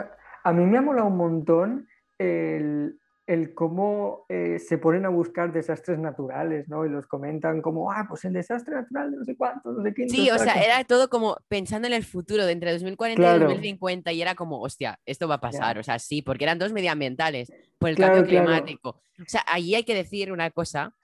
A 0.44 0.52
mí 0.52 0.64
me 0.64 0.78
ha 0.78 0.82
molado 0.82 1.06
un 1.08 1.16
montón 1.18 1.88
el, 2.18 2.98
el 3.26 3.54
cómo 3.54 4.26
eh, 4.28 4.58
se 4.58 4.78
ponen 4.78 5.06
a 5.06 5.08
buscar 5.08 5.52
desastres 5.52 5.98
naturales, 5.98 6.68
¿no? 6.68 6.84
Y 6.84 6.88
los 6.88 7.06
comentan 7.06 7.62
como, 7.62 7.92
ah, 7.92 8.06
pues 8.08 8.24
el 8.24 8.32
desastre 8.32 8.74
natural 8.74 9.12
de 9.12 9.16
no 9.18 9.24
sé 9.24 9.36
cuánto, 9.36 9.72
no 9.72 9.82
sé 9.82 9.94
qué. 9.94 10.08
Sí, 10.08 10.30
o 10.30 10.38
sea, 10.38 10.54
era 10.54 10.82
todo 10.84 11.08
como 11.08 11.36
pensando 11.48 11.86
en 11.86 11.94
el 11.94 12.04
futuro 12.04 12.44
de 12.44 12.52
entre 12.52 12.72
2040 12.72 13.36
y 13.36 13.38
2050 13.38 14.12
y 14.12 14.22
era 14.22 14.34
como, 14.34 14.60
hostia, 14.60 14.98
esto 15.06 15.28
va 15.28 15.36
a 15.36 15.40
pasar, 15.40 15.78
o 15.78 15.82
sea, 15.82 15.98
sí, 15.98 16.22
porque 16.22 16.44
eran 16.44 16.58
dos 16.58 16.72
medioambientales 16.72 17.52
por 17.78 17.90
el 17.90 17.96
cambio 17.96 18.24
climático. 18.24 19.02
O 19.20 19.28
sea, 19.28 19.44
allí 19.46 19.74
hay 19.74 19.84
que 19.84 19.94
decir 19.94 20.32
una 20.32 20.50
cosa, 20.50 20.94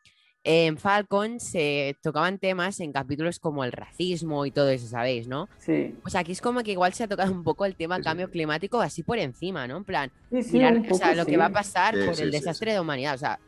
en 0.45 0.78
Falcon 0.78 1.41
se 1.41 1.97
tocaban 2.03 2.39
temas 2.39 2.80
en 2.80 2.93
capítulos 2.93 3.39
como 3.39 3.64
el 3.64 3.72
racismo 3.72 4.47
y 4.47 4.51
todo 4.51 4.70
eso, 4.70 4.86
¿sabéis, 4.86 5.28
no? 5.28 5.49
Sí. 5.59 5.95
Pues 6.03 6.14
aquí 6.14 6.32
es 6.32 6.41
como 6.41 6.62
que 6.62 6.72
igual 6.72 6.93
se 6.95 7.05
ha 7.05 7.09
tocado 7.09 7.32
un 7.32 7.45
poco 7.45 7.66
el 7.66 7.74
tema 7.74 8.01
cambio 8.01 8.30
climático 8.30 8.80
así 8.80 9.03
por 9.03 9.18
encima, 9.18 9.66
¿no? 9.66 9.76
En 9.76 9.84
plan, 9.84 10.11
sí, 10.30 10.62
o 10.91 10.95
sea, 10.95 11.14
lo 11.14 11.26
que 11.26 11.36
va 11.36 11.47
a 11.47 11.53
pasar 11.53 11.95
por 12.07 12.20
el 12.20 12.30
desastre 12.30 12.72
de 12.72 12.80
humanidad. 12.80 13.14
O 13.14 13.18
sea, 13.18 13.39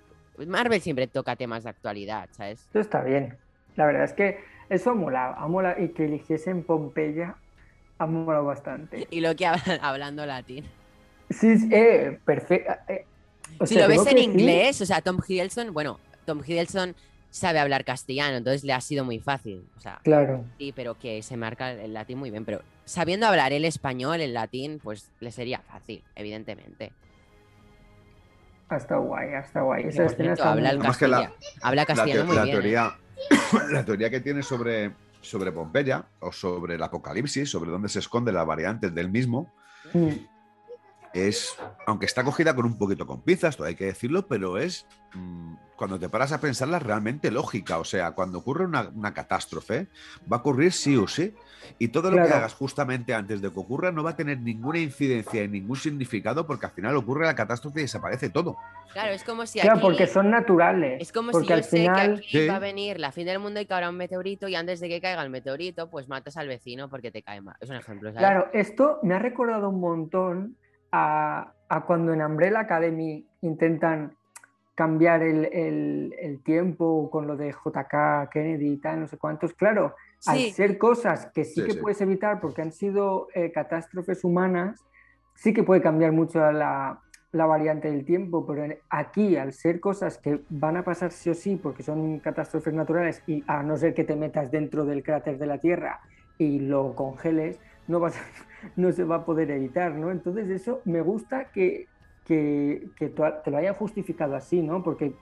Marvel 0.46 0.80
siempre 0.80 1.06
toca 1.06 1.36
temas 1.36 1.64
de 1.64 1.70
actualidad, 1.70 2.28
¿sabes? 2.32 2.60
Esto 2.60 2.80
está 2.80 3.02
bien. 3.02 3.36
La 3.76 3.86
verdad 3.86 4.04
es 4.04 4.12
que 4.12 4.38
eso 4.68 4.94
mola, 4.94 5.36
mola 5.48 5.76
y 5.78 5.88
que 5.88 6.04
eligiesen 6.04 6.62
Pompeya 6.64 7.36
ha 7.98 8.06
molado 8.06 8.44
bastante. 8.44 9.06
Y 9.10 9.20
lo 9.20 9.34
que 9.36 9.46
hablando 9.80 10.26
latín. 10.26 10.64
Sí, 11.28 11.68
eh, 11.70 12.18
perfecto. 12.24 12.72
Eh, 12.88 13.04
si 13.64 13.76
lo 13.76 13.88
ves 13.88 14.06
en 14.06 14.18
inglés, 14.18 14.80
o 14.80 14.86
sea, 14.86 15.00
Tom 15.00 15.18
Hiddleston, 15.26 15.72
bueno, 15.72 15.98
Tom 16.30 16.42
Hiddleston 16.46 16.94
sabe 17.30 17.58
hablar 17.58 17.84
castellano, 17.84 18.36
entonces 18.36 18.62
le 18.62 18.72
ha 18.72 18.80
sido 18.80 19.04
muy 19.04 19.18
fácil. 19.18 19.64
O 19.76 19.80
sea, 19.80 20.00
claro. 20.04 20.44
Sí, 20.58 20.72
pero 20.74 20.96
que 20.96 21.22
se 21.22 21.36
marca 21.36 21.72
el 21.72 21.92
latín 21.92 22.18
muy 22.18 22.30
bien. 22.30 22.44
Pero 22.44 22.62
sabiendo 22.84 23.26
hablar 23.26 23.52
el 23.52 23.64
español, 23.64 24.20
el 24.20 24.32
latín, 24.32 24.78
pues 24.80 25.10
le 25.18 25.32
sería 25.32 25.60
fácil, 25.60 26.04
evidentemente. 26.14 26.92
Hasta 28.68 28.96
guay, 28.96 29.34
hasta 29.34 29.62
guay. 29.62 29.86
Esa 29.86 30.04
escena 30.04 30.36
habla, 30.40 31.32
habla 31.62 31.84
castellano 31.84 32.26
muy 32.26 32.36
la 32.36 32.44
bien. 32.44 32.54
Teoría, 32.54 32.96
La 33.72 33.84
teoría 33.84 34.08
que 34.08 34.20
tiene 34.20 34.44
sobre, 34.44 34.92
sobre 35.20 35.50
Pompeya 35.50 36.04
o 36.20 36.30
sobre 36.30 36.76
el 36.76 36.82
apocalipsis, 36.82 37.50
sobre 37.50 37.70
dónde 37.70 37.88
se 37.88 37.98
esconden 37.98 38.34
las 38.34 38.46
variantes 38.46 38.94
del 38.94 39.10
mismo, 39.10 39.52
mm. 39.92 40.10
Es, 41.12 41.56
aunque 41.86 42.06
está 42.06 42.24
cogida 42.24 42.54
con 42.54 42.66
un 42.66 42.78
poquito 42.78 43.06
con 43.06 43.22
pinzas, 43.22 43.56
todo 43.56 43.66
hay 43.66 43.74
que 43.74 43.86
decirlo, 43.86 44.26
pero 44.26 44.58
es 44.58 44.86
mm, 45.14 45.54
cuando 45.80 45.98
te 45.98 46.10
paras 46.10 46.30
a 46.32 46.40
pensarla, 46.42 46.78
realmente 46.78 47.30
lógica. 47.30 47.78
O 47.78 47.84
sea, 47.84 48.10
cuando 48.10 48.40
ocurre 48.40 48.66
una, 48.66 49.14
catástrofe, 49.14 49.86
va 50.30 50.36
a 50.36 50.40
ocurrir 50.40 50.72
sí 50.72 50.94
o 50.94 51.08
sí. 51.08 51.34
Y 51.78 51.88
todo 51.88 52.10
lo 52.10 52.16
que 52.16 52.32
hagas 52.32 52.52
justamente 52.52 53.14
antes 53.14 53.40
de 53.40 53.50
que 53.50 53.58
ocurra 53.58 53.90
no 53.90 54.02
va 54.02 54.10
a 54.10 54.16
tener 54.16 54.40
ninguna 54.40 54.78
incidencia 54.78 55.42
y 55.42 55.48
ningún 55.48 55.76
significado 55.76 56.46
porque 56.46 56.66
al 56.66 56.72
final 56.72 56.96
ocurre 56.96 57.24
la 57.24 57.34
catástrofe 57.34 57.80
y 57.80 57.82
desaparece 57.84 58.28
todo. 58.28 58.58
Claro, 58.92 59.12
es 59.12 59.24
como 59.24 59.46
si 59.46 59.60
Claro, 59.60 59.80
porque 59.80 60.06
son 60.06 60.30
naturales. 60.30 61.00
Es 61.00 61.12
como 61.12 61.32
si 61.32 61.46
yo 61.46 61.62
sé 61.62 61.84
que 61.84 61.88
aquí 61.88 62.46
va 62.46 62.56
a 62.56 62.58
venir 62.58 63.00
la 63.00 63.10
fin 63.10 63.24
del 63.24 63.38
mundo 63.38 63.58
y 63.58 63.64
caerá 63.64 63.88
un 63.88 63.96
meteorito 63.96 64.48
y 64.48 64.56
antes 64.56 64.80
de 64.80 64.88
que 64.90 65.00
caiga 65.00 65.22
el 65.22 65.30
meteorito, 65.30 65.88
pues 65.88 66.08
matas 66.08 66.36
al 66.36 66.46
vecino 66.46 66.90
porque 66.90 67.10
te 67.10 67.22
cae 67.22 67.40
mal. 67.40 67.56
Es 67.58 67.70
un 67.70 67.76
ejemplo. 67.76 68.12
Claro, 68.12 68.48
esto 68.52 68.98
me 69.02 69.14
ha 69.14 69.18
recordado 69.18 69.70
un 69.70 69.80
montón 69.80 70.56
a, 70.92 71.52
a 71.68 71.84
cuando 71.84 72.12
en 72.12 72.22
Umbrella 72.22 72.60
Academy 72.60 73.26
intentan 73.42 74.16
cambiar 74.80 75.22
el, 75.22 76.40
tiempo 76.42 77.10
con 77.10 77.26
lo 77.26 77.36
de 77.36 77.50
JK, 77.50 78.30
Kennedy 78.32 78.72
y 78.72 78.76
tal, 78.78 79.00
no 79.00 79.08
sé 79.08 79.18
cuántos. 79.18 79.52
Claro, 79.52 79.94
al 80.24 80.38
ser 80.52 80.78
cosas 80.78 81.26
que 81.34 81.44
sí, 81.44 81.62
que 81.66 81.74
puedes 81.74 82.00
evitar 82.00 82.40
porque 82.40 82.62
han 82.62 82.72
sido 82.72 83.28
eh, 83.34 83.52
catástrofes 83.52 84.24
humanas, 84.24 84.82
sí 85.34 85.52
que 85.52 85.64
puede 85.64 85.82
cambiar 85.82 86.12
mucho 86.12 86.40
la, 86.50 86.98
variante 87.30 87.90
del 87.90 88.06
tiempo, 88.06 88.46
pero 88.46 88.74
aquí, 88.88 89.36
al 89.36 89.52
ser 89.52 89.80
cosas 89.80 90.16
que 90.16 90.40
van 90.48 90.78
a 90.78 90.82
pasar 90.82 91.12
sí 91.12 91.28
o 91.28 91.34
sí 91.34 91.56
porque 91.56 91.82
son 91.82 92.18
catástrofes 92.18 92.72
naturales 92.72 93.22
y 93.26 93.44
a 93.46 93.62
no 93.62 93.76
ser 93.76 93.92
que 93.92 94.04
te 94.04 94.16
metas 94.16 94.50
dentro 94.50 94.86
del 94.86 95.02
cráter 95.02 95.36
de 95.36 95.46
la 95.46 95.58
Tierra 95.58 96.00
y 96.38 96.58
lo 96.58 96.94
congeles, 96.94 97.60
no, 97.90 98.00
vas 98.00 98.18
no 98.76 98.92
se 98.92 99.04
va 99.04 99.16
a 99.16 99.24
poder 99.24 99.50
evitar, 99.50 99.92
¿no? 99.92 100.10
Entonces 100.10 100.48
eso 100.48 100.80
me 100.84 101.00
gusta 101.02 101.50
que 101.52 101.88
que, 102.24 103.12
te 103.44 103.50
lo 103.50 103.56
hayan 103.56 103.74
justificado 103.74 104.36
así, 104.36 104.62
¿no? 104.62 104.82
Porque 104.82 105.12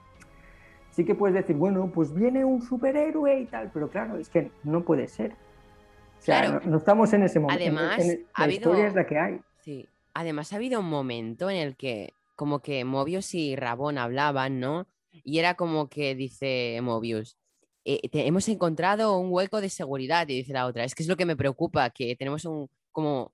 sí 0.91 1.05
que 1.05 1.15
puedes 1.15 1.35
decir, 1.35 1.55
bueno, 1.55 1.91
pues 1.93 2.13
viene 2.13 2.45
un 2.45 2.61
superhéroe 2.61 3.39
y 3.39 3.45
tal, 3.45 3.71
pero 3.73 3.89
claro, 3.89 4.17
es 4.17 4.29
que 4.29 4.51
no 4.63 4.83
puede 4.83 5.07
ser. 5.07 5.31
O 5.31 6.21
sea, 6.21 6.59
no, 6.65 6.77
estamos 6.77 7.11
en 7.13 7.23
ese 7.23 7.39
momento. 7.39 7.63
Además, 7.63 7.97
la 8.37 8.47
historia 8.47 8.87
es 8.87 8.93
la 8.93 9.07
que 9.07 9.17
hay. 9.17 9.41
Sí. 9.61 9.87
Además, 10.13 10.51
ha 10.53 10.57
habido 10.57 10.81
un 10.81 10.89
momento 10.89 11.49
en 11.49 11.57
el 11.57 11.75
que 11.75 12.13
como 12.35 12.59
que 12.59 12.83
Mobius 12.85 13.33
y 13.35 13.55
Rabón 13.55 13.97
hablaban, 13.97 14.59
¿no? 14.59 14.85
Y 15.23 15.39
era 15.39 15.55
como 15.55 15.87
que 15.89 16.15
dice 16.15 16.79
Mobius, 16.81 17.37
eh, 17.85 17.99
hemos 18.13 18.47
encontrado 18.49 19.17
un 19.17 19.31
hueco 19.31 19.61
de 19.61 19.69
seguridad, 19.69 20.27
y 20.27 20.35
dice 20.35 20.53
la 20.53 20.65
otra, 20.65 20.83
es 20.83 20.95
que 20.95 21.03
es 21.03 21.09
lo 21.09 21.17
que 21.17 21.25
me 21.25 21.35
preocupa, 21.35 21.89
que 21.89 22.15
tenemos 22.15 22.45
un 22.45 22.69
como 22.91 23.33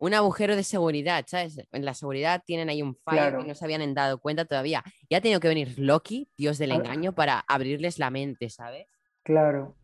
un 0.00 0.14
agujero 0.14 0.56
de 0.56 0.62
seguridad, 0.62 1.24
¿sabes? 1.26 1.60
En 1.72 1.84
la 1.84 1.92
seguridad 1.92 2.42
tienen 2.44 2.70
ahí 2.70 2.80
un 2.80 2.96
fallo 2.96 3.38
que 3.38 3.48
no 3.48 3.54
se 3.54 3.64
habían 3.64 3.92
dado 3.92 4.18
cuenta 4.18 4.46
todavía. 4.46 4.82
Y 5.08 5.14
ha 5.14 5.20
tenido 5.20 5.40
que 5.40 5.48
venir 5.48 5.78
Loki, 5.78 6.30
dios 6.38 6.56
del 6.56 6.72
engaño, 6.72 7.12
para 7.12 7.44
abrirles 7.46 7.98
la 7.98 8.10
mente, 8.10 8.48
¿sabes? 8.48 8.86
Claro. 9.22 9.74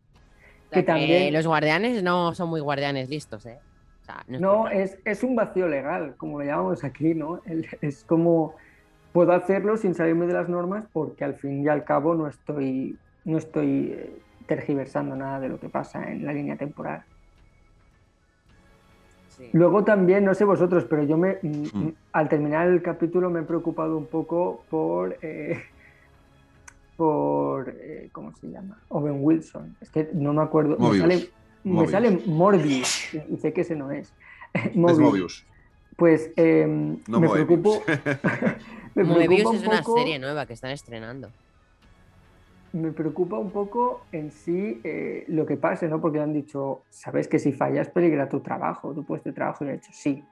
que, 0.71 0.81
también... 0.81 1.31
los 1.31 1.45
guardianes 1.45 2.01
no 2.01 2.33
son 2.33 2.49
muy 2.49 2.61
guardianes 2.61 3.09
listos, 3.09 3.45
¿eh? 3.45 3.59
no, 4.27 4.69
es, 4.69 5.23
un 5.23 5.35
vacío 5.35 5.67
legal, 5.67 6.15
como 6.17 6.39
lo 6.39 6.45
llamamos 6.45 6.83
aquí, 6.83 7.13
¿no? 7.13 7.41
Es 7.81 8.03
como, 8.03 8.55
puedo 9.11 9.33
hacerlo 9.33 9.77
sin 9.77 9.93
salirme 9.93 10.25
de 10.27 10.33
las 10.33 10.49
normas 10.49 10.85
porque 10.91 11.25
al 11.25 11.35
fin 11.35 11.63
y 11.63 11.67
al 11.67 11.83
cabo 11.83 12.15
no 12.15 12.27
estoy, 12.27 12.97
no 13.27 13.37
estoy 13.37 13.91
eh, 13.91 14.19
tergiversando 14.47 15.15
nada 15.15 15.39
de 15.39 15.49
lo 15.49 15.59
que 15.59 15.69
pasa 15.69 16.09
en 16.09 16.25
la 16.25 16.33
línea 16.33 16.55
temporal. 16.55 17.03
Luego 19.53 19.83
también, 19.83 20.25
no 20.25 20.33
sé 20.33 20.45
vosotros, 20.45 20.85
pero 20.89 21.03
yo 21.03 21.15
me, 21.15 21.37
mm, 21.43 21.47
mm. 21.47 21.69
Mm, 21.73 21.93
al 22.13 22.27
terminar 22.27 22.67
el 22.67 22.81
capítulo 22.81 23.29
me 23.29 23.41
he 23.41 23.43
preocupado 23.43 23.95
un 23.95 24.07
poco 24.07 24.63
por, 24.69 25.15
eh, 25.21 25.61
por 26.97 27.69
eh, 27.69 28.09
¿cómo 28.11 28.33
se 28.33 28.49
llama? 28.49 28.79
Owen 28.87 29.17
Wilson. 29.19 29.75
Es 29.79 29.91
que 29.91 30.09
no 30.13 30.33
me 30.33 30.41
acuerdo. 30.41 30.77
Me 30.79 30.97
sale, 30.97 31.29
me 31.63 31.87
sale, 31.87 32.11
Morbius 32.25 33.13
y 33.29 33.37
sé 33.37 33.53
que 33.53 33.61
ese 33.61 33.75
no 33.75 33.91
es. 33.91 34.11
Mobius. 34.73 34.91
Es 34.91 34.99
Mobius. 34.99 35.45
Pues 35.97 36.31
em, 36.35 36.97
me, 37.07 37.27
preocupo, 37.27 37.83
me 38.95 39.03
Mobius 39.03 39.53
es 39.53 39.67
una 39.67 39.83
serie 39.83 40.17
nueva 40.19 40.45
que 40.45 40.53
están 40.53 40.71
estrenando 40.71 41.31
me 42.73 42.91
preocupa 42.91 43.37
un 43.37 43.51
poco 43.51 44.01
en 44.11 44.31
sí 44.31 44.81
eh, 44.83 45.25
lo 45.27 45.45
que 45.45 45.57
pase, 45.57 45.87
¿no? 45.87 46.01
Porque 46.01 46.19
han 46.19 46.33
dicho, 46.33 46.83
sabes 46.89 47.27
que 47.27 47.39
si 47.39 47.53
fallas 47.53 47.89
peligra 47.89 48.29
tu 48.29 48.39
trabajo, 48.41 48.93
tu 48.93 49.03
puesto 49.03 49.29
de 49.29 49.33
trabajo, 49.33 49.65
y 49.65 49.69
he 49.69 49.71
dicho, 49.73 49.91
sí. 49.91 50.23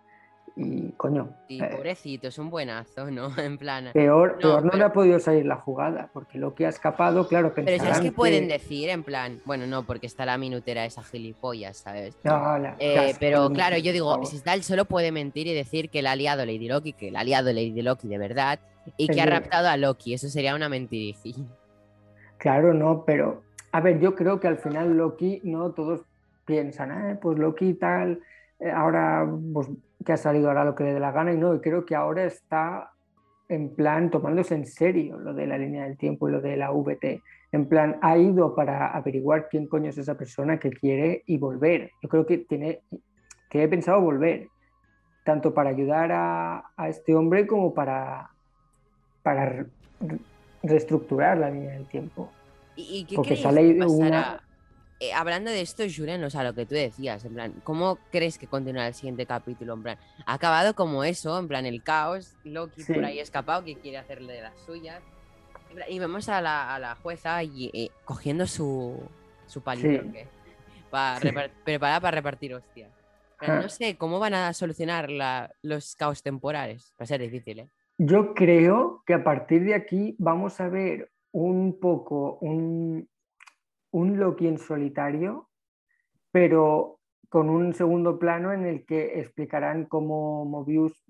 Y 0.57 0.91
coño. 0.93 1.35
Sí, 1.49 1.59
eh, 1.61 1.69
pobrecito, 1.69 2.29
es 2.29 2.39
un 2.39 2.49
buenazo, 2.49 3.11
¿no? 3.11 3.27
En 3.37 3.57
plan. 3.57 3.89
Peor 3.93 4.37
no, 4.41 4.61
no 4.61 4.71
le 4.71 4.83
ha 4.85 4.93
podido 4.93 5.19
salir 5.19 5.45
la 5.45 5.57
jugada, 5.57 6.09
porque 6.13 6.37
lo 6.37 6.55
que 6.55 6.65
ha 6.65 6.69
escapado, 6.69 7.27
claro, 7.27 7.53
que. 7.53 7.63
Pero 7.63 7.83
¿sabes 7.83 7.99
qué 7.99 8.11
pueden 8.13 8.47
decir? 8.47 8.87
En 8.89 9.03
plan, 9.03 9.41
bueno, 9.43 9.67
no, 9.67 9.83
porque 9.83 10.07
está 10.07 10.25
la 10.25 10.37
minutera 10.37 10.85
esa 10.85 11.03
gilipollas, 11.03 11.77
¿sabes? 11.77 12.17
No, 12.23 12.57
eh, 12.79 13.13
pero 13.19 13.49
claro, 13.49 13.77
yo 13.77 13.91
digo, 13.91 14.23
si 14.23 14.37
está 14.37 14.53
él 14.53 14.63
solo 14.63 14.85
puede 14.85 15.11
mentir 15.11 15.47
y 15.47 15.53
decir 15.53 15.89
que 15.89 16.01
le 16.01 16.07
ha 16.07 16.15
liado 16.15 16.45
Lady 16.45 16.69
Loki, 16.69 16.93
que 16.93 17.11
le 17.11 17.17
ha 17.17 17.23
liado 17.25 17.51
Lady 17.51 17.81
Loki 17.81 18.07
de 18.07 18.17
verdad, 18.17 18.59
y 18.95 19.07
que 19.09 19.21
ha 19.21 19.25
raptado 19.25 19.67
a 19.67 19.75
Loki. 19.75 20.13
Eso 20.13 20.29
sería 20.29 20.55
una 20.55 20.69
mentirijilla. 20.69 21.43
Claro, 22.45 22.75
no, 22.75 23.05
pero 23.05 23.41
a 23.71 23.81
ver, 23.81 23.99
yo 23.99 24.13
creo 24.13 24.39
que 24.39 24.47
al 24.47 24.59
final 24.59 24.95
Loki, 24.95 25.41
no 25.43 25.71
todos 25.71 26.05
piensan, 26.45 26.91
eh, 26.91 27.17
pues 27.19 27.39
Loki 27.39 27.73
tal, 27.73 28.21
eh, 28.59 28.69
ahora 28.69 29.27
pues, 29.51 29.67
que 30.05 30.13
ha 30.13 30.17
salido 30.17 30.49
ahora 30.49 30.63
lo 30.63 30.75
que 30.75 30.83
le 30.83 30.93
dé 30.93 30.99
la 30.99 31.11
gana 31.11 31.33
y 31.33 31.37
no, 31.37 31.59
creo 31.59 31.87
que 31.87 31.95
ahora 31.95 32.23
está 32.23 32.91
en 33.49 33.73
plan 33.73 34.11
tomándose 34.11 34.53
en 34.53 34.67
serio 34.67 35.17
lo 35.17 35.33
de 35.33 35.47
la 35.47 35.57
línea 35.57 35.85
del 35.85 35.97
tiempo 35.97 36.29
y 36.29 36.33
lo 36.33 36.39
de 36.39 36.55
la 36.55 36.69
VT. 36.69 37.23
En 37.51 37.65
plan, 37.65 37.97
ha 38.03 38.15
ido 38.15 38.53
para 38.53 38.89
averiguar 38.89 39.47
quién 39.49 39.65
coño 39.65 39.89
es 39.89 39.97
esa 39.97 40.15
persona 40.15 40.59
que 40.59 40.69
quiere 40.69 41.23
y 41.25 41.39
volver. 41.39 41.89
Yo 42.03 42.09
creo 42.09 42.27
que 42.27 42.37
tiene, 42.37 42.81
que 43.49 43.63
he 43.63 43.67
pensado 43.67 44.01
volver, 44.01 44.49
tanto 45.23 45.51
para 45.51 45.71
ayudar 45.71 46.11
a, 46.11 46.63
a 46.77 46.89
este 46.89 47.15
hombre 47.15 47.47
como 47.47 47.73
para, 47.73 48.29
para 49.23 49.65
reestructurar 50.67 51.37
la 51.37 51.49
línea 51.49 51.73
del 51.73 51.85
tiempo. 51.85 52.31
¿Y, 52.75 53.05
qué 53.05 53.15
Porque 53.15 53.37
sale 53.37 53.85
una... 53.85 54.41
Eh, 54.99 55.11
hablando 55.11 55.51
de 55.51 55.59
esto, 55.59 55.83
Julen, 55.93 56.23
o 56.23 56.29
sea, 56.29 56.43
lo 56.43 56.53
que 56.53 56.65
tú 56.65 56.73
decías, 56.73 57.25
en 57.25 57.33
plan, 57.33 57.53
¿cómo 57.65 57.99
crees 58.11 58.37
que 58.37 58.47
continuará 58.47 58.87
el 58.87 58.93
siguiente 58.93 59.25
capítulo? 59.25 59.73
En 59.73 59.83
plan, 59.83 59.97
ha 60.25 60.33
acabado 60.33 60.73
como 60.73 61.03
eso, 61.03 61.37
en 61.37 61.49
plan, 61.49 61.65
el 61.65 61.83
caos, 61.83 62.33
Loki 62.45 62.81
por 62.85 63.03
ahí 63.03 63.19
escapado, 63.19 63.65
que 63.65 63.75
quiere 63.75 63.97
hacerle 63.97 64.33
de 64.33 64.41
las 64.41 64.57
suyas. 64.65 65.03
Y 65.89 65.99
vemos 65.99 66.29
a 66.29 66.39
la, 66.39 66.97
jueza 67.03 67.43
y, 67.43 67.69
eh, 67.73 67.89
cogiendo 68.05 68.47
su, 68.47 68.97
su 69.47 69.61
palito, 69.61 70.01
para 70.89 71.49
preparada 71.65 71.99
para 71.99 72.15
repartir 72.15 72.53
hostias. 72.53 72.89
no 73.45 73.67
sé 73.67 73.97
cómo 73.97 74.17
van 74.19 74.33
a 74.33 74.53
solucionar 74.53 75.09
los 75.61 75.95
caos 75.97 76.23
temporales. 76.23 76.93
Va 76.97 77.03
a 77.03 77.05
ser 77.05 77.19
difícil, 77.19 77.59
¿eh? 77.59 77.69
Yo 77.97 78.33
creo 78.33 79.03
que 79.05 79.13
a 79.13 79.23
partir 79.23 79.63
de 79.63 79.73
aquí 79.73 80.15
vamos 80.19 80.59
a 80.59 80.67
ver 80.69 81.11
un 81.31 81.79
poco 81.79 82.37
un, 82.41 83.07
un 83.91 84.19
Loki 84.19 84.47
en 84.47 84.57
solitario, 84.57 85.49
pero 86.31 86.99
con 87.29 87.49
un 87.49 87.73
segundo 87.73 88.19
plano 88.19 88.51
en 88.51 88.65
el 88.65 88.85
que 88.85 89.19
explicarán 89.19 89.85
cómo 89.85 90.45
Mobius 90.45 91.05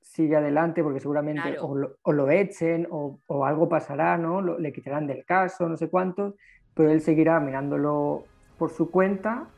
sigue 0.00 0.36
adelante, 0.36 0.82
porque 0.82 1.00
seguramente 1.00 1.42
Claro. 1.52 1.66
o, 1.66 1.76
lo, 1.76 1.96
o 2.02 2.12
lo 2.12 2.30
echen 2.30 2.86
o, 2.90 3.20
o 3.26 3.44
algo 3.44 3.68
pasará, 3.68 4.16
¿no? 4.18 4.40
Lo- 4.40 4.58
le 4.58 4.72
quitarán 4.72 5.06
del 5.06 5.24
caso, 5.24 5.68
no 5.68 5.76
sé 5.76 5.88
cuántos, 5.88 6.34
pero 6.74 6.90
él 6.90 7.00
seguirá 7.00 7.40
mirándolo 7.40 8.24
por 8.58 8.70
su 8.70 8.90
cuenta 8.90 9.48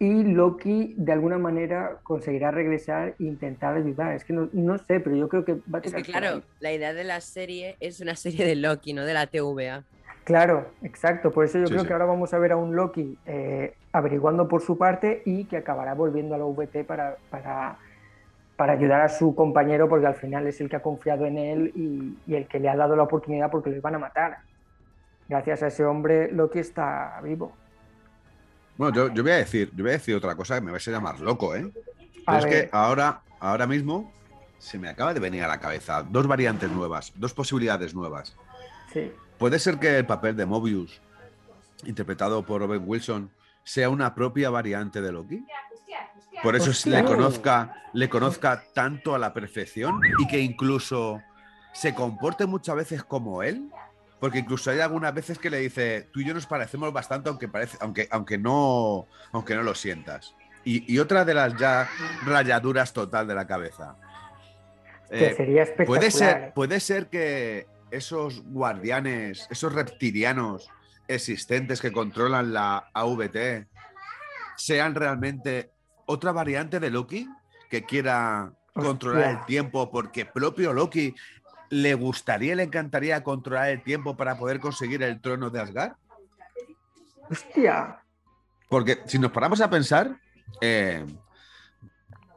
y 0.00 0.22
Loki 0.22 0.94
de 0.96 1.12
alguna 1.12 1.38
manera 1.38 1.98
conseguirá 2.04 2.50
regresar 2.52 3.14
e 3.18 3.24
intentar 3.24 3.76
ayudar. 3.76 4.14
Es 4.14 4.24
que 4.24 4.32
no, 4.32 4.48
no 4.52 4.78
sé, 4.78 5.00
pero 5.00 5.16
yo 5.16 5.28
creo 5.28 5.44
que 5.44 5.54
va 5.72 5.78
a 5.78 5.82
Es 5.82 5.92
que 5.92 6.02
claro, 6.02 6.42
la 6.60 6.72
idea 6.72 6.94
de 6.94 7.04
la 7.04 7.20
serie 7.20 7.76
es 7.80 8.00
una 8.00 8.14
serie 8.14 8.46
de 8.46 8.54
Loki, 8.54 8.92
no 8.92 9.04
de 9.04 9.14
la 9.14 9.26
TVA. 9.26 9.84
Claro, 10.24 10.68
exacto. 10.82 11.32
Por 11.32 11.44
eso 11.46 11.58
yo 11.58 11.66
Sí, 11.66 11.72
creo 11.72 11.82
sí. 11.82 11.86
que 11.86 11.92
ahora 11.94 12.04
vamos 12.04 12.32
a 12.34 12.38
ver 12.38 12.52
a 12.52 12.56
un 12.56 12.76
Loki 12.76 13.18
eh, 13.26 13.74
averiguando 13.92 14.46
por 14.46 14.60
su 14.62 14.76
parte 14.78 15.22
y 15.24 15.44
que 15.46 15.56
acabará 15.56 15.94
volviendo 15.94 16.34
a 16.34 16.38
la 16.38 16.44
VT 16.44 16.84
para, 16.84 17.16
para, 17.30 17.78
para 18.56 18.72
ayudar 18.74 19.00
a 19.00 19.08
su 19.08 19.34
compañero, 19.34 19.88
porque 19.88 20.06
al 20.06 20.14
final 20.16 20.46
es 20.46 20.60
el 20.60 20.68
que 20.68 20.76
ha 20.76 20.82
confiado 20.82 21.24
en 21.26 21.38
él 21.38 21.72
y, 21.74 22.18
y 22.26 22.34
el 22.36 22.46
que 22.46 22.60
le 22.60 22.68
ha 22.68 22.76
dado 22.76 22.94
la 22.94 23.04
oportunidad 23.04 23.50
porque 23.50 23.70
les 23.70 23.82
van 23.82 23.94
a 23.96 23.98
matar. 23.98 24.38
Gracias 25.28 25.62
a 25.62 25.66
ese 25.68 25.84
hombre, 25.84 26.30
Loki 26.32 26.58
está 26.58 27.20
vivo. 27.22 27.52
Bueno, 28.78 28.94
yo, 28.94 29.12
yo 29.12 29.22
voy 29.24 29.32
a 29.32 29.36
decir, 29.36 29.70
yo 29.74 29.82
voy 29.82 29.90
a 29.90 29.94
decir 29.94 30.14
otra 30.14 30.36
cosa 30.36 30.54
que 30.54 30.60
me 30.60 30.70
vais 30.70 30.86
a 30.86 30.90
llamar 30.92 31.18
loco, 31.20 31.54
¿eh? 31.54 31.70
Pero 32.24 32.38
es 32.38 32.46
que 32.46 32.68
ahora, 32.72 33.22
ahora 33.40 33.66
mismo 33.66 34.12
se 34.58 34.78
me 34.78 34.88
acaba 34.88 35.12
de 35.12 35.20
venir 35.20 35.42
a 35.42 35.48
la 35.48 35.58
cabeza 35.58 36.04
dos 36.04 36.28
variantes 36.28 36.70
nuevas, 36.70 37.12
dos 37.16 37.34
posibilidades 37.34 37.92
nuevas. 37.92 38.36
Sí. 38.92 39.12
Puede 39.36 39.58
ser 39.58 39.78
que 39.78 39.98
el 39.98 40.06
papel 40.06 40.36
de 40.36 40.46
Mobius, 40.46 41.00
interpretado 41.84 42.46
por 42.46 42.62
Owen 42.62 42.82
Wilson, 42.86 43.30
sea 43.64 43.90
una 43.90 44.14
propia 44.14 44.48
variante 44.48 45.00
de 45.00 45.12
Loki. 45.12 45.44
Por 46.42 46.54
eso 46.54 46.70
Hostia. 46.70 47.02
le 47.02 47.04
conozca, 47.04 47.82
le 47.92 48.08
conozca 48.08 48.62
tanto 48.72 49.12
a 49.12 49.18
la 49.18 49.34
perfección 49.34 50.00
y 50.18 50.28
que 50.28 50.38
incluso 50.38 51.20
se 51.72 51.94
comporte 51.94 52.46
muchas 52.46 52.76
veces 52.76 53.02
como 53.02 53.42
él. 53.42 53.68
Porque 54.20 54.40
incluso 54.40 54.70
hay 54.70 54.80
algunas 54.80 55.14
veces 55.14 55.38
que 55.38 55.50
le 55.50 55.58
dice, 55.58 56.08
tú 56.12 56.20
y 56.20 56.26
yo 56.26 56.34
nos 56.34 56.46
parecemos 56.46 56.92
bastante, 56.92 57.28
aunque, 57.28 57.48
parece, 57.48 57.78
aunque, 57.80 58.08
aunque, 58.10 58.36
no, 58.36 59.06
aunque 59.32 59.54
no 59.54 59.62
lo 59.62 59.74
sientas. 59.74 60.34
Y, 60.64 60.92
y 60.92 60.98
otra 60.98 61.24
de 61.24 61.34
las 61.34 61.56
ya 61.56 61.88
rayaduras 62.24 62.92
total 62.92 63.28
de 63.28 63.34
la 63.34 63.46
cabeza. 63.46 63.96
Que 65.08 65.28
Eh, 65.28 65.34
sería 65.34 65.62
espectacular. 65.62 66.00
Puede 66.00 66.10
ser, 66.10 66.52
puede 66.54 66.80
ser 66.80 67.06
que 67.08 67.66
esos 67.90 68.42
guardianes, 68.44 69.46
esos 69.50 69.72
reptilianos 69.72 70.68
existentes 71.06 71.80
que 71.80 71.92
controlan 71.92 72.52
la 72.52 72.90
AVT, 72.92 73.66
sean 74.56 74.94
realmente 74.94 75.70
otra 76.06 76.32
variante 76.32 76.80
de 76.80 76.90
Loki 76.90 77.28
que 77.70 77.84
quiera 77.84 78.52
controlar 78.74 79.30
el 79.30 79.44
tiempo 79.46 79.90
porque 79.90 80.24
propio 80.24 80.72
Loki 80.72 81.14
le 81.70 81.94
gustaría, 81.94 82.54
le 82.54 82.62
encantaría 82.64 83.22
controlar 83.22 83.70
el 83.70 83.82
tiempo 83.82 84.16
para 84.16 84.38
poder 84.38 84.60
conseguir 84.60 85.02
el 85.02 85.20
trono 85.20 85.50
de 85.50 85.60
Asgard. 85.60 85.92
Hostia. 87.30 87.98
Porque 88.68 88.98
si 89.06 89.18
nos 89.18 89.32
paramos 89.32 89.60
a 89.60 89.70
pensar, 89.70 90.18
eh, 90.60 91.04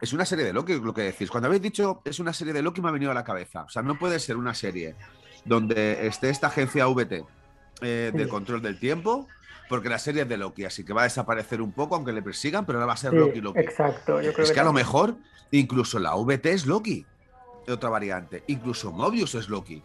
es 0.01 0.13
una 0.13 0.25
serie 0.25 0.45
de 0.45 0.53
Loki, 0.53 0.79
lo 0.79 0.93
que 0.93 1.03
decís. 1.03 1.29
Cuando 1.29 1.47
habéis 1.47 1.61
dicho 1.61 2.01
es 2.05 2.19
una 2.19 2.33
serie 2.33 2.53
de 2.53 2.61
Loki, 2.61 2.81
me 2.81 2.89
ha 2.89 2.91
venido 2.91 3.11
a 3.11 3.13
la 3.13 3.23
cabeza. 3.23 3.63
O 3.63 3.69
sea, 3.69 3.81
no 3.81 3.97
puede 3.97 4.19
ser 4.19 4.37
una 4.37 4.53
serie 4.53 4.95
donde 5.45 6.07
esté 6.07 6.29
esta 6.29 6.47
agencia 6.47 6.87
VT 6.87 7.23
eh, 7.81 8.11
de 8.13 8.27
control 8.27 8.61
del 8.61 8.79
tiempo, 8.79 9.27
porque 9.69 9.89
la 9.89 9.97
serie 9.99 10.23
es 10.23 10.29
de 10.29 10.37
Loki, 10.37 10.65
así 10.65 10.83
que 10.83 10.93
va 10.93 11.01
a 11.01 11.05
desaparecer 11.05 11.61
un 11.61 11.71
poco, 11.71 11.95
aunque 11.95 12.11
le 12.11 12.21
persigan, 12.21 12.65
pero 12.65 12.77
ahora 12.77 12.87
va 12.87 12.93
a 12.93 12.97
ser 12.97 13.11
Sí, 13.11 13.17
Loki 13.17 13.41
Loki. 13.41 13.59
exacto. 13.59 14.21
Yo 14.21 14.33
creo 14.33 14.45
Es 14.45 14.51
que 14.51 14.59
a 14.59 14.63
lo 14.65 14.73
mejor 14.73 15.15
incluso 15.51 15.97
la 15.99 16.15
VT 16.15 16.45
es 16.53 16.65
Loki, 16.65 17.05
otra 17.73 17.89
variante. 17.89 18.43
Incluso 18.47 18.91
Mobius 18.91 19.35
es 19.35 19.49
Loki. 19.49 19.81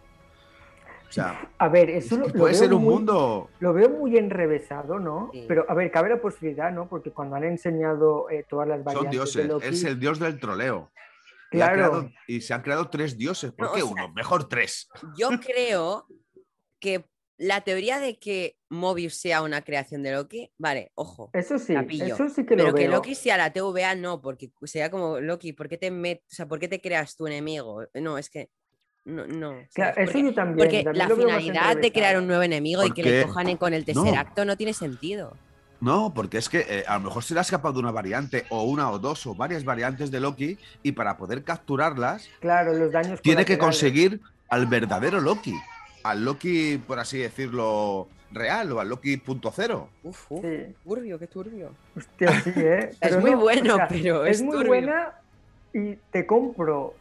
O 1.09 1.13
sea, 1.13 1.51
A 1.59 1.69
ver, 1.69 1.89
es 1.89 2.07
eso 2.07 2.17
lo, 2.17 2.27
puede 2.33 2.55
ser 2.55 2.75
un 2.75 2.83
muy- 2.83 2.95
mundo. 2.95 3.49
Lo 3.61 3.73
veo 3.73 3.89
muy 3.89 4.17
enrevesado, 4.19 4.99
¿no? 4.99 5.31
Sí. 5.33 5.45
Pero, 5.47 5.65
a 5.69 5.75
ver, 5.75 5.91
cabe 5.93 6.09
la 6.09 6.21
posibilidad, 6.21 6.73
¿no? 6.73 6.89
Porque 6.89 7.13
cuando 7.13 7.37
han 7.37 7.45
enseñado 7.45 8.29
eh, 8.29 8.45
todas 8.49 8.67
las 8.69 8.79
Son 8.79 8.85
variantes 8.85 9.11
de 9.11 9.17
dioses. 9.17 9.47
Loki, 9.47 9.67
Es 9.67 9.85
el 9.85 10.01
dios 10.01 10.19
del 10.19 10.41
troleo. 10.41 10.91
Y, 11.53 11.59
claro, 11.59 11.75
creado- 11.75 12.11
y 12.27 12.41
se 12.41 12.55
han 12.55 12.63
creado 12.63 12.91
tres 12.91 13.17
dioses. 13.17 13.53
¿Por 13.53 13.69
No, 13.69 13.73
qué 13.75 13.83
sea- 13.83 13.91
uno? 13.91 14.13
Mejor 14.15 14.49
tres. 14.49 14.89
Yo 15.17 15.29
creo 15.41 16.07
que 16.81 17.05
la 17.39 17.61
teoría 17.63 18.01
de 18.01 18.19
que 18.19 18.57
Mobius 18.71 19.15
sea 19.17 19.43
una 19.43 19.63
creación 19.63 20.03
de 20.03 20.13
Loki, 20.13 20.51
vale, 20.59 20.91
ojo. 20.95 21.31
eso 21.35 21.59
sí, 21.59 21.75
la 21.75 21.83
pillo. 21.85 22.07
eso 22.15 22.29
sí 22.29 22.43
que 22.45 22.57
Pero 22.57 22.69
lo 22.69 22.75
que 22.75 22.83
veo. 22.89 22.93
Loki 22.93 23.15
sea 23.15 23.37
la 23.37 23.53
TVA, 23.53 23.95
no, 23.95 24.21
porque 24.23 24.51
sería 24.65 24.91
como 24.91 25.21
Loki, 25.21 25.53
¿por 25.53 25.69
qué 25.69 25.77
te 25.79 25.91
met- 25.93 26.21
o 26.23 26.35
sea, 26.35 26.47
¿por 26.49 26.59
qué 26.59 26.69
te 26.69 26.81
creas 26.81 27.15
tu 27.17 27.27
enemigo? 27.27 27.85
No, 27.95 28.17
es 28.19 28.31
que 28.31 28.49
no, 29.05 29.27
no. 29.27 29.55
Claro, 29.75 29.95
¿sabes? 29.95 29.97
eso 29.99 30.05
Porque- 30.13 30.23
yo 30.23 30.35
también. 30.35 30.59
Porque 30.59 30.83
también 30.83 31.09
la 31.09 31.15
finalidad 31.15 31.77
de 31.77 31.93
crear 31.93 32.19
un 32.19 32.27
nuevo 32.27 32.43
enemigo 32.43 32.85
y 32.85 32.91
que 32.93 33.03
le 33.03 33.23
cojan 33.25 33.49
en- 33.49 33.57
con 33.57 33.73
el 33.75 33.83
No. 33.87 34.03
Tesseracto 34.03 34.45
no 34.45 34.57
tiene 34.57 34.73
sentido. 34.73 35.37
No, 35.79 36.15
porque 36.15 36.39
es 36.39 36.49
que 36.49 36.61
eh, 36.67 36.85
a 36.89 36.95
lo 36.95 37.05
mejor 37.05 37.23
se 37.23 37.35
le 37.35 37.41
ha 37.41 37.43
escapado 37.43 37.75
de 37.75 37.81
una 37.81 37.91
variante, 37.93 38.47
o 38.49 38.63
una, 38.65 38.91
o 38.91 38.99
dos, 38.99 39.27
o 39.27 39.35
varias 39.35 39.63
variantes 39.63 40.11
de 40.11 40.21
Loki, 40.21 40.59
y 40.83 40.93
para 40.93 41.19
poder 41.19 41.45
capturarlas, 41.45 42.29
Claro, 42.41 42.73
los 42.73 42.91
daños 42.91 43.21
tiene 43.21 43.45
que 43.45 43.59
conseguir 43.59 44.23
al 44.49 44.65
verdadero 44.67 45.21
Loki. 45.21 45.53
Al 46.11 46.25
Loki, 46.25 46.79
por 46.79 46.99
así 46.99 47.19
decirlo, 47.19 48.09
real, 48.33 48.73
o 48.73 48.81
al 48.81 48.89
Loki 48.89 49.17
punto 49.17 49.51
cero. 49.55 49.89
Uf, 50.03 50.31
uf, 50.33 50.43
Sí. 50.43 50.75
turbio, 50.85 51.19
qué 51.19 51.27
turbio. 51.27 51.71
Hostia, 51.97 52.41
sí, 52.41 52.53
¿eh? 52.57 52.91
Es 53.01 53.17
muy 53.19 53.33
no, 53.33 53.39
o 53.39 53.41
bueno, 53.41 53.75
sea, 53.77 53.89
pero 53.89 54.25
es 54.25 54.37
es 54.39 54.43
muy 54.43 54.53
turbio. 54.57 54.69
buena 54.69 55.13
y 55.73 55.97
te 56.11 56.27
compro 56.27 56.95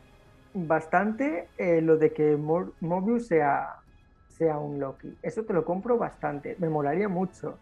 bastante 0.53 1.49
eh, 1.57 1.81
lo 1.81 1.97
de 1.97 2.13
que 2.13 2.35
Mor- 2.37 2.73
Mobius 2.79 3.27
sea, 3.27 3.67
sea 4.27 4.57
un 4.57 4.79
Loki. 4.79 5.17
Eso 5.21 5.43
te 5.43 5.53
lo 5.53 5.63
compro 5.65 5.97
bastante. 5.97 6.55
Me 6.59 6.69
molaría 6.69 7.07
mucho. 7.09 7.59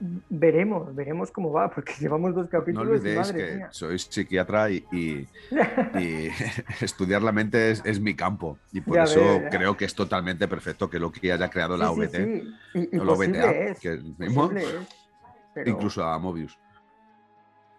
Veremos, 0.00 0.94
veremos 0.94 1.30
cómo 1.30 1.52
va, 1.52 1.70
porque 1.70 1.92
llevamos 2.00 2.34
dos 2.34 2.44
No 2.44 2.50
capítulos 2.50 2.86
y 2.86 2.90
olvidéis 2.98 3.18
madre 3.28 3.38
que 3.46 3.54
mía. 3.56 3.68
sois 3.70 4.02
psiquiatra 4.10 4.70
y, 4.70 4.84
y- 4.92 5.28
y 5.94 6.28
estudiar 6.84 7.22
la 7.22 7.32
mente 7.32 7.70
es, 7.70 7.82
es 7.84 8.00
mi 8.00 8.14
campo. 8.14 8.58
Y 8.72 8.80
por 8.80 8.96
Ya 8.96 9.04
eso 9.04 9.40
creo 9.50 9.76
que 9.76 9.84
es 9.84 9.94
totalmente 9.94 10.48
perfecto 10.48 10.90
que 10.90 10.98
Loki 10.98 11.30
haya 11.30 11.48
creado 11.48 11.76
la 11.76 11.88
Sí, 11.88 11.94
sí, 11.94 12.00
VT. 12.00 12.16
sí. 12.24 12.54
Y, 12.74 12.96
y 12.96 12.98
o 12.98 13.04
la 13.04 13.12
es, 13.14 13.80
que 13.80 13.96
mismo, 14.18 14.50
es, 14.50 14.88
pero 15.54 15.70
incluso 15.70 16.04
a 16.04 16.18
Mobius. 16.18 16.58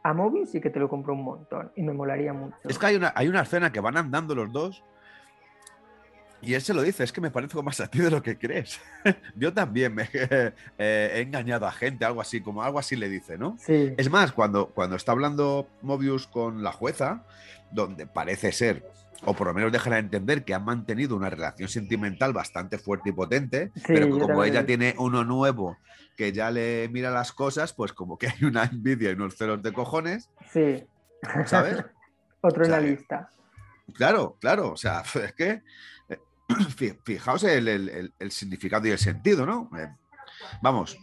a 0.03 0.13
Mobius 0.13 0.51
sí 0.51 0.61
que 0.61 0.69
te 0.69 0.79
lo 0.79 0.87
compro 0.87 1.13
un 1.13 1.23
montón 1.23 1.71
y 1.75 1.83
me 1.83 1.91
molaría 1.93 2.31
mucho. 2.31 2.57
Es 2.63 2.77
que 2.79 2.85
hay 2.85 2.95
una, 2.95 3.11
hay 3.15 3.27
una 3.27 3.41
escena 3.41 3.71
que 3.71 3.79
van 3.81 3.97
andando 3.97 4.33
los 4.35 4.51
dos 4.51 4.83
y 6.45 6.53
él 6.53 6.61
se 6.61 6.73
lo 6.73 6.81
dice, 6.81 7.03
es 7.03 7.11
que 7.11 7.21
me 7.21 7.31
parezco 7.31 7.63
más 7.63 7.79
a 7.79 7.87
ti 7.87 7.99
de 7.99 8.11
lo 8.11 8.21
que 8.21 8.37
crees. 8.37 8.79
Yo 9.35 9.53
también 9.53 9.93
me 9.95 10.09
eh, 10.13 10.53
he 10.77 11.21
engañado 11.21 11.65
a 11.65 11.71
gente, 11.71 12.05
algo 12.05 12.21
así, 12.21 12.41
como 12.41 12.63
algo 12.63 12.79
así 12.79 12.95
le 12.95 13.09
dice, 13.09 13.37
¿no? 13.37 13.57
Sí, 13.59 13.93
Es 13.97 14.09
más, 14.09 14.31
cuando, 14.31 14.67
cuando 14.67 14.95
está 14.95 15.11
hablando 15.11 15.67
Mobius 15.81 16.27
con 16.27 16.63
la 16.63 16.71
jueza, 16.71 17.23
donde 17.71 18.05
parece 18.05 18.51
ser, 18.51 18.85
o 19.23 19.33
por 19.33 19.47
lo 19.47 19.53
menos 19.53 19.71
dejan 19.71 19.93
a 19.93 19.99
entender 19.99 20.43
que 20.43 20.53
han 20.53 20.65
mantenido 20.65 21.15
una 21.15 21.29
relación 21.29 21.69
sentimental 21.69 22.33
bastante 22.33 22.77
fuerte 22.77 23.09
y 23.09 23.13
potente, 23.13 23.71
Sí, 23.75 23.83
pero 23.87 24.05
que 24.07 24.19
como 24.19 24.43
ella 24.43 24.65
tiene 24.65 24.95
uno 24.97 25.23
nuevo 25.23 25.77
que 26.15 26.31
ya 26.31 26.51
le 26.51 26.87
mira 26.89 27.11
las 27.11 27.31
cosas, 27.31 27.73
pues 27.73 27.93
como 27.93 28.17
que 28.17 28.27
hay 28.27 28.43
una 28.45 28.63
envidia 28.63 29.09
y 29.09 29.13
unos 29.13 29.35
celos 29.35 29.61
de 29.61 29.73
cojones, 29.73 30.29
sí. 30.51 30.85
¿sabes? 31.45 31.83
Otro 32.41 32.63
en 32.63 32.71
la 32.71 32.79
lista. 32.79 33.29
Claro, 33.93 34.37
claro, 34.39 34.71
o 34.71 34.77
sea, 34.77 35.03
es 35.23 35.33
que 35.33 35.63
fijaos 37.03 37.43
el, 37.43 37.67
el- 37.67 37.89
el- 37.89 38.13
el 38.19 38.31
significado 38.31 38.87
y 38.87 38.91
el 38.91 38.97
sentido, 38.97 39.45
¿no? 39.45 39.69
Eh, 39.77 39.87
vamos, 40.61 40.97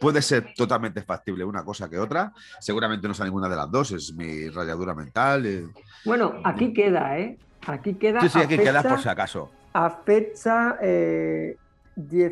puede 0.00 0.22
ser 0.22 0.54
totalmente 0.56 1.02
factible 1.02 1.44
una 1.44 1.64
cosa 1.64 1.88
que 1.90 1.98
otra, 1.98 2.32
seguramente 2.60 3.06
no 3.08 3.14
sea 3.14 3.26
ninguna 3.26 3.48
de 3.48 3.56
las 3.56 3.70
dos, 3.70 3.92
es 3.92 4.12
mi 4.14 4.48
rayadura 4.48 4.94
mental. 4.94 5.46
eh. 5.46 5.66
Bueno, 6.04 6.34
aquí 6.44 6.72
queda, 6.72 7.18
¿eh? 7.18 7.38
Aquí 7.66 7.94
queda. 7.94 8.20
Sí, 8.20 8.28
sí, 8.28 8.38
aquí 8.38 8.56
queda 8.58 8.82
por 8.82 9.00
si 9.00 9.08
acaso, 9.08 9.50
A 9.72 9.90
fecha 9.90 10.76
eh, 10.80 11.56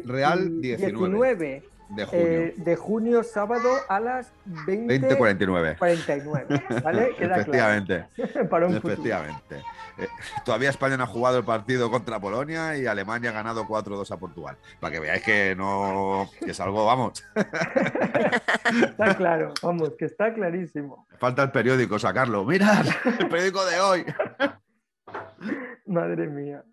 Real 0.04 0.60
19. 0.60 0.60
19, 0.60 1.62
de 1.90 2.04
junio, 2.06 2.26
eh, 2.26 2.54
de 2.56 2.76
junio, 2.76 3.22
sábado 3.22 3.68
a 3.88 4.00
las 4.00 4.32
20. 4.66 4.98
2049. 4.98 5.76
49, 5.78 6.46
¿vale? 6.82 7.14
Queda 7.18 7.36
Efectivamente, 7.36 8.06
claro. 8.14 8.48
Para 8.50 8.66
un 8.66 8.76
efectivamente. 8.76 9.62
Eh, 9.96 10.08
todavía 10.44 10.70
España 10.70 10.96
no 10.96 11.04
ha 11.04 11.06
jugado 11.06 11.38
el 11.38 11.44
partido 11.44 11.88
contra 11.90 12.18
Polonia 12.18 12.76
y 12.76 12.86
Alemania 12.86 13.30
ha 13.30 13.32
ganado 13.32 13.64
4-2 13.64 14.10
a 14.10 14.16
Portugal. 14.16 14.56
Para 14.80 14.92
que 14.92 15.00
veáis 15.00 15.22
que 15.22 15.54
no, 15.56 16.28
que 16.40 16.50
es 16.50 16.60
algo, 16.60 16.84
vamos, 16.86 17.24
Está 17.34 19.14
claro, 19.16 19.52
vamos, 19.62 19.90
que 19.96 20.06
está 20.06 20.32
clarísimo. 20.34 21.06
falta 21.18 21.42
el 21.44 21.52
periódico 21.52 21.98
sacarlo. 21.98 22.44
Mirad, 22.44 22.84
el 23.20 23.28
periódico 23.28 23.64
de 23.66 23.80
hoy. 23.80 24.04
Madre 25.86 26.26
mía. 26.28 26.64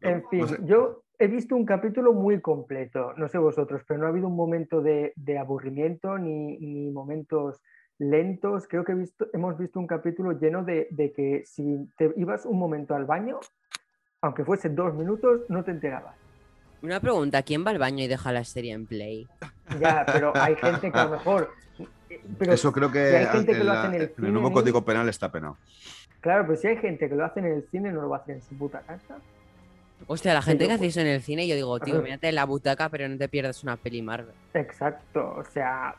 En 0.00 0.22
No 0.22 0.28
fin, 0.30 0.48
sé. 0.48 0.58
yo 0.62 1.01
he 1.22 1.28
visto 1.28 1.54
un 1.54 1.64
capítulo 1.64 2.12
muy 2.12 2.40
completo, 2.40 3.12
no 3.16 3.28
sé 3.28 3.38
vosotros, 3.38 3.82
pero 3.86 4.00
no 4.00 4.06
ha 4.06 4.08
habido 4.08 4.26
un 4.26 4.34
momento 4.34 4.82
de, 4.82 5.12
de 5.14 5.38
aburrimiento 5.38 6.18
ni, 6.18 6.58
ni 6.58 6.90
momentos 6.90 7.62
lentos. 7.98 8.66
Creo 8.66 8.84
que 8.84 8.90
he 8.90 8.96
visto, 8.96 9.28
hemos 9.32 9.56
visto 9.56 9.78
un 9.78 9.86
capítulo 9.86 10.32
lleno 10.32 10.64
de, 10.64 10.88
de 10.90 11.12
que 11.12 11.44
si 11.46 11.88
te 11.96 12.12
ibas 12.16 12.44
un 12.44 12.58
momento 12.58 12.96
al 12.96 13.04
baño, 13.04 13.38
aunque 14.20 14.44
fuese 14.44 14.68
dos 14.68 14.94
minutos, 14.94 15.42
no 15.48 15.62
te 15.62 15.70
enterabas. 15.70 16.16
Una 16.82 16.98
pregunta, 16.98 17.42
¿quién 17.44 17.64
va 17.64 17.70
al 17.70 17.78
baño 17.78 18.02
y 18.02 18.08
deja 18.08 18.32
la 18.32 18.42
serie 18.42 18.72
en 18.72 18.86
play? 18.86 19.28
Ya, 19.78 20.04
pero 20.04 20.32
hay 20.34 20.56
gente 20.56 20.90
que 20.90 20.98
a 20.98 21.04
lo 21.04 21.10
mejor... 21.12 21.50
Pero 22.36 22.52
Eso 22.52 22.72
creo 22.72 22.90
que, 22.90 23.08
si 23.08 23.14
hay 23.14 23.26
gente 23.26 23.52
que 23.52 23.64
lo 23.64 23.72
hace 23.72 23.86
en 23.86 23.94
el 23.94 24.02
en 24.02 24.08
el 24.08 24.14
cine, 24.16 24.30
nuevo 24.32 24.52
código 24.52 24.84
penal 24.84 25.08
está 25.08 25.30
penado. 25.30 25.56
Claro, 26.20 26.44
pero 26.46 26.56
si 26.56 26.66
hay 26.66 26.76
gente 26.78 27.08
que 27.08 27.14
lo 27.14 27.24
hace 27.24 27.40
en 27.40 27.46
el 27.46 27.62
cine, 27.70 27.92
no 27.92 28.02
lo 28.02 28.08
va 28.08 28.18
a 28.18 28.20
hacer 28.20 28.34
en 28.34 28.42
su 28.42 28.58
puta 28.58 28.80
casa. 28.80 29.18
Hostia, 30.06 30.34
la 30.34 30.42
gente 30.42 30.66
que 30.66 30.72
hace 30.72 30.86
eso 30.86 31.00
en 31.00 31.06
el 31.06 31.22
cine, 31.22 31.46
yo 31.46 31.54
digo, 31.54 31.78
tío, 31.80 32.02
mírate 32.02 32.28
en 32.28 32.34
la 32.34 32.44
butaca, 32.44 32.88
pero 32.88 33.08
no 33.08 33.16
te 33.16 33.28
pierdas 33.28 33.62
una 33.62 33.76
peli 33.76 34.02
Marvel. 34.02 34.34
Exacto, 34.54 35.34
o 35.36 35.44
sea, 35.44 35.94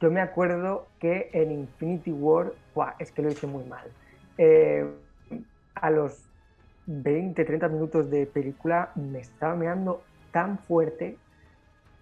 yo 0.00 0.10
me 0.10 0.20
acuerdo 0.20 0.86
que 0.98 1.30
en 1.32 1.52
Infinity 1.52 2.12
War, 2.12 2.52
¡buah! 2.74 2.94
es 2.98 3.12
que 3.12 3.22
lo 3.22 3.30
hice 3.30 3.46
muy 3.46 3.64
mal. 3.64 3.86
Eh, 4.38 4.86
a 5.74 5.90
los 5.90 6.22
20, 6.86 7.44
30 7.44 7.68
minutos 7.68 8.10
de 8.10 8.26
película 8.26 8.90
me 8.94 9.20
estaba 9.20 9.54
meando 9.54 10.02
tan 10.32 10.58
fuerte 10.58 11.16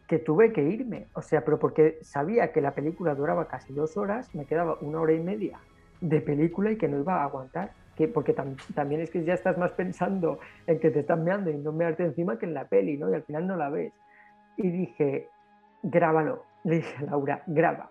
que 0.07 0.18
tuve 0.18 0.53
que 0.53 0.62
irme. 0.62 1.07
O 1.14 1.22
sea, 1.22 1.44
pero 1.44 1.59
porque 1.59 1.99
sabía 2.03 2.53
que 2.53 2.61
la 2.61 2.74
película 2.74 3.14
duraba 3.14 3.46
casi 3.46 3.72
dos 3.72 3.96
horas, 3.96 4.34
me 4.34 4.46
quedaba 4.46 4.78
una 4.80 5.01
hora 5.01 5.12
y 5.12 5.20
media 5.20 5.59
de 6.01 6.20
película 6.20 6.70
y 6.70 6.76
que 6.76 6.88
no 6.88 6.99
iba 6.99 7.20
a 7.20 7.24
aguantar. 7.24 7.72
Que, 7.99 8.07
porque 8.09 8.34
tam- 8.34 8.57
también 8.74 9.01
es 9.01 9.11
que 9.11 9.24
ya 9.24 9.34
estás 9.34 9.59
más 9.59 9.72
pensando 9.72 10.38
en 10.68 10.78
que 10.78 10.90
te 10.92 11.01
están 11.01 11.24
meando 11.24 11.51
y 11.51 11.57
no 11.59 11.72
mearte 11.72 12.05
encima 12.05 12.38
que 12.38 12.46
en 12.46 12.55
la 12.55 12.64
peli, 12.66 12.96
¿no? 12.96 13.11
Y 13.11 13.14
al 13.14 13.24
final 13.24 13.46
no 13.49 13.57
la 13.57 13.68
ves. 13.70 13.92
Y 14.57 14.70
dije, 14.70 15.28
grábalo. 15.82 16.44
Le 16.62 16.76
dije 16.76 16.96
a 16.99 17.11
Laura, 17.11 17.42
graba. 17.49 17.90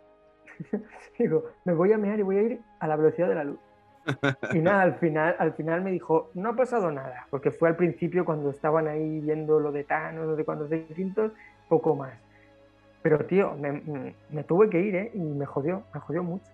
Digo, 1.19 1.43
me 1.65 1.73
voy 1.73 1.91
a 1.91 1.97
mear 1.97 2.17
y 2.19 2.23
voy 2.23 2.37
a 2.37 2.41
ir 2.43 2.61
a 2.79 2.87
la 2.87 2.95
velocidad 2.95 3.27
de 3.27 3.35
la 3.35 3.43
luz. 3.43 3.59
Y 4.53 4.59
nada, 4.59 4.83
al 4.83 4.95
final, 4.95 5.35
al 5.39 5.53
final 5.53 5.81
me 5.81 5.91
dijo, 5.91 6.31
no 6.33 6.49
ha 6.51 6.55
pasado 6.55 6.89
nada, 6.89 7.27
porque 7.29 7.51
fue 7.51 7.67
al 7.67 7.75
principio 7.75 8.23
cuando 8.23 8.49
estaban 8.51 8.87
ahí 8.87 9.19
viendo 9.19 9.59
lo 9.59 9.73
de 9.73 9.83
Thanos, 9.83 10.25
lo 10.25 10.35
de 10.37 10.45
cuando 10.45 10.67
se 10.69 10.85
quintos, 10.85 11.33
poco 11.67 11.95
más. 11.95 12.13
Pero 13.01 13.25
tío, 13.25 13.55
me, 13.55 14.13
me- 14.29 14.43
tuve 14.45 14.69
que 14.69 14.79
ir, 14.79 14.95
¿eh? 14.95 15.11
Y 15.13 15.19
me 15.19 15.45
jodió, 15.45 15.83
me 15.93 15.99
jodió 15.99 16.23
mucho. 16.23 16.45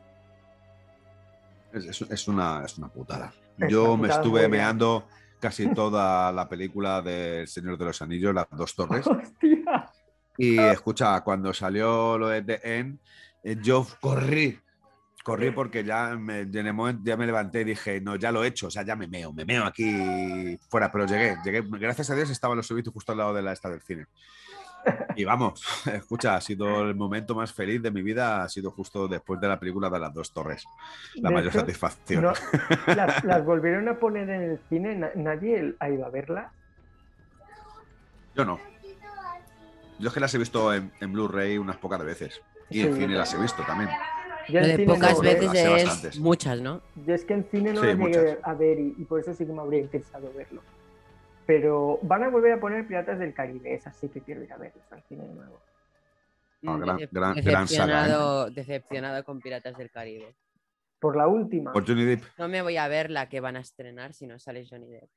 Es- 1.72 2.02
es 2.02 2.28
una, 2.28 2.64
es 2.66 2.78
una 2.78 2.88
putada. 2.88 3.32
Yo 3.70 3.98
me 3.98 4.10
estuve 4.10 4.48
meando 4.48 5.08
casi 5.40 5.68
toda 5.74 6.32
la 6.32 6.48
película 6.48 7.02
del 7.02 7.48
Señor 7.48 7.78
de 7.78 7.86
los 7.86 8.02
Anillos, 8.02 8.34
las 8.34 8.48
dos 8.52 8.76
torres. 8.76 9.06
¡Hostia! 9.06 9.92
Y 10.38 10.58
escucha, 10.58 11.22
cuando 11.22 11.54
salió 11.54 12.18
lo 12.18 12.30
de 12.30 12.42
The 12.42 12.60
End, 12.64 13.00
eh, 13.44 13.58
yo 13.62 13.86
corrí, 14.00 14.60
corrí 15.24 15.52
porque 15.52 15.84
ya 15.84 16.16
me, 16.16 16.40
en 16.42 16.68
el 16.68 16.74
momento 16.74 17.02
ya 17.06 17.18
me 17.18 17.26
levanté 17.26 17.62
y 17.62 17.66
dije, 17.66 18.02
no, 18.02 18.16
ya 18.16 18.32
lo 18.32 18.44
he 18.44 18.48
hecho, 18.48 18.68
o 18.68 18.72
sea, 18.72 18.84
ya 18.84 18.96
me 18.96 19.08
meo, 19.08 19.32
me 19.32 19.46
meo 19.46 19.64
aquí 19.66 20.58
fuera, 20.70 20.92
pero 20.92 21.06
llegué, 21.06 21.38
llegué, 21.44 21.62
gracias 21.62 22.10
a 22.10 22.16
Dios 22.16 22.30
estaban 22.30 22.58
los 22.58 22.66
servicios 22.66 22.94
justo 22.94 23.12
al 23.12 23.20
lado 23.20 23.34
de 23.34 23.42
la 23.42 23.54
esta 23.54 23.70
del 23.70 23.82
cine. 23.82 24.06
Y 25.16 25.24
vamos, 25.26 25.64
escucha, 25.94 26.36
ha 26.36 26.42
sido 26.42 26.82
el 26.82 26.96
momento 26.96 27.36
más 27.36 27.54
feliz 27.54 27.82
de 27.82 27.92
mi 27.92 28.02
vida, 28.02 28.44
ha 28.44 28.50
sido 28.50 28.72
justo 28.72 29.08
después 29.08 29.40
de 29.40 29.48
la 29.48 29.60
película 29.60 29.90
de 29.90 30.00
las 30.00 30.14
dos 30.14 30.34
torres, 30.34 30.64
la 31.18 31.30
De 31.30 31.36
mayor 31.36 31.50
hecho, 31.50 31.60
satisfacción. 31.60 32.24
no- 32.24 32.34
las, 32.96 33.24
las 33.24 33.46
volvieron 33.46 33.88
a 33.90 34.00
poner 34.00 34.30
en 34.30 34.42
el 34.42 34.60
cine, 34.70 34.96
na- 34.96 35.12
nadie 35.16 35.76
ha 35.80 35.90
ido 35.90 36.06
a 36.06 36.10
verla. 36.10 36.52
Yo 38.36 38.44
no. 38.46 38.60
Yo 40.00 40.08
es 40.08 40.14
que 40.14 40.20
las 40.20 40.34
he 40.34 40.40
visto 40.40 40.74
en, 40.74 40.92
en 41.00 41.14
Blu-ray 41.14 41.58
unas 41.60 41.78
pocas 41.78 42.04
veces. 42.04 42.42
Y 42.72 42.82
Sí, 42.82 42.88
en 42.88 42.94
cine 42.96 43.16
las 43.16 43.34
he 43.34 43.38
visto 43.38 43.62
también. 43.64 43.90
Yo 44.50 44.60
en 44.60 44.66
de 44.66 44.76
cine 44.76 44.94
pocas 44.94 45.14
no, 45.14 45.22
veces 45.22 45.44
Las 45.44 45.54
sé 45.58 45.76
es 45.76 45.86
bastantes. 45.86 46.20
muchas, 46.20 46.62
¿no? 46.62 46.82
Yo 47.06 47.14
es 47.14 47.24
que 47.24 47.34
en 47.36 47.48
cine 47.52 47.72
no 47.74 47.82
Sí, 47.82 47.88
lo 47.88 48.08
llegué 48.08 48.40
a 48.44 48.54
ver 48.56 48.80
y, 48.80 48.96
y 48.98 49.06
por 49.06 49.20
eso 49.20 49.34
sí 49.34 49.46
que 49.46 49.54
me 49.54 49.62
habría 49.62 49.82
interesado 49.82 50.34
verlo. 50.34 50.64
Pero 51.46 52.00
van 52.04 52.24
a 52.24 52.30
volver 52.30 52.54
a 52.54 52.60
poner 52.60 52.88
Piratas 52.88 53.20
del 53.20 53.34
Caribe, 53.34 53.74
esas 53.74 53.96
sí 53.98 54.10
que 54.10 54.22
quiero 54.22 54.44
ir 54.44 54.54
a 54.54 54.58
verlas 54.58 54.92
al 54.92 55.04
cine 55.04 55.28
de 55.28 55.34
nuevo. 55.34 55.62
No, 56.62 56.78
Mm, 56.78 56.82
gran- 56.82 56.98
gran- 57.12 57.42
gran 57.44 57.68
saga, 57.68 58.48
¿eh? 58.48 58.52
decepcionado, 58.54 59.24
con 59.26 59.42
Piratas 59.42 59.78
del 59.78 59.92
Caribe. 59.92 60.36
Por 61.00 61.18
la 61.18 61.28
última. 61.28 61.74
Por 61.74 61.86
Johnny 61.86 62.06
Depp. 62.06 62.24
No 62.38 62.48
me 62.48 62.62
voy 62.62 62.78
a 62.78 62.88
ver 62.88 63.12
la 63.12 63.28
que 63.28 63.42
van 63.42 63.58
a 63.58 63.60
estrenar 63.60 64.14
si 64.14 64.26
no 64.26 64.40
sale 64.40 64.66
Johnny 64.66 64.90
Depp. 64.90 65.10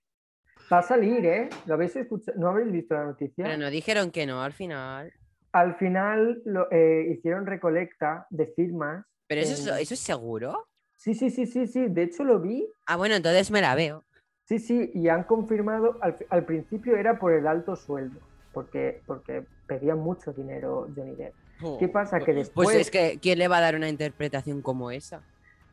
Va 0.73 0.79
a 0.79 0.83
salir, 0.83 1.25
¿eh? 1.25 1.49
¿Lo 1.67 1.75
habéis 1.75 1.95
escuchado? 1.95 2.37
¿No 2.41 2.49
habéis 2.49 2.73
visto 2.73 2.95
la 2.95 3.05
noticia? 3.05 3.45
Pero 3.45 3.57
no 3.57 3.71
dijeron 3.71 4.11
que 4.11 4.27
no 4.27 4.43
al 4.43 4.53
final. 4.53 5.13
Al 5.53 5.77
final 5.77 6.43
lo- 6.45 6.69
eh, 6.73 7.07
hicieron 7.17 7.47
recolecta 7.47 8.27
de 8.31 8.49
firmas. 8.49 9.07
Pero 9.29 9.43
eso, 9.43 9.53
es, 9.77 9.83
eso 9.83 9.95
es 9.95 10.01
seguro. 10.01 10.67
Sí, 10.97 11.15
sí, 11.15 11.31
sí, 11.31 11.47
sí, 11.47 11.69
sí. 11.69 11.87
De 11.89 12.03
hecho 12.03 12.25
lo 12.25 12.41
vi. 12.41 12.67
Ah, 12.87 12.97
bueno, 12.97 13.15
entonces 13.15 13.51
me 13.53 13.61
la 13.61 13.77
veo. 13.77 14.05
Sí, 14.47 14.59
sí, 14.61 14.91
y 14.95 15.09
han 15.09 15.25
confirmado, 15.25 15.99
al, 16.01 16.17
al 16.31 16.45
principio 16.45 16.97
era 16.97 17.19
por 17.19 17.33
el 17.33 17.47
alto 17.49 17.75
sueldo, 17.75 18.21
porque, 18.53 19.03
porque 19.05 19.45
pedían 19.67 19.99
mucho 19.99 20.33
dinero 20.33 20.89
Johnny 20.95 21.17
Depp. 21.17 21.35
¿Qué 21.81 21.89
pasa? 21.89 22.21
Que 22.21 22.33
después... 22.33 22.67
Pues 22.69 22.77
es 22.77 22.91
que, 22.91 23.19
¿quién 23.21 23.39
le 23.39 23.49
va 23.49 23.59
a 23.59 23.63
dar 23.63 23.75
una 23.75 23.89
interpretación 23.89 24.63
como 24.63 24.91
esa? 24.91 25.21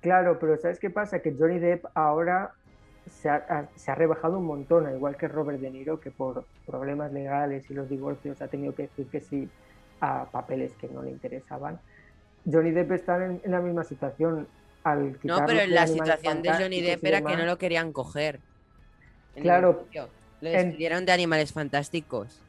Claro, 0.01 0.39
pero 0.39 0.57
¿sabes 0.57 0.79
qué 0.79 0.89
pasa? 0.89 1.21
Que 1.21 1.35
Johnny 1.37 1.59
Depp 1.59 1.85
ahora 1.93 2.51
se 3.11 3.29
ha, 3.29 3.35
ha- 3.35 3.69
se 3.75 3.91
ha 3.91 3.95
rebajado 3.95 4.39
un 4.39 4.45
montón, 4.45 4.87
al 4.87 4.95
igual 4.95 5.17
que 5.17 5.27
Robert 5.27 5.59
De 5.59 5.69
Niro, 5.69 5.99
que 5.99 6.09
por 6.09 6.45
problemas 6.65 7.11
legales 7.13 7.69
y 7.69 7.73
los 7.75 7.87
divorcios 7.89 8.41
ha 8.41 8.47
tenido 8.47 8.73
que 8.73 8.83
decir 8.83 9.05
que 9.07 9.21
sí 9.21 9.47
a 9.99 10.25
papeles 10.31 10.73
que 10.81 10.87
no 10.87 11.03
le 11.03 11.11
interesaban. 11.11 11.79
Johnny 12.51 12.71
Depp 12.71 12.91
está 12.93 13.23
en, 13.23 13.39
en 13.43 13.51
la 13.51 13.59
misma 13.61 13.83
situación. 13.83 14.47
Al 14.83 15.17
No, 15.23 15.45
pero 15.45 15.59
de 15.59 15.67
la 15.67 15.87
situación 15.87 16.41
de 16.41 16.51
Johnny 16.53 16.81
Depp 16.81 17.05
era 17.05 17.21
que 17.21 17.37
no 17.37 17.45
lo 17.45 17.57
querían 17.57 17.93
coger. 17.93 18.39
Claro. 19.41 19.85
Lo 20.41 20.49
en- 20.49 20.67
despidieron 20.67 21.05
de 21.05 21.11
Animales 21.11 21.53
Fantásticos. 21.53 22.39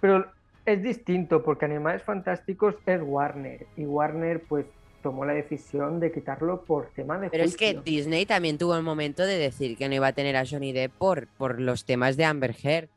Pero 0.00 0.26
es 0.64 0.82
distinto 0.82 1.42
porque 1.42 1.64
Animales 1.66 2.02
Fantásticos 2.02 2.74
es 2.86 3.00
Warner 3.02 3.66
y 3.76 3.84
Warner 3.84 4.42
pues 4.48 4.66
tomó 5.02 5.24
la 5.24 5.32
decisión 5.32 5.98
de 6.00 6.12
quitarlo 6.12 6.62
por 6.62 6.90
tema 6.90 7.18
de 7.18 7.30
Pero 7.30 7.44
es 7.44 7.56
que. 7.56 7.74
Disney 7.84 8.26
también 8.26 8.58
tuvo 8.58 8.76
el 8.76 8.82
momento 8.82 9.24
de 9.24 9.38
decir 9.38 9.76
que 9.76 9.88
no 9.88 9.94
iba 9.94 10.08
a 10.08 10.12
tener 10.12 10.36
a 10.36 10.44
Johnny 10.46 10.72
Depp 10.72 10.92
por, 10.92 11.26
por 11.28 11.60
los 11.60 11.84
temas 11.84 12.16
de 12.16 12.24
Amber 12.24 12.54
Heard. 12.62 12.88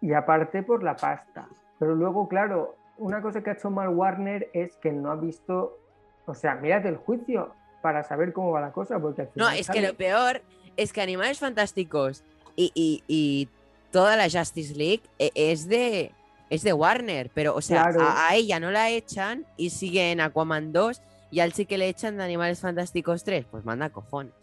y 0.00 0.12
aparte 0.12 0.62
por 0.62 0.82
la 0.82 0.96
pasta. 0.96 1.48
Pero 1.78 1.94
luego, 1.94 2.28
claro, 2.28 2.76
una 2.98 3.20
cosa 3.22 3.42
que 3.42 3.50
ha 3.50 3.52
hecho 3.54 3.70
mal 3.70 3.88
Warner 3.90 4.48
es 4.52 4.76
que 4.76 4.90
no 4.92 5.10
ha 5.10 5.16
visto, 5.16 5.78
o 6.26 6.34
sea, 6.34 6.54
mírate 6.56 6.88
el 6.88 6.96
juicio 6.96 7.52
para 7.82 8.02
saber 8.02 8.32
cómo 8.32 8.50
va 8.52 8.60
la 8.60 8.72
cosa, 8.72 8.98
porque 8.98 9.22
al 9.22 9.30
No, 9.34 9.48
es 9.50 9.68
que 9.68 9.80
lo 9.82 9.94
peor 9.94 10.42
es 10.76 10.92
que 10.92 11.00
Animales 11.00 11.38
Fantásticos 11.38 12.24
y, 12.56 12.72
y- 12.74 13.04
y 13.06 13.48
toda 13.92 14.16
la 14.16 14.24
Justice 14.30 14.74
League 14.74 15.02
eh, 15.18 15.30
es 15.34 15.68
de, 15.68 16.12
es 16.50 16.62
de 16.62 16.72
Warner, 16.72 17.30
pero 17.34 17.54
o 17.54 17.60
sea, 17.60 17.84
Claro. 17.84 18.02
a, 18.02 18.28
a 18.28 18.34
ella 18.34 18.58
no 18.60 18.70
la 18.70 18.90
echan 18.90 19.44
y 19.56 19.70
sigue 19.70 20.10
en 20.12 20.20
Aquaman 20.20 20.72
2 20.72 21.02
y 21.30 21.40
al 21.40 21.52
sí 21.52 21.66
que 21.66 21.78
le 21.78 21.88
echan 21.88 22.16
de 22.16 22.24
Animales 22.24 22.60
Fantásticos 22.60 23.24
3, 23.24 23.44
pues 23.50 23.64
manda 23.64 23.90
cojones. 23.90 24.34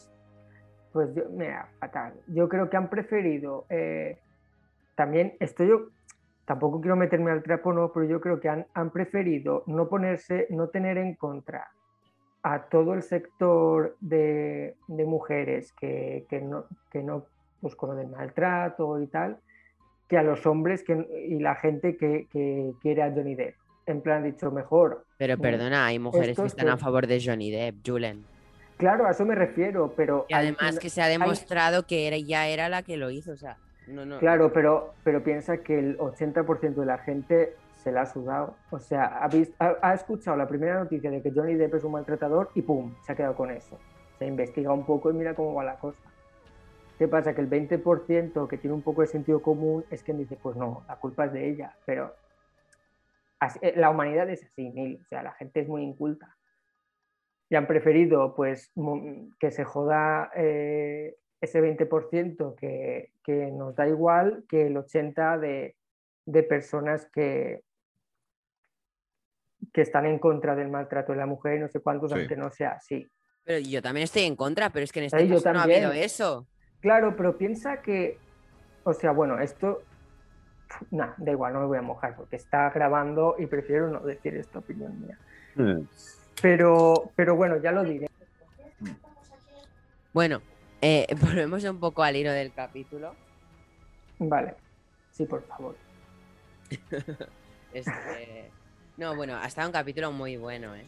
Pues 0.92 1.10
yo, 1.16 1.24
mira, 1.32 1.70
fatal. 1.80 2.14
Yo 2.28 2.48
creo 2.50 2.70
que 2.70 2.78
han 2.78 2.90
preferido. 2.90 3.66
eh, 3.70 4.20
también 4.96 5.36
esto 5.40 5.64
yo 5.64 5.88
tampoco 6.46 6.80
quiero 6.82 6.96
meterme 6.96 7.32
al 7.32 7.42
trapo, 7.42 7.74
no, 7.74 7.92
pero 7.92 8.06
yo 8.06 8.22
creo 8.22 8.40
que 8.40 8.50
han, 8.50 8.68
han 8.76 8.92
preferido 8.92 9.64
no 9.66 9.88
ponerse, 9.90 10.46
no 10.52 10.68
tener 10.68 10.98
en 11.00 11.16
contra 11.16 11.68
a 12.44 12.64
todo 12.66 12.94
el 12.94 13.02
sector 13.02 13.96
de, 14.02 14.76
de 14.88 15.06
mujeres 15.06 15.72
que, 15.80 16.26
que 16.30 16.42
no, 16.42 16.66
que 16.92 17.02
no, 17.02 17.26
pues 17.64 17.76
con 17.76 17.90
lo 17.92 17.96
del 17.96 18.10
maltrato 18.10 19.02
y 19.02 19.08
tal, 19.08 19.38
que 20.08 20.18
a 20.18 20.22
los 20.24 20.46
hombres 20.46 20.84
que, 20.84 20.94
y 21.30 21.40
la 21.40 21.56
gente 21.56 21.96
que, 21.98 22.28
que 22.30 22.74
quiere 22.82 23.02
a 23.02 23.10
Johnny 23.12 23.34
Depp. 23.36 23.56
En 23.86 24.02
plan, 24.02 24.22
dicho 24.24 24.52
mejor, 24.52 25.06
Pero 25.18 25.38
Mm. 25.38 25.42
perdona, 25.42 25.86
hay 25.88 25.98
mujeres 25.98 26.38
que 26.38 26.46
están 26.48 26.68
a 26.70 26.78
favor 26.78 27.08
de 27.08 27.22
Johnny 27.24 27.50
Depp, 27.52 27.76
Julen. 27.86 28.26
claro, 28.78 29.08
a 29.08 29.12
eso 29.12 29.26
me 29.26 29.34
refiero, 29.36 29.94
pero 29.96 30.26
Y 30.30 30.34
además 30.34 30.78
que 30.78 30.90
se 30.90 31.02
ha 31.02 31.08
demostrado 31.08 31.88
que 31.88 32.08
era, 32.08 32.18
ya 32.18 32.48
era 32.48 32.68
la 32.70 32.84
que 32.84 32.98
lo 32.98 33.10
hizo, 33.10 33.32
o 33.32 33.38
sea, 33.38 33.58
no, 33.88 34.06
no. 34.06 34.20
Claro, 34.20 34.52
pero, 34.54 34.94
pero 35.06 35.24
piensa 35.24 35.58
que 35.58 35.80
el 35.80 35.98
80% 35.98 36.82
de 36.82 36.86
la 36.86 36.98
gente 36.98 37.56
se 37.82 37.92
la 37.92 38.02
ha 38.02 38.06
sudado. 38.06 38.56
O 38.72 38.80
sea, 38.80 39.06
ha, 39.22 39.28
vis- 39.28 39.52
ha- 39.60 39.76
ha 39.82 39.94
escuchado 39.94 40.36
la 40.38 40.48
primera 40.48 40.80
noticia 40.80 41.10
de 41.12 41.22
que 41.22 41.32
Johnny 41.32 41.56
Depp 41.56 41.76
es 41.76 41.84
un 41.84 41.92
maltratador 41.94 42.50
y 42.56 42.62
¡pum! 42.62 42.94
Se 43.06 43.12
ha 43.12 43.16
quedado 43.16 43.36
con 43.36 43.52
eso. 43.52 43.78
Se 44.20 44.26
investiga 44.26 44.72
un 44.74 44.86
poco 44.86 45.12
y 45.12 45.14
mira 45.14 45.34
cómo 45.34 45.54
va 45.54 45.64
la 45.66 45.76
cosa. 45.76 46.02
¿Qué 46.98 47.08
pasa? 47.08 47.34
Que 47.34 47.42
el 47.42 47.50
20% 47.50 48.48
que 48.48 48.58
tiene 48.58 48.76
un 48.76 48.82
poco 48.82 49.02
de 49.02 49.08
sentido 49.08 49.42
común 49.42 49.84
es 49.90 50.04
quien 50.04 50.18
dice, 50.18 50.38
pues 50.42 50.56
no, 50.56 50.84
la 50.88 50.96
culpa 50.98 51.26
es 51.26 51.34
de 51.34 51.50
ella. 51.50 51.76
Pero 51.86 52.14
así- 53.40 53.60
eh, 53.62 53.74
la 53.76 53.90
humanidad 53.90 54.30
es 54.30 54.44
así, 54.44 54.70
Neil. 54.70 55.00
O 55.04 55.08
sea, 55.08 55.24
la 55.24 55.34
gente 55.34 55.60
es 55.62 55.68
muy 55.68 55.84
inculta. 55.84 56.38
Y 57.50 57.56
han 57.56 57.68
preferido, 57.68 58.36
pues, 58.36 58.72
que 59.40 59.52
se 59.52 59.64
joda 59.64 60.32
eh, 60.36 61.18
ese 61.42 61.62
20% 61.62 62.56
que, 62.56 63.12
que 63.24 63.52
nos 63.52 63.76
da 63.76 63.88
igual 63.88 64.46
que 64.48 64.68
el 64.68 64.76
80% 64.78 65.40
de, 65.40 65.76
de 66.26 66.44
personas 66.44 67.06
que, 67.12 67.62
que 69.74 69.82
están 69.82 70.06
en 70.06 70.20
contra 70.20 70.56
del 70.56 70.70
maltrato 70.70 71.12
de 71.12 71.18
la 71.18 71.26
mujer 71.26 71.58
y 71.58 71.60
no 71.60 71.68
sé 71.68 71.80
cuántos, 71.80 72.12
Sí. 72.12 72.20
aunque 72.20 72.36
no 72.38 72.50
sea 72.52 72.72
así. 72.74 73.08
Pero 73.44 73.60
yo 73.60 73.82
también 73.82 74.06
estoy 74.06 74.24
en 74.24 74.36
contra, 74.36 74.70
pero 74.70 74.84
es 74.86 74.92
que 74.92 75.00
en 75.00 75.06
este 75.06 75.18
Ay, 75.18 75.28
yo 75.28 75.36
caso 75.36 75.52
no 75.54 75.60
ha 75.60 75.62
también. 75.64 75.86
habido 75.86 76.02
eso. 76.04 76.48
Claro, 76.84 77.16
pero 77.16 77.38
piensa 77.38 77.82
que, 77.82 78.18
o 78.84 78.94
sea, 78.94 79.12
bueno, 79.12 79.40
esto, 79.40 79.84
nah, 80.92 81.14
da 81.16 81.32
igual, 81.32 81.54
no 81.54 81.62
me 81.62 81.66
voy 81.68 81.78
a 81.78 81.82
mojar 81.82 82.14
porque 82.14 82.36
está 82.36 82.70
grabando 82.72 83.38
y 83.40 83.46
prefiero 83.46 83.88
no 83.90 84.02
decir 84.02 84.36
esta 84.36 84.60
opinión 84.60 85.00
mía. 85.00 85.18
Pero, 86.42 87.10
pero 87.16 87.38
bueno, 87.38 87.56
ya 87.56 87.72
lo 87.72 87.86
diré. 87.86 88.10
Bueno, 90.14 90.42
eh, 90.82 91.08
volvemos 91.22 91.64
un 91.64 91.80
poco 91.80 92.04
al 92.04 92.18
hilo 92.18 92.34
del 92.34 92.52
capítulo. 92.52 93.16
Vale, 94.20 94.54
sí, 95.12 95.26
por 95.26 95.42
favor. 95.44 95.76
Este, 97.74 98.52
No, 98.98 99.16
bueno, 99.16 99.36
ha 99.36 99.48
estado 99.48 99.68
un 99.68 99.74
capítulo 99.74 100.12
muy 100.12 100.38
bueno, 100.38 100.76
¿eh? 100.76 100.86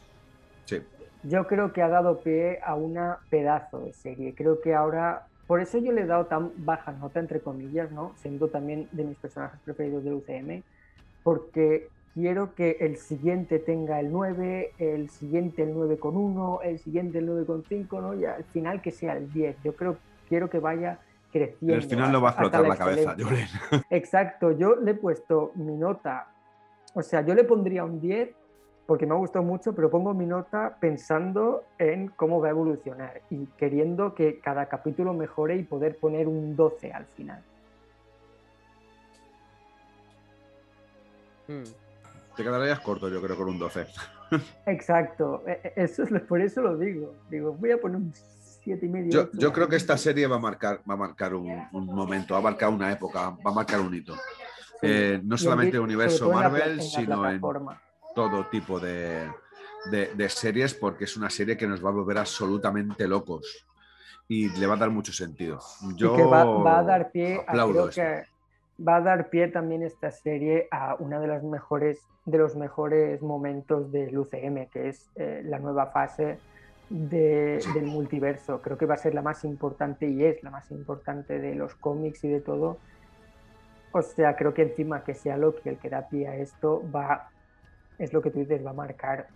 Sí. 0.66 0.84
Yo 1.24 1.48
creo 1.48 1.74
que 1.74 1.82
ha 1.82 1.88
dado 1.88 2.20
pie 2.20 2.60
a 2.64 2.76
una 2.76 3.18
pedazo 3.32 3.80
de 3.80 3.92
serie. 3.94 4.36
Creo 4.36 4.62
que 4.62 4.76
ahora, 4.76 5.26
por 5.48 5.62
eso 5.62 5.78
yo 5.78 5.92
le 5.92 6.02
he 6.02 6.06
dado 6.06 6.26
tan 6.26 6.52
baja 6.58 6.92
nota, 6.92 7.20
entre 7.20 7.40
comillas, 7.40 7.92
¿no? 7.92 8.14
Siendo 8.16 8.48
también 8.48 8.88
de 8.92 9.04
mis 9.04 9.18
personajes 9.18 9.60
preferidos 9.64 10.04
del 10.04 10.14
UCM, 10.16 10.64
porque 11.24 11.90
quiero 12.14 12.56
que 12.56 12.78
el 12.80 12.98
siguiente 12.98 13.60
tenga 13.60 14.00
el 14.00 14.12
9, 14.12 14.74
el 14.80 15.10
siguiente 15.10 15.64
el 15.64 15.76
9,1, 15.76 16.60
el 16.64 16.80
siguiente 16.80 17.20
el 17.20 17.30
9,5, 17.30 18.02
¿no? 18.02 18.14
Y 18.16 18.26
al 18.26 18.44
final 18.46 18.82
que 18.82 18.92
sea 18.92 19.18
el 19.18 19.32
10. 19.32 19.58
Yo 19.64 19.76
creo, 19.76 19.98
quiero 20.28 20.50
que 20.50 20.60
vaya 20.60 21.00
creciendo. 21.32 21.76
Al 21.76 21.84
final 21.84 22.12
no 22.12 22.22
va 22.22 22.30
a 22.30 22.32
explotar 22.32 22.62
la 22.62 22.70
la 22.70 22.78
cabeza. 22.78 23.16
Julen. 23.22 23.48
Exacto, 23.90 24.52
yo 24.52 24.76
le 24.78 24.92
he 24.92 24.96
puesto 24.96 25.52
mi 25.56 25.76
nota, 25.76 26.28
o 26.94 27.04
sea, 27.04 27.22
yo 27.26 27.36
le 27.36 27.44
pondría 27.44 27.84
un 27.84 28.00
10 28.00 28.30
porque 28.86 29.06
me 29.06 29.14
ha 29.14 29.18
gustado 29.18 29.44
mucho, 29.44 29.74
pero 29.74 29.90
pongo 29.90 30.14
mi 30.14 30.26
nota 30.26 30.78
pensando 30.80 31.64
en 31.80 32.08
cómo 32.10 32.40
va 32.40 32.48
a 32.48 32.52
evolucionar 32.52 33.22
y 33.30 33.46
queriendo 33.58 34.14
que 34.14 34.40
cada 34.40 34.68
capítulo 34.68 35.14
mejore 35.14 35.56
y 35.56 35.64
poder 35.64 35.98
poner 35.98 36.28
un 36.28 36.56
12 36.56 36.92
al 36.94 37.06
final. 37.06 37.42
Mm. 41.48 41.64
Te 42.36 42.44
quedarías 42.44 42.80
corto, 42.82 43.08
yo 43.10 43.22
creo, 43.22 43.38
con 43.38 43.48
un 43.50 43.60
12. 43.60 43.88
Exacto, 44.66 45.44
e- 45.48 45.62
e- 45.64 45.74
eso 45.84 46.04
es, 46.04 46.12
lo- 46.12 46.26
por 46.26 46.42
eso 46.42 46.62
lo 46.62 46.78
digo. 46.78 47.14
Digo, 47.30 47.54
voy 47.54 47.72
a 47.72 47.78
poner 47.80 47.98
un 47.98 48.14
7 48.14 48.86
y 48.86 48.90
medio. 48.90 49.30
Yo, 49.34 49.54
creo 49.54 49.68
que 49.70 49.76
esta 49.78 49.98
serie 49.98 50.28
va 50.28 50.36
a 50.36 50.40
marcar, 50.40 50.82
va 50.90 50.96
a 50.96 50.98
marcar 50.98 51.34
un, 51.34 51.50
un 51.72 51.86
momento, 51.86 52.34
va 52.34 52.40
a 52.40 52.44
marcar 52.44 52.70
una 52.70 52.92
época, 52.92 53.30
va 53.46 53.52
a 53.52 53.54
marcar 53.54 53.80
un 53.80 53.94
hito. 53.94 54.16
Sí. 54.16 54.88
Eh, 54.88 55.22
no 55.24 55.36
en 55.36 55.40
solamente 55.40 55.72
vi- 55.72 55.78
el 55.78 55.84
universo 55.84 56.26
en 56.26 56.30
la 56.32 56.36
Marvel, 56.36 56.70
en 56.72 56.78
la 56.78 56.84
sino 56.84 57.14
en 57.16 57.22
plataforma. 57.40 57.82
Todo 58.16 58.48
tipo 58.48 58.80
de, 58.80 59.30
de- 59.92 60.16
de 60.16 60.30
series, 60.30 60.74
porque 60.74 61.04
es 61.04 61.16
una 61.18 61.30
serie 61.30 61.56
que 61.58 61.68
nos 61.68 61.84
va 61.86 61.90
a 61.90 61.94
volver 61.94 62.18
absolutamente 62.18 63.08
locos 63.08 63.68
y 64.28 64.50
le 64.58 64.66
va 64.66 64.74
a 64.74 64.78
dar 64.78 64.90
mucho 64.90 65.12
sentido. 65.14 65.60
Yo 65.96 66.14
y 66.14 66.18
que 66.18 66.24
va, 66.24 66.46
va 66.46 66.80
a 66.80 66.84
dar 66.84 67.12
pie 67.12 67.44
a, 67.46 67.52
creo 67.52 67.90
que 67.90 68.24
va 68.88 68.96
a 68.98 69.02
dar 69.02 69.30
pie 69.30 69.50
también 69.50 69.84
esta 69.84 70.10
serie 70.12 70.68
a 70.72 70.96
una 70.98 71.20
de 71.20 71.28
las 71.28 71.44
mejores 71.44 72.00
de 72.26 72.40
los 72.40 72.56
mejores 72.56 73.22
momentos 73.22 73.92
del 73.92 74.18
UCM 74.18 74.68
que 74.72 74.90
es 74.90 75.12
eh, 75.16 75.44
la 75.46 75.60
nueva 75.60 75.88
fase 75.92 76.40
de- 76.90 77.60
Sí. 77.62 77.72
del 77.74 77.86
multiverso 77.86 78.62
creo 78.62 78.78
que 78.78 78.86
va 78.88 78.96
a 78.96 78.98
ser 78.98 79.14
la 79.14 79.22
más 79.22 79.44
importante 79.46 80.10
y 80.10 80.24
es 80.26 80.42
la 80.44 80.50
más 80.50 80.72
importante 80.72 81.40
de 81.40 81.54
los 81.56 81.76
cómics 81.76 82.24
y 82.24 82.30
de 82.30 82.42
todo 82.42 82.78
o 83.92 84.02
sea 84.02 84.36
creo 84.36 84.54
que 84.56 84.64
encima 84.64 85.04
que 85.04 85.14
sea 85.14 85.38
Loki 85.38 85.70
el 85.70 85.78
que 85.78 85.90
da 85.90 86.10
pie 86.10 86.28
a 86.28 86.36
esto 86.36 86.84
va 86.94 87.30
es 87.98 88.14
lo 88.14 88.22
que 88.22 88.32
tú 88.32 88.40
dices 88.40 88.66
va 88.66 88.72
a 88.72 88.74
marcar 88.74 89.28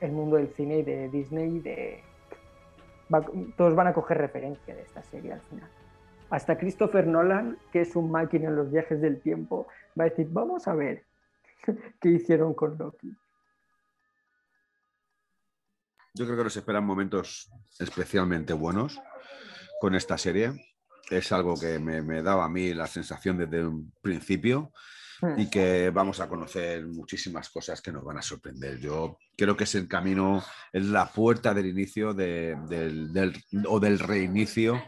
el 0.00 0.12
mundo 0.12 0.36
del 0.36 0.48
cine 0.48 0.78
y 0.78 0.82
de 0.82 1.08
Disney 1.08 1.60
de 1.60 2.02
todos 3.56 3.74
van 3.74 3.86
a 3.86 3.94
coger 3.94 4.18
referencia 4.18 4.74
de 4.74 4.82
esta 4.82 5.02
serie 5.02 5.32
al 5.32 5.40
final. 5.40 5.68
Hasta 6.30 6.58
Christopher 6.58 7.06
Nolan, 7.06 7.58
que 7.72 7.80
es 7.80 7.96
un 7.96 8.10
máquina 8.10 8.48
en 8.48 8.56
los 8.56 8.70
viajes 8.70 9.00
del 9.00 9.20
tiempo, 9.20 9.66
va 9.98 10.04
a 10.04 10.08
decir, 10.10 10.28
vamos 10.30 10.68
a 10.68 10.74
ver 10.74 11.06
qué 12.00 12.10
hicieron 12.10 12.52
con 12.52 12.76
Loki. 12.76 13.16
Yo 16.14 16.24
creo 16.24 16.36
que 16.36 16.44
nos 16.44 16.56
esperan 16.56 16.84
momentos 16.84 17.50
especialmente 17.78 18.52
buenos 18.52 19.00
con 19.80 19.94
esta 19.94 20.18
serie. 20.18 20.52
Es 21.10 21.32
algo 21.32 21.58
que 21.58 21.78
me, 21.78 22.02
me 22.02 22.22
daba 22.22 22.44
a 22.44 22.48
mí 22.48 22.74
la 22.74 22.86
sensación 22.86 23.38
desde 23.38 23.66
un 23.66 23.92
principio. 24.02 24.72
Y 25.36 25.50
que 25.50 25.90
vamos 25.90 26.20
a 26.20 26.28
conocer 26.28 26.86
muchísimas 26.86 27.48
cosas 27.50 27.80
que 27.82 27.90
nos 27.92 28.04
van 28.04 28.18
a 28.18 28.22
sorprender. 28.22 28.78
Yo 28.78 29.18
creo 29.36 29.56
que 29.56 29.64
es 29.64 29.74
el 29.74 29.88
camino, 29.88 30.42
es 30.72 30.84
la 30.86 31.06
puerta 31.06 31.52
del 31.54 31.66
inicio 31.66 32.14
de- 32.14 32.56
del, 32.68 33.12
del- 33.12 33.42
o 33.66 33.80
del 33.80 33.98
reinicio 33.98 34.80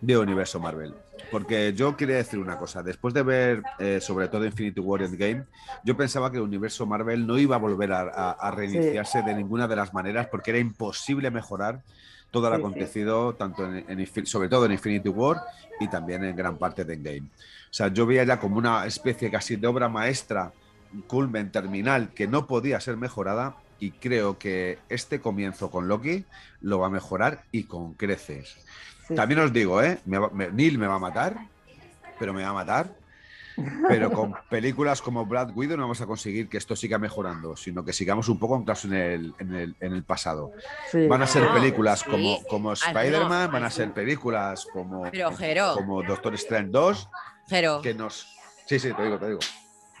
de 0.00 0.16
Universo 0.18 0.60
Marvel. 0.60 0.94
Porque 1.30 1.72
yo 1.74 1.96
quería 1.96 2.16
decir 2.16 2.38
una 2.38 2.56
cosa, 2.56 2.82
después 2.82 3.12
de 3.12 3.22
ver 3.22 3.62
eh, 3.78 4.00
sobre 4.00 4.28
todo 4.28 4.44
Infinity 4.44 4.80
War 4.80 5.02
y 5.02 5.04
Endgame, 5.04 5.44
yo 5.84 5.96
pensaba 5.96 6.30
que 6.30 6.38
el 6.38 6.44
Universo 6.44 6.86
Marvel 6.86 7.26
no 7.26 7.38
iba 7.38 7.56
a 7.56 7.58
volver 7.58 7.92
a, 7.92 8.00
a- 8.02 8.30
a 8.32 8.50
reiniciarse 8.50 9.22
de 9.22 9.34
ninguna 9.34 9.66
de 9.68 9.76
las 9.76 9.92
maneras 9.92 10.28
porque 10.30 10.50
era 10.50 10.58
imposible 10.60 11.30
mejorar 11.30 11.82
todo 12.30 12.48
el 12.48 12.54
Sí, 12.54 12.56
sí. 12.56 12.66
acontecido, 12.66 13.34
tanto 13.36 13.64
en, 13.66 14.26
sobre 14.26 14.48
todo 14.48 14.66
en 14.66 14.72
Infinity 14.72 15.08
War 15.08 15.40
y 15.80 15.88
también 15.88 16.24
en 16.24 16.36
gran 16.36 16.58
parte 16.58 16.84
de 16.84 16.94
Endgame. 16.94 17.28
O 17.70 17.72
sea, 17.72 17.88
yo 17.88 18.06
veía 18.06 18.24
ya 18.24 18.38
como 18.40 18.56
una 18.58 18.86
especie 18.86 19.30
casi 19.30 19.56
de 19.56 19.66
obra 19.66 19.88
maestra, 19.88 20.52
culmen 21.06 21.50
terminal, 21.50 22.12
que 22.14 22.26
no 22.26 22.46
podía 22.46 22.80
ser 22.80 22.96
mejorada. 22.96 23.56
Y 23.80 23.92
creo 23.92 24.38
que 24.38 24.78
este 24.88 25.20
comienzo 25.20 25.70
con 25.70 25.86
Loki 25.86 26.24
lo 26.60 26.80
va 26.80 26.88
a 26.88 26.90
mejorar 26.90 27.44
y 27.52 27.64
con 27.64 27.94
creces. 27.94 28.56
Sí, 29.06 29.14
También 29.14 29.40
os 29.40 29.52
digo, 29.52 29.80
¿eh? 29.82 30.00
Me 30.04 30.18
va- 30.18 30.30
me- 30.30 30.50
Neil 30.50 30.78
me 30.78 30.88
va 30.88 30.96
a 30.96 30.98
matar, 30.98 31.36
pero 32.18 32.32
me 32.34 32.42
va 32.42 32.48
a 32.48 32.54
matar. 32.54 32.96
Pero 33.88 34.10
con 34.12 34.34
películas 34.48 35.02
como 35.02 35.26
Black 35.26 35.56
Widow 35.56 35.76
no 35.76 35.82
vamos 35.84 36.00
a 36.00 36.06
conseguir 36.06 36.48
que 36.48 36.58
esto 36.58 36.76
siga 36.76 36.98
mejorando, 36.98 37.56
sino 37.56 37.84
que 37.84 37.92
sigamos 37.92 38.28
un 38.28 38.38
poco 38.38 38.56
anclados 38.56 38.84
en 38.84 38.94
el, 38.94 39.34
en 39.38 39.54
el, 39.54 39.76
en 39.80 39.92
el 39.92 40.04
pasado. 40.04 40.52
sí. 40.90 41.06
Van 41.06 41.22
a 41.22 41.26
ser 41.26 41.42
No, 41.42 41.54
películas 41.54 42.00
sí. 42.00 42.10
como, 42.10 42.42
como 42.44 42.68
no. 42.70 42.74
Spider-Man, 42.74 43.50
van 43.52 43.64
a 43.64 43.70
ser 43.70 43.92
películas 43.92 44.66
como, 44.72 45.02
Pero, 45.10 45.32
Jero, 45.36 45.74
como 45.74 46.02
Doctor 46.02 46.34
Strange 46.34 46.70
2, 46.70 47.08
Jero, 47.48 47.80
que 47.82 47.94
nos... 47.94 48.26
Sí, 48.66 48.78
sí, 48.78 48.92
te 48.92 49.02
digo, 49.02 49.18
te 49.18 49.26
digo. 49.28 49.40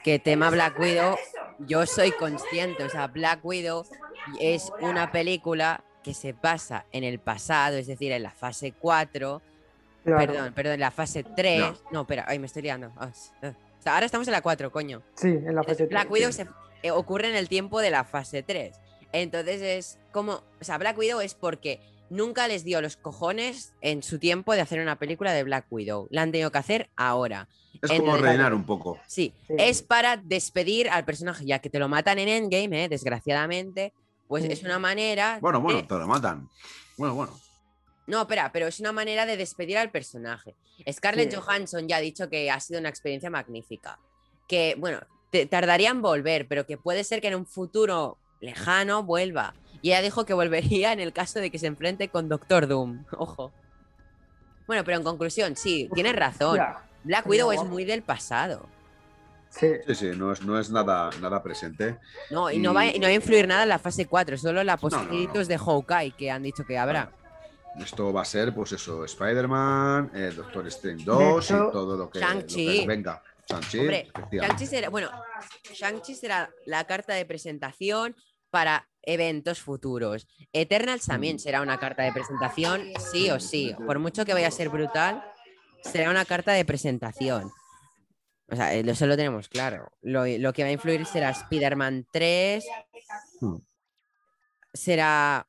que 0.04 0.18
tema 0.18 0.50
Black 0.50 0.78
Widow, 0.78 1.16
yo 1.60 1.86
soy 1.86 2.12
consciente, 2.12 2.84
o 2.84 2.90
sea, 2.90 3.06
Black 3.08 3.40
Widow 3.44 3.84
es 4.40 4.70
una 4.80 5.10
película 5.10 5.82
que 6.02 6.14
se 6.14 6.34
pasa 6.34 6.84
en 6.92 7.02
el 7.04 7.18
pasado, 7.18 7.76
es 7.76 7.86
decir, 7.86 8.12
en 8.12 8.22
la 8.22 8.30
fase 8.30 8.72
4, 8.72 9.42
Claro. 10.04 10.32
perdón, 10.32 10.52
perdón, 10.54 10.74
en 10.74 10.80
la 10.80 10.90
fase 10.90 11.22
3, 11.24 11.62
no, 11.92 12.02
espera, 12.02 12.24
ay, 12.28 12.38
me 12.38 12.46
estoy 12.46 12.62
liando. 12.62 12.92
Ah, 12.96 13.10
ah. 13.42 13.52
O 13.78 13.82
sea, 13.82 13.94
ahora 13.94 14.06
estamos 14.06 14.26
en 14.28 14.32
la 14.32 14.40
4, 14.42 14.72
coño. 14.72 15.02
Sí, 15.14 15.28
en 15.28 15.54
la 15.54 15.62
fase 15.62 15.86
Black 15.86 16.08
tres, 16.08 16.12
Widow 16.12 16.32
sí. 16.32 16.42
se, 16.42 16.48
eh, 16.82 16.90
ocurre 16.90 17.28
en 17.28 17.36
el 17.36 17.48
tiempo 17.48 17.80
de 17.80 17.90
la 17.90 18.04
fase 18.04 18.42
3. 18.42 18.74
Entonces 19.12 19.62
es 19.62 19.98
como, 20.12 20.42
o 20.60 20.64
sea, 20.64 20.78
Black 20.78 20.98
Widow 20.98 21.20
es 21.20 21.34
porque 21.34 21.80
nunca 22.10 22.48
les 22.48 22.64
dio 22.64 22.80
los 22.80 22.96
cojones 22.96 23.74
en 23.80 24.02
su 24.02 24.18
tiempo 24.18 24.54
de 24.54 24.60
hacer 24.62 24.80
una 24.80 24.96
película 24.98 25.32
de 25.32 25.44
Black 25.44 25.66
Widow. 25.70 26.08
La 26.10 26.22
han 26.22 26.32
tenido 26.32 26.50
que 26.50 26.58
hacer 26.58 26.90
ahora. 26.96 27.48
Es 27.82 27.90
En 27.90 27.98
como 28.00 28.16
el- 28.16 28.22
rellenar 28.22 28.54
un 28.54 28.64
poco. 28.64 28.98
Sí, 29.06 29.34
Sí. 29.46 29.54
es 29.58 29.82
para 29.82 30.16
despedir 30.16 30.88
al 30.90 31.04
personaje, 31.04 31.44
ya 31.46 31.58
que 31.60 31.70
te 31.70 31.78
lo 31.78 31.88
matan 31.88 32.18
en 32.18 32.28
Endgame, 32.28 32.84
¿eh? 32.84 32.88
desgraciadamente, 32.88 33.92
pues 34.26 34.44
Sí. 34.44 34.52
es 34.52 34.62
una 34.62 34.78
manera. 34.78 35.38
Bueno, 35.40 35.60
bueno, 35.60 35.80
de- 35.82 35.86
te 35.86 35.94
lo 35.94 36.06
matan. 36.06 36.48
Bueno, 36.96 37.14
bueno. 37.14 37.32
No, 38.08 38.22
espera, 38.22 38.50
pero 38.52 38.66
es 38.66 38.80
una 38.80 38.90
manera 38.90 39.24
de 39.26 39.36
despedir 39.36 39.78
al 39.78 39.90
personaje. 39.90 40.56
Scarlett 40.90 41.30
Sí. 41.30 41.36
Johansson 41.36 41.86
ya 41.86 41.96
ha 41.96 42.00
dicho 42.00 42.28
que 42.28 42.50
ha 42.50 42.58
sido 42.58 42.80
una 42.80 42.88
experiencia 42.88 43.30
magnífica. 43.30 43.98
Que, 44.48 44.74
bueno, 44.78 45.00
te- 45.30 45.46
tardaría 45.46 45.90
en 45.90 46.00
volver, 46.02 46.48
pero 46.48 46.66
que 46.66 46.78
puede 46.78 47.04
ser 47.04 47.20
que 47.20 47.28
en 47.28 47.34
un 47.36 47.46
futuro 47.46 48.16
lejano 48.40 49.02
vuelva. 49.02 49.54
Y 49.82 49.90
ella 49.90 50.00
dijo 50.02 50.24
que 50.24 50.32
volvería 50.34 50.92
en 50.92 51.00
el 51.00 51.12
caso 51.12 51.38
de 51.38 51.50
que 51.50 51.58
se 51.58 51.66
enfrente 51.66 52.08
con 52.08 52.28
Doctor 52.28 52.66
Doom. 52.66 53.04
Ojo. 53.18 53.52
Bueno, 54.66 54.84
pero 54.84 54.96
en 54.96 55.04
conclusión, 55.04 55.54
sí, 55.56 55.88
tienes 55.94 56.16
razón. 56.16 56.58
Black 57.04 57.26
Widow 57.26 57.52
es 57.52 57.62
muy 57.64 57.84
del 57.84 58.02
pasado. 58.02 58.68
sí. 59.50 59.68
Sí, 59.86 59.94
sí, 59.94 60.06
no 60.16 60.32
es, 60.32 60.42
no 60.42 60.58
es 60.58 60.70
nada, 60.70 61.10
nada 61.20 61.42
presente. 61.42 61.96
No, 62.30 62.50
y 62.50 62.58
no 62.58 62.72
va, 62.74 62.86
y 62.86 62.98
no 62.98 63.02
va 63.06 63.08
a 63.08 63.12
influir 63.12 63.46
nada 63.48 63.62
en 63.62 63.68
la 63.70 63.78
fase 63.78 64.06
4, 64.06 64.36
solo 64.38 64.62
la 64.64 64.72
no, 64.76 64.76
no. 64.76 64.80
posibilitos 64.88 65.48
de 65.48 65.58
Hawkeye 65.58 66.12
que 66.12 66.30
han 66.30 66.42
dicho 66.42 66.64
que 66.66 66.76
habrá. 66.78 67.12
Esto 67.80 68.12
va 68.12 68.22
a 68.22 68.24
ser, 68.24 68.54
pues 68.54 68.72
eso, 68.72 69.04
Spider-Man, 69.04 70.10
eh, 70.14 70.32
Doctor 70.36 70.66
Strange 70.68 71.04
2 71.04 71.44
hecho, 71.44 71.68
y 71.68 71.72
todo 71.72 71.96
lo 71.96 72.10
que, 72.10 72.20
lo 72.20 72.26
Shang-Chi. 72.26 72.80
que 72.80 72.86
venga. 72.86 73.22
Shang-Chi, 73.48 74.66
será, 74.66 74.88
bueno, 74.90 75.10
Shang-Chi 75.72 76.14
será 76.14 76.50
la 76.66 76.84
carta 76.84 77.14
de 77.14 77.24
presentación, 77.24 78.14
para 78.50 78.88
eventos 79.02 79.60
futuros. 79.60 80.26
Eternals 80.52 81.04
también 81.06 81.36
Mm. 81.36 81.38
será 81.38 81.60
una 81.62 81.78
carta 81.78 82.02
de 82.02 82.12
presentación, 82.12 82.82
sí 83.12 83.30
o 83.30 83.38
sí. 83.40 83.74
Por 83.86 83.98
mucho 83.98 84.24
que 84.24 84.32
vaya 84.32 84.48
a 84.48 84.50
ser 84.50 84.70
brutal, 84.70 85.22
será 85.82 86.08
una 86.10 86.24
carta 86.24 86.52
de 86.52 86.64
presentación. 86.64 87.50
O 88.50 88.56
sea, 88.56 88.74
eh, 88.74 88.82
eso 88.86 89.06
lo 89.06 89.16
tenemos 89.16 89.48
claro. 89.50 89.92
Lo, 90.00 90.26
lo 90.26 90.52
que 90.54 90.62
va 90.62 90.70
a 90.70 90.72
influir 90.72 91.04
será 91.04 91.28
Spider-Man 91.30 92.06
3. 92.10 92.64
Hmm. 93.40 93.56
Será. 94.72 95.46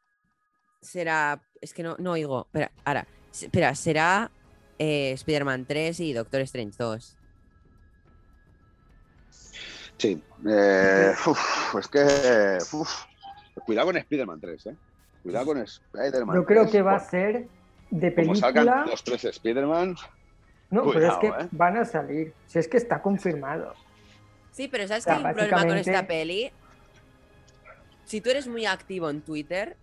Será. 0.81 1.41
Es 1.61 1.73
que 1.73 1.83
no, 1.83 1.95
no 1.99 2.11
oigo. 2.11 2.45
Espera, 2.45 2.71
ahora. 2.85 3.07
Espera, 3.31 3.75
será 3.75 4.31
eh, 4.77 5.11
Spider-Man 5.13 5.65
3 5.65 5.99
y 5.99 6.13
Doctor 6.13 6.41
Strange 6.41 6.75
2. 6.77 7.17
Sí. 9.97 10.23
eh, 10.47 11.13
uf, 11.25 11.75
es 11.77 11.87
que. 11.87 12.57
uf, 12.71 13.03
cuidado 13.65 13.87
con 13.87 13.97
Spider-Man 13.97 14.39
3, 14.39 14.65
¿eh? 14.67 14.75
Cuidado 15.23 15.45
con 15.47 15.57
Spider-Man 15.57 16.35
Yo 16.35 16.45
creo 16.45 16.61
3, 16.61 16.71
que 16.71 16.81
va 16.81 16.95
a 16.95 16.99
ser 16.99 17.47
de 17.89 18.15
Como 18.15 18.35
salgan 18.35 18.65
película. 18.65 18.85
los 18.91 19.03
tres 19.03 19.25
Spider-Man. 19.25 19.95
No, 20.69 20.89
pero 20.91 21.11
es 21.11 21.17
que 21.17 21.27
¿eh? 21.27 21.47
van 21.51 21.77
a 21.77 21.85
salir. 21.85 22.33
Si 22.45 22.59
es 22.59 22.67
que 22.67 22.77
está 22.77 23.01
confirmado. 23.01 23.73
Sí, 24.51 24.67
pero 24.67 24.87
¿sabes 24.87 25.03
O 25.03 25.09
sea, 25.09 25.17
qué 25.17 25.19
hay 25.19 25.25
un 25.25 25.33
problema 25.35 25.65
con 25.67 25.77
esta 25.77 26.07
peli? 26.07 26.51
Si 28.05 28.21
tú 28.21 28.29
eres 28.29 28.47
muy 28.47 28.65
activo 28.65 29.09
en 29.09 29.21
Twitter, 29.21 29.75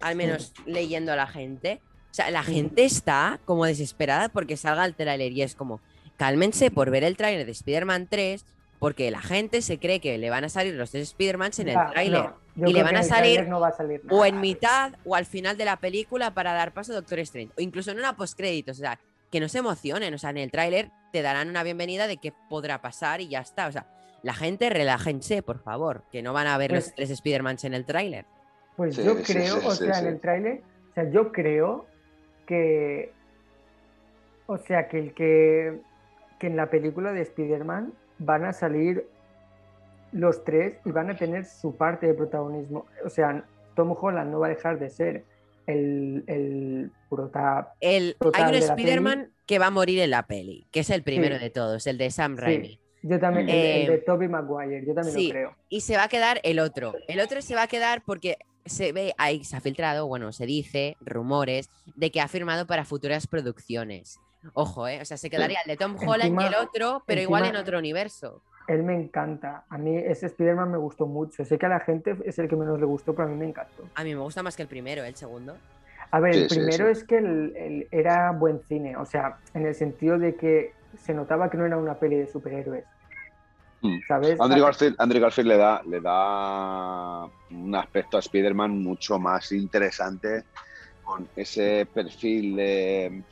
al 0.00 0.16
menos 0.16 0.52
leyendo 0.66 1.12
a 1.12 1.16
la 1.16 1.26
gente, 1.26 1.80
o 2.10 2.14
sea, 2.14 2.30
la 2.30 2.42
gente 2.42 2.84
está 2.84 3.38
como 3.44 3.64
desesperada 3.66 4.28
porque 4.28 4.56
salga 4.56 4.84
el 4.84 4.94
tráiler 4.94 5.32
y 5.32 5.42
es 5.42 5.54
como, 5.54 5.80
cálmense 6.16 6.70
por 6.70 6.90
ver 6.90 7.04
el 7.04 7.16
tráiler 7.16 7.46
de 7.46 7.52
Spider-Man 7.52 8.08
3 8.10 8.44
porque 8.80 9.10
la 9.10 9.20
gente 9.20 9.60
se 9.60 9.78
cree 9.78 10.00
que 10.00 10.16
le 10.16 10.30
van 10.30 10.44
a 10.44 10.48
salir 10.48 10.74
los 10.74 10.90
tres 10.90 11.08
Spider-Mans 11.10 11.58
en 11.58 11.68
el 11.68 11.76
tráiler. 11.92 12.30
no, 12.54 12.68
y 12.68 12.72
le 12.72 12.82
van 12.82 12.96
a 12.96 13.02
salir 13.02 13.34
tráiler 13.34 13.48
no 13.48 13.60
va 13.60 13.68
a 13.68 13.72
salir 13.72 14.00
O 14.08 14.24
en 14.24 14.40
mitad 14.40 14.94
o 15.04 15.14
al 15.14 15.26
final 15.26 15.58
de 15.58 15.66
la 15.66 15.76
película 15.76 16.32
para 16.32 16.54
dar 16.54 16.72
paso 16.72 16.92
a 16.92 16.94
Doctor 16.96 17.18
Strange. 17.20 17.52
O 17.58 17.60
incluso 17.60 17.90
en 17.90 17.98
una 17.98 18.16
postcréditos. 18.16 18.78
O 18.78 18.80
sea, 18.80 18.98
que 19.30 19.38
no 19.38 19.50
se 19.50 19.58
emocionen. 19.58 20.14
O 20.14 20.18
sea, 20.18 20.30
en 20.30 20.38
el 20.38 20.50
tráiler 20.50 20.90
te 21.12 21.20
darán 21.20 21.50
una 21.50 21.62
bienvenida 21.62 22.06
de 22.06 22.16
qué 22.16 22.32
podrá 22.48 22.80
pasar 22.80 23.20
y 23.20 23.28
ya 23.28 23.40
está. 23.40 23.66
O 23.66 23.72
sea, 23.72 23.86
la 24.22 24.32
gente 24.32 24.70
relájense, 24.70 25.42
por 25.42 25.62
favor. 25.62 26.04
Que 26.10 26.22
no 26.22 26.32
van 26.32 26.46
a 26.46 26.56
ver 26.56 26.72
los 26.72 26.84
Pues- 26.84 26.94
tres 26.94 27.10
Spider-Mans 27.10 27.64
en 27.64 27.74
el 27.74 27.84
tráiler. 27.84 28.24
Pues 28.80 28.96
Sí, 28.96 29.04
yo 29.04 29.14
sí, 29.16 29.34
creo, 29.34 29.60
sí, 29.60 29.66
o 29.66 29.70
sí, 29.72 29.84
sea, 29.84 29.94
sí. 29.96 30.00
en 30.06 30.06
el 30.14 30.20
tráiler, 30.20 30.62
o 30.90 30.94
sea, 30.94 31.10
yo 31.10 31.32
creo 31.32 31.84
que, 32.46 33.12
o 34.46 34.56
sea, 34.56 34.88
que 34.88 34.98
el 35.00 35.12
que, 35.12 35.80
que 36.38 36.46
en 36.46 36.56
la 36.56 36.70
película 36.70 37.12
de 37.12 37.20
Spider-Man 37.20 37.92
van 38.20 38.46
a 38.46 38.54
salir 38.54 39.06
los 40.12 40.42
tres 40.44 40.78
y 40.86 40.92
van 40.92 41.10
a 41.10 41.14
tener 41.18 41.44
su 41.44 41.76
parte 41.76 42.06
de 42.06 42.14
protagonismo. 42.14 42.86
O 43.04 43.10
sea, 43.10 43.44
Tom 43.76 43.94
Holland 44.00 44.30
no 44.32 44.40
va 44.40 44.46
a 44.46 44.48
dejar 44.48 44.78
de 44.78 44.88
ser 44.88 45.24
el, 45.66 46.24
el 46.26 46.90
prota- 47.10 47.74
El, 47.80 48.16
hay 48.32 48.44
un 48.44 48.52
de 48.52 48.58
Spider-Man 48.60 49.30
que 49.44 49.58
va 49.58 49.66
a 49.66 49.70
morir 49.70 50.00
en 50.00 50.08
la 50.08 50.26
peli, 50.26 50.66
que 50.70 50.80
es 50.80 50.88
el 50.88 51.02
primero 51.02 51.36
Sí. 51.36 51.42
de 51.42 51.50
todos, 51.50 51.86
el 51.86 51.98
de 51.98 52.10
Sam 52.10 52.36
Sí. 52.36 52.40
Raimi. 52.40 52.80
Yo 53.02 53.18
también, 53.20 53.46
el, 53.50 53.54
Eh, 53.54 53.80
el 53.82 53.90
de 53.92 53.98
Tobey 53.98 54.28
Maguire, 54.28 54.86
yo 54.86 54.94
también 54.94 55.14
sí. 55.14 55.26
lo 55.28 55.32
creo. 55.32 55.56
Y 55.68 55.82
se 55.82 55.98
va 55.98 56.04
a 56.04 56.08
quedar 56.08 56.40
el 56.44 56.58
otro. 56.60 56.94
El 57.08 57.20
otro 57.20 57.42
se 57.42 57.54
va 57.54 57.64
a 57.64 57.66
quedar 57.66 58.02
porque 58.06 58.38
se 58.66 58.92
ve, 58.92 59.14
ahí 59.18 59.44
se 59.44 59.56
ha 59.56 59.60
filtrado, 59.60 60.06
bueno, 60.06 60.32
se 60.32 60.46
dice, 60.46 60.96
rumores, 61.00 61.70
de 61.96 62.10
que 62.10 62.20
ha 62.20 62.28
firmado 62.28 62.66
para 62.66 62.84
futuras 62.84 63.26
producciones. 63.26 64.18
Ojo, 64.54 64.88
¿eh? 64.88 65.00
O 65.02 65.04
sea, 65.04 65.16
se 65.16 65.28
quedaría 65.30 65.58
el 65.64 65.68
de 65.70 65.76
Tom 65.76 65.96
Holland 65.98 66.40
y 66.40 66.44
el 66.44 66.54
otro, 66.54 67.02
pero 67.06 67.20
igual 67.20 67.44
en 67.46 67.56
otro 67.56 67.78
universo. 67.78 68.42
Él 68.68 68.82
me 68.84 68.94
encanta. 68.94 69.64
A 69.68 69.76
mí 69.78 69.96
ese 69.96 70.26
Spider-Man 70.26 70.70
me 70.70 70.78
gustó 70.78 71.06
mucho. 71.06 71.44
Sé 71.44 71.58
que 71.58 71.66
a 71.66 71.68
la 71.68 71.80
gente 71.80 72.16
es 72.24 72.38
el 72.38 72.48
que 72.48 72.56
menos 72.56 72.78
le 72.78 72.86
gustó, 72.86 73.14
pero 73.14 73.26
a 73.28 73.30
mí 73.30 73.36
me 73.36 73.46
encantó. 73.46 73.84
A 73.94 74.04
mí 74.04 74.14
me 74.14 74.20
gusta 74.20 74.42
más 74.42 74.54
que 74.56 74.62
el 74.62 74.68
primero, 74.68 75.02
¿eh? 75.02 75.08
el 75.08 75.16
segundo. 75.16 75.56
A 76.12 76.20
ver, 76.20 76.34
el 76.34 76.48
sí, 76.48 76.54
primero 76.56 76.86
sí. 76.86 76.92
es 76.92 77.04
que 77.04 77.18
el- 77.18 77.52
el- 77.56 77.88
era 77.90 78.30
buen 78.32 78.60
cine, 78.66 78.96
o 78.96 79.04
sea, 79.04 79.38
en 79.54 79.66
el 79.66 79.74
sentido 79.74 80.18
de 80.18 80.36
que 80.36 80.72
se 81.02 81.14
notaba 81.14 81.50
que 81.50 81.56
no 81.56 81.66
era 81.66 81.76
una 81.76 81.94
peli 81.98 82.16
de 82.16 82.26
superhéroes. 82.26 82.84
Mm. 83.82 83.98
¿Sabes? 84.06 84.40
Andrew 84.40 84.62
Garfield, 84.62 84.96
Andrew 84.98 85.20
Garfield 85.22 85.48
le 85.48 85.56
da, 85.56 85.82
le 85.86 86.00
da 86.00 87.24
un 87.50 87.74
aspecto 87.74 88.16
a 88.16 88.20
Spider-Man 88.20 88.82
mucho 88.82 89.18
más 89.18 89.52
interesante, 89.52 90.44
con 91.02 91.28
ese 91.34 91.86
perfil 91.92 92.56
de, 92.56 93.24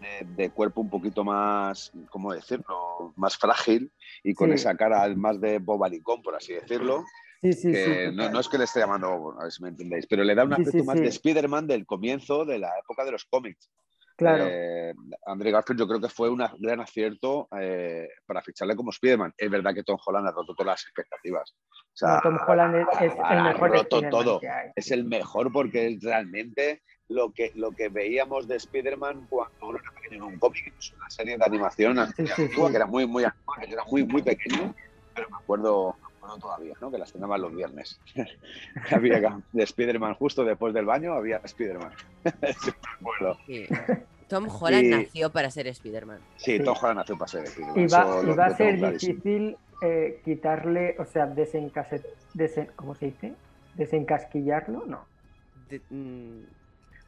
de- 0.00 0.26
de 0.26 0.50
cuerpo 0.50 0.82
un 0.82 0.90
poquito 0.90 1.24
más, 1.24 1.90
¿cómo 2.10 2.32
decirlo?, 2.34 3.12
más 3.16 3.36
frágil 3.36 3.90
y 4.22 4.34
con 4.34 4.50
Sí. 4.50 4.56
esa 4.56 4.76
cara 4.76 5.08
más 5.16 5.40
de 5.40 5.58
bobalicón, 5.58 6.22
por 6.22 6.34
así 6.36 6.52
decirlo. 6.52 7.04
Sí, 7.40 7.52
sí, 7.52 7.70
que 7.72 8.08
sí. 8.10 8.14
no, 8.16 8.28
no 8.30 8.40
es 8.40 8.48
que 8.48 8.56
le 8.58 8.64
esté 8.64 8.80
llamando, 8.80 9.34
a 9.38 9.42
ver 9.44 9.52
si 9.52 9.62
me 9.62 9.68
entendéis, 9.70 10.06
pero 10.06 10.22
le 10.24 10.34
da 10.34 10.44
un 10.44 10.52
aspecto 10.54 10.84
más 10.84 10.96
de 10.96 11.08
Spider-Man 11.08 11.66
del 11.66 11.84
comienzo 11.86 12.44
de 12.44 12.58
la 12.58 12.70
época 12.78 13.04
de 13.04 13.12
los 13.12 13.24
cómics. 13.24 13.70
Claro. 14.16 14.44
Eh, 14.46 14.94
Andrew 15.26 15.52
Garfield 15.52 15.80
yo 15.80 15.88
creo 15.88 16.00
que 16.00 16.08
fue 16.08 16.30
un 16.30 16.42
gran 16.58 16.80
acierto 16.80 17.48
eh, 17.58 18.08
para 18.26 18.42
ficharle 18.42 18.76
como 18.76 18.90
Spider-Man. 18.90 19.34
Es 19.36 19.50
verdad 19.50 19.74
que 19.74 19.82
Tom 19.82 19.98
Holland 20.04 20.28
ha 20.28 20.30
roto 20.30 20.54
todas 20.54 20.74
las 20.74 20.82
expectativas. 20.84 21.54
O 21.70 21.96
sea, 21.96 22.14
No, 22.16 22.20
Tom 22.22 22.38
Holland 22.46 22.76
es, 22.76 22.86
es 23.00 23.12
ha 23.22 23.34
el 23.34 23.42
mejor 23.42 23.70
roto 23.70 23.96
Spider-Man 23.96 24.10
todo. 24.10 24.40
Es 24.76 24.90
el 24.90 25.04
mejor 25.04 25.52
porque 25.52 25.86
es 25.88 26.02
realmente 26.02 26.82
lo 27.08 27.32
que, 27.32 27.52
lo 27.54 27.72
que 27.72 27.88
veíamos 27.88 28.46
de 28.46 28.56
Spider-Man 28.56 29.26
cuando 29.28 29.66
uno 29.66 29.78
era 29.78 29.90
pequeño 29.92 30.16
en 30.26 30.32
un 30.34 30.38
cómic, 30.38 30.72
una 30.96 31.10
serie 31.10 31.36
de 31.36 31.44
animación 31.44 31.96
Sí, 32.16 32.26
sí, 32.26 32.32
antigua, 32.42 32.66
sí. 32.68 32.72
que 32.72 32.76
era 32.76 32.86
muy, 32.86 33.06
muy 33.06 33.24
era 33.24 33.84
muy, 33.90 34.04
muy 34.04 34.22
pequeño, 34.22 34.74
pero 35.14 35.28
me 35.30 35.36
acuerdo, 35.36 35.96
acuerdo 36.24 36.38
todavía, 36.40 36.74
¿no? 36.80 36.90
Que 36.90 36.98
las 36.98 37.12
teníamos 37.12 37.40
los 37.40 37.54
viernes. 37.54 38.00
había 38.90 39.38
de 39.52 39.62
Spider-Man 39.62 40.14
justo 40.14 40.44
después 40.44 40.72
del 40.74 40.84
baño, 40.86 41.12
había 41.14 41.38
Spider-Man. 41.44 41.92
Sí. 43.46 43.66
Sí. 43.66 43.68
Tom 44.28 44.48
Holland 44.48 44.84
Y- 44.84 44.88
nació 44.90 45.30
para 45.30 45.50
ser 45.50 45.66
Spider-Man. 45.66 46.18
Sí, 46.36 46.58
Sí. 46.58 46.64
Tom 46.64 46.74
Holland 46.80 46.98
nació 46.98 47.18
para 47.18 47.30
ser 47.30 47.44
Spider-Man. 47.44 47.78
Y 47.78 47.86
va, 47.86 48.20
y 48.22 48.34
va 48.34 48.46
a 48.46 48.56
ser 48.56 48.78
clarísimo. 48.78 49.14
difícil 49.14 49.56
eh, 49.82 50.20
quitarle, 50.24 50.96
o 50.98 51.04
sea, 51.04 51.26
desencase, 51.26 52.02
desen- 52.34 52.70
¿cómo 52.76 52.94
se 52.94 53.06
dice? 53.06 53.34
Desencasquillarlo, 53.74 54.84
no. 54.86 55.04
De- 55.68 55.82
mm, 55.90 56.44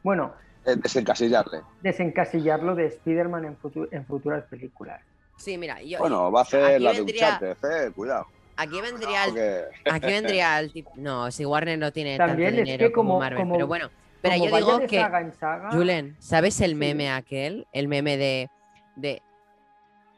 Bueno, 0.03 0.33
Eh, 0.65 0.75
Desencasillarle. 0.75 1.61
desencasillarlo 1.81 2.75
de 2.75 2.85
Spider-Man 2.87 3.45
en, 3.45 3.57
futu- 3.59 3.87
en 3.91 4.05
futuras 4.05 4.43
películas. 4.45 5.01
sí, 5.37 5.57
mira, 5.57 5.81
yo, 5.81 5.99
Bueno, 5.99 6.31
va 6.31 6.41
a 6.41 6.43
hacer 6.43 6.79
la 6.81 6.91
de 6.91 6.97
vendría- 6.99 7.39
Uncharted, 7.39 7.87
eh, 7.87 7.91
cuidado. 7.95 8.27
Aquí 8.57 8.81
vendría 8.81 9.25
el 9.25 9.63
Aquí 9.91 10.05
vendría 10.07 10.59
el 10.59 10.71
tipo. 10.73 10.91
No, 10.95 11.31
si 11.31 11.45
Warner 11.45 11.77
no 11.79 11.91
tiene 11.91 12.17
También 12.17 12.49
tanto 12.49 12.61
es 12.61 12.65
dinero 12.65 12.87
que 12.87 12.93
como, 12.93 13.09
como- 13.11 13.19
Marvel. 13.19 13.37
como- 13.39 13.53
pero 13.55 13.67
bueno, 13.67 13.89
pero 14.21 14.35
yo 14.35 14.55
digo 14.57 14.79
que. 14.87 14.99
saga 14.99 15.21
en 15.21 15.33
saga, 15.33 15.71
Julen, 15.71 16.15
¿sabes 16.19 16.59
el 16.61 16.71
Sí. 16.71 16.75
meme 16.75 17.09
aquel? 17.11 17.67
El 17.71 17.87
meme 17.87 18.17
de. 18.17 18.49
de 18.95 19.21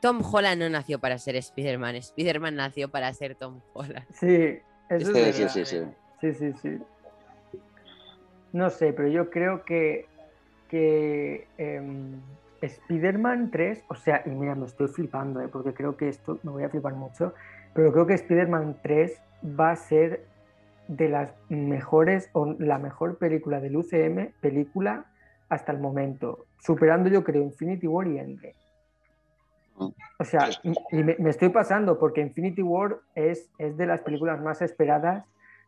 Tom 0.01 0.21
Holland 0.23 0.61
no 0.61 0.69
nació 0.69 0.97
para 0.99 1.17
ser 1.17 1.35
Spider-Man. 1.35 1.95
Spider-Man 1.97 2.55
nació 2.55 2.89
para 2.89 3.13
ser 3.13 3.35
Tom 3.35 3.59
Holland. 3.73 4.05
Sí, 4.13 4.59
eso 4.89 5.11
Sí, 5.13 5.19
es 5.19 5.35
sí, 5.35 5.41
verdad. 5.41 5.53
sí, 5.53 5.65
sí. 5.65 5.83
Sí, 6.21 6.33
sí, 6.33 6.53
sí. 6.61 7.57
No 8.53 8.69
sé, 8.69 8.93
pero 8.93 9.07
yo 9.09 9.29
creo 9.29 9.63
que, 9.63 10.07
que 10.69 11.47
em, 11.57 12.19
Spider-Man 12.61 13.51
3, 13.51 13.83
o 13.89 13.95
sea, 13.95 14.23
y 14.25 14.29
mira, 14.29 14.55
me 14.55 14.65
estoy 14.65 14.87
flipando, 14.87 15.41
¿eh? 15.41 15.47
porque 15.49 15.73
creo 15.73 15.95
que 15.95 16.09
esto 16.09 16.39
me 16.43 16.51
voy 16.51 16.63
a 16.63 16.69
flipar 16.69 16.93
mucho, 16.93 17.33
pero 17.73 17.91
creo 17.91 18.05
que 18.05 18.13
Spider-Man 18.13 18.77
3 18.81 19.21
va 19.59 19.71
a 19.71 19.75
ser 19.75 20.25
de 20.87 21.07
las 21.07 21.33
mejores 21.49 22.29
o 22.33 22.55
la 22.57 22.79
mejor 22.79 23.17
película 23.17 23.59
del 23.59 23.77
UCM, 23.77 24.33
película 24.41 25.05
hasta 25.49 25.71
el 25.71 25.79
momento, 25.79 26.45
superando 26.59 27.09
yo 27.09 27.23
creo 27.23 27.43
Infinity 27.43 27.87
War 27.87 28.07
y 28.07 28.19
Endgame. 28.19 28.55
Mm. 29.77 29.89
O 30.19 30.23
sea, 30.25 30.49
y 30.63 30.73
y 30.91 31.03
me, 31.03 31.15
me 31.19 31.29
estoy 31.29 31.49
pasando 31.49 31.99
porque 31.99 32.21
Infinity 32.21 32.61
War 32.61 32.99
es, 33.15 33.49
es 33.57 33.77
de 33.77 33.85
las 33.85 34.01
películas 34.01 34.41
más 34.41 34.61
esperadas 34.61 35.25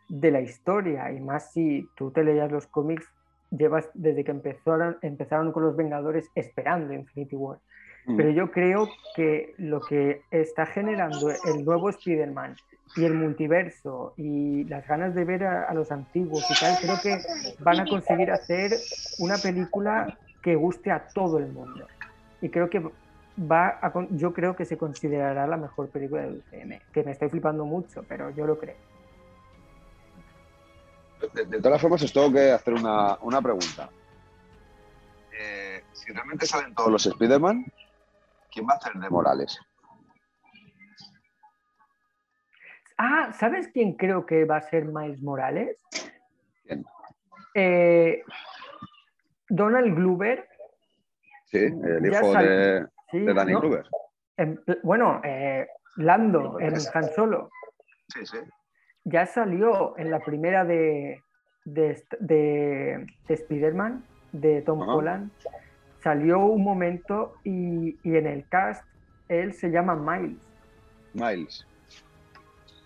de 0.10 0.32
la 0.32 0.42
historia 0.42 1.12
y 1.12 1.22
más 1.22 1.54
si 1.54 1.88
tú 1.96 2.12
te 2.12 2.24
leías 2.24 2.52
los 2.52 2.68
cómics, 2.68 3.06
llevas 3.50 3.90
desde 3.94 4.24
que 4.24 4.32
empezaron, 4.32 4.98
empezaron 5.02 5.52
con 5.52 5.64
los 5.64 5.76
Vengadores 5.76 6.30
esperando 6.36 6.94
Infinity 6.94 7.36
War. 7.36 7.60
Mm. 8.06 8.18
Pero 8.18 8.30
yo 8.32 8.52
creo 8.52 8.90
que 9.16 9.54
lo 9.58 9.82
que 9.82 10.24
está 10.32 10.66
generando 10.66 11.30
el 11.30 11.64
nuevo 11.64 11.90
Spider-Man 11.90 12.56
y 12.96 13.06
el 13.06 13.14
multiverso 13.14 14.14
y 14.18 14.66
las 14.66 14.86
ganas 14.88 15.16
de 15.16 15.24
ver 15.24 15.44
a, 15.46 15.64
a 15.64 15.74
los 15.74 15.92
antiguos 15.92 16.46
y 16.50 16.60
tal, 16.60 16.78
creo 16.82 17.00
que 17.02 17.22
van 17.60 17.80
a 17.80 17.86
conseguir 17.86 18.32
hacer 18.32 18.74
una 19.20 19.38
película 19.38 20.18
que 20.42 20.56
guste 20.56 20.92
a 20.92 21.08
todo 21.08 21.38
el 21.38 21.48
mundo. 21.48 21.88
Y 22.42 22.50
creo 22.50 22.70
que 22.70 22.82
va 23.40 23.80
a, 23.82 23.94
yo 24.12 24.34
creo 24.34 24.56
que 24.56 24.66
se 24.66 24.78
considerará 24.78 25.48
la 25.48 25.58
mejor 25.58 25.90
película 25.90 26.24
del 26.24 26.38
UCM, 26.38 26.80
que 26.92 27.04
me 27.04 27.12
estoy 27.12 27.30
flipando 27.30 27.66
mucho, 27.66 28.04
pero 28.08 28.30
yo 28.32 28.46
lo 28.46 28.58
creo. 28.58 28.76
De, 31.34 31.46
de 31.46 31.62
todas 31.62 31.80
formas, 31.80 32.02
os 32.02 32.12
tengo 32.12 32.32
que 32.32 32.52
hacer 32.52 32.74
una, 32.74 33.16
una 33.22 33.42
pregunta. 33.42 33.90
Eh, 35.40 35.84
si 35.94 36.12
realmente 36.12 36.46
salen 36.46 36.74
todos 36.74 36.92
los 36.92 37.06
Spider-Man, 37.06 37.66
¿quién 38.52 38.68
va 38.68 38.74
a 38.74 38.78
hacer 38.78 38.94
de 38.94 39.10
Morales? 39.10 39.60
Ah, 42.98 43.32
¿sabes 43.34 43.70
quién 43.70 43.94
creo 43.94 44.26
que 44.26 44.46
va 44.46 44.58
a 44.58 44.62
ser 44.62 44.86
Miles 44.86 45.22
Morales? 45.22 45.82
¿Quién? 46.64 46.86
Eh, 47.56 48.24
Donald 49.50 49.96
Glover. 49.96 50.48
Sí, 51.46 51.58
el 51.58 52.06
hijo 52.06 52.34
de, 52.34 52.86
sí, 53.10 53.20
de 53.20 53.34
Danny 53.34 53.54
¿no? 53.54 53.60
Glover. 53.62 53.90
En 54.38 54.64
pl- 54.64 54.80
bueno, 54.84 55.20
eh, 55.24 55.68
Lando 55.98 56.60
en 56.60 56.76
Han 56.94 57.10
Solo. 57.14 57.50
Sí, 58.08 58.26
sí. 58.26 58.38
Ya 59.04 59.26
salió 59.26 59.98
en 59.98 60.12
la 60.12 60.20
primera 60.20 60.64
de, 60.64 61.24
de, 61.66 62.02
de, 62.20 63.06
de 63.28 63.34
Spider-Man, 63.34 64.06
de 64.32 64.62
Tom. 64.62 64.80
Holland. 64.88 65.32
Salió 66.04 66.40
un 66.40 66.64
momento 66.64 67.36
y, 67.44 67.98
y 68.04 68.16
en 68.16 68.26
el 68.28 68.46
cast 68.48 68.84
él 69.30 69.54
se 69.54 69.70
llama 69.70 69.96
Miles. 69.96 70.38
Miles. 71.14 71.66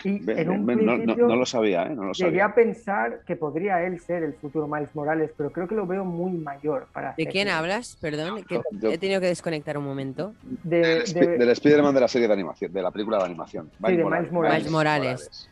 Y 0.03 0.21
en 0.29 0.49
un 0.51 0.65
no, 0.67 0.75
no- 0.75 0.95
principio 0.97 1.27
no 1.27 1.35
lo 1.35 1.45
sabía, 1.47 1.83
¿eh? 1.87 1.95
No 1.95 2.03
lo 2.03 2.11
llegué 2.11 2.29
sabía. 2.29 2.45
a 2.45 2.53
pensar 2.53 3.21
que 3.25 3.35
podría 3.35 3.81
él 3.87 3.99
ser 3.99 4.21
el 4.21 4.35
futuro 4.35 4.67
Miles 4.67 4.93
Morales, 4.93 5.31
pero 5.35 5.51
creo 5.51 5.67
que 5.67 5.73
lo 5.73 5.87
veo 5.87 6.05
muy 6.05 6.31
mayor 6.33 6.87
para 6.93 7.15
¿De 7.17 7.25
quién 7.25 7.47
hablas? 7.47 7.97
Perdón, 7.99 8.43
que 8.43 8.61
Yo- 8.73 8.91
he 8.91 8.99
tenido 8.99 9.19
que 9.19 9.27
desconectar 9.27 9.77
un 9.79 9.85
momento. 9.85 10.35
De, 10.43 10.77
Del, 10.81 11.03
de- 11.13 11.37
del 11.39 11.49
Spider-Man 11.49 11.95
de 11.95 12.01
la 12.01 12.07
serie 12.07 12.27
de 12.27 12.33
animación, 12.35 12.71
de 12.71 12.81
la 12.83 12.91
película 12.91 13.17
de 13.17 13.23
animación. 13.25 13.71
de 13.79 13.89
Miles 13.89 14.31
Morales. 14.31 14.31
Miles 14.59 14.71
Morales. 14.71 15.49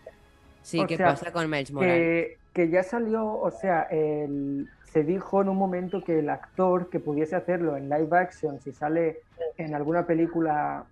Sí, 0.61 0.79
O 0.81 0.85
¿qué 0.87 0.97
sea, 0.97 1.07
pasa 1.07 1.31
con 1.31 1.49
Miles 1.49 1.71
Morales? 1.71 1.97
que, 1.97 2.37
que 2.53 2.69
ya 2.69 2.83
salió, 2.83 3.25
o 3.25 3.49
sea, 3.49 3.87
el- 3.89 4.67
se 4.93 5.03
dijo 5.03 5.41
en 5.41 5.49
un 5.49 5.57
momento 5.57 6.03
que 6.03 6.19
el 6.19 6.29
actor 6.29 6.87
que 6.91 6.99
pudiese 6.99 7.35
hacerlo 7.35 7.75
en 7.75 7.89
live 7.89 8.15
action, 8.15 8.61
si 8.61 8.71
sale 8.71 9.21
en 9.57 9.73
alguna 9.73 10.05
película 10.05 10.85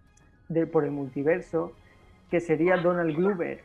de, 0.49 0.66
por 0.66 0.86
el 0.86 0.91
multiverso, 0.91 1.74
que 2.32 2.39
sería 2.39 2.78
Donald 2.78 3.16
Glover. 3.16 3.64